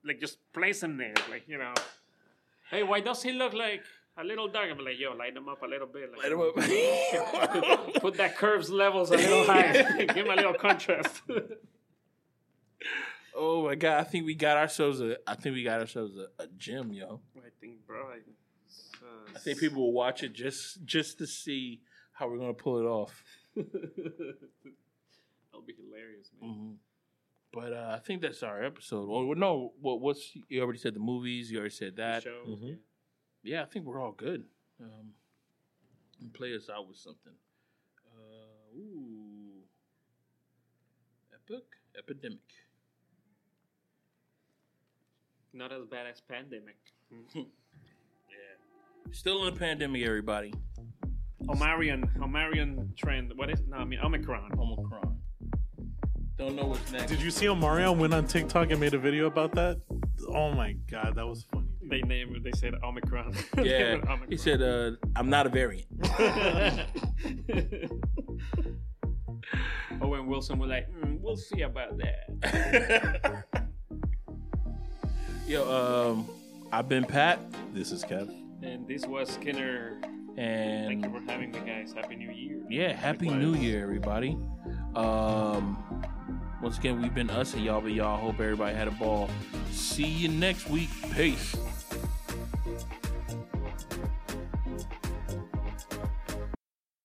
[0.04, 1.74] like just place him there, like you know.
[2.70, 3.82] Hey, why does he look like
[4.20, 4.68] a little dark?
[4.70, 6.10] I'm like, yo, light them up a little bit.
[6.12, 7.94] Like, Light 'em up.
[8.02, 9.72] Put that curves levels a little high.
[9.98, 11.22] Give him a little contrast.
[13.34, 14.00] Oh my god!
[14.00, 15.16] I think we got ourselves a.
[15.26, 17.20] I think we got ourselves a, a gym, yo.
[17.36, 18.08] I think, bro.
[18.08, 21.80] I, uh, I think people will watch it just just to see
[22.12, 23.22] how we're gonna pull it off.
[23.54, 23.68] That'll
[25.66, 26.50] be hilarious, man.
[26.50, 26.72] hmm
[27.52, 29.08] But uh, I think that's our episode.
[29.08, 31.50] Well, no, what what's you already said the movies.
[31.52, 32.24] You already said that.
[32.24, 32.68] Show, Mhm.
[32.68, 32.74] Yeah,
[33.46, 34.44] I think we're all good.
[34.80, 35.12] Um,
[36.20, 37.32] and play us out with something.
[38.14, 39.62] Uh, ooh,
[41.34, 41.64] epic,
[41.98, 42.38] epidemic.
[45.52, 46.76] Not as bad as pandemic.
[47.34, 47.42] Yeah,
[49.10, 50.54] still in the pandemic, everybody.
[51.46, 53.32] Omarion, Omarion trend.
[53.34, 53.60] What is?
[53.68, 54.52] No, I mean Omicron.
[54.58, 55.18] Omicron.
[56.38, 57.06] Don't know what's next.
[57.06, 59.80] Did you see Omarion went on TikTok and made a video about that?
[60.28, 61.59] Oh my god, that was funny.
[61.90, 62.36] They named.
[62.36, 63.34] it- They said Omicron.
[63.58, 64.26] Yeah, Omicron.
[64.28, 65.86] he said, uh, "I'm not a variant."
[70.00, 73.44] Owen Wilson was like, mm, "We'll see about that."
[75.46, 75.68] Yo,
[76.12, 76.28] um,
[76.72, 77.40] I've been Pat,
[77.74, 78.30] This is Kev.
[78.62, 80.00] And this was Skinner.
[80.36, 81.92] and Thank you for having me, guys.
[81.92, 82.58] Happy New Year.
[82.68, 83.44] Yeah, happy Likewise.
[83.44, 84.38] new year, everybody.
[84.94, 85.76] Um,
[86.62, 89.28] once again, we've been us and y'all, but y'all hope everybody had a ball.
[89.72, 90.90] See you next week.
[91.16, 91.56] Peace.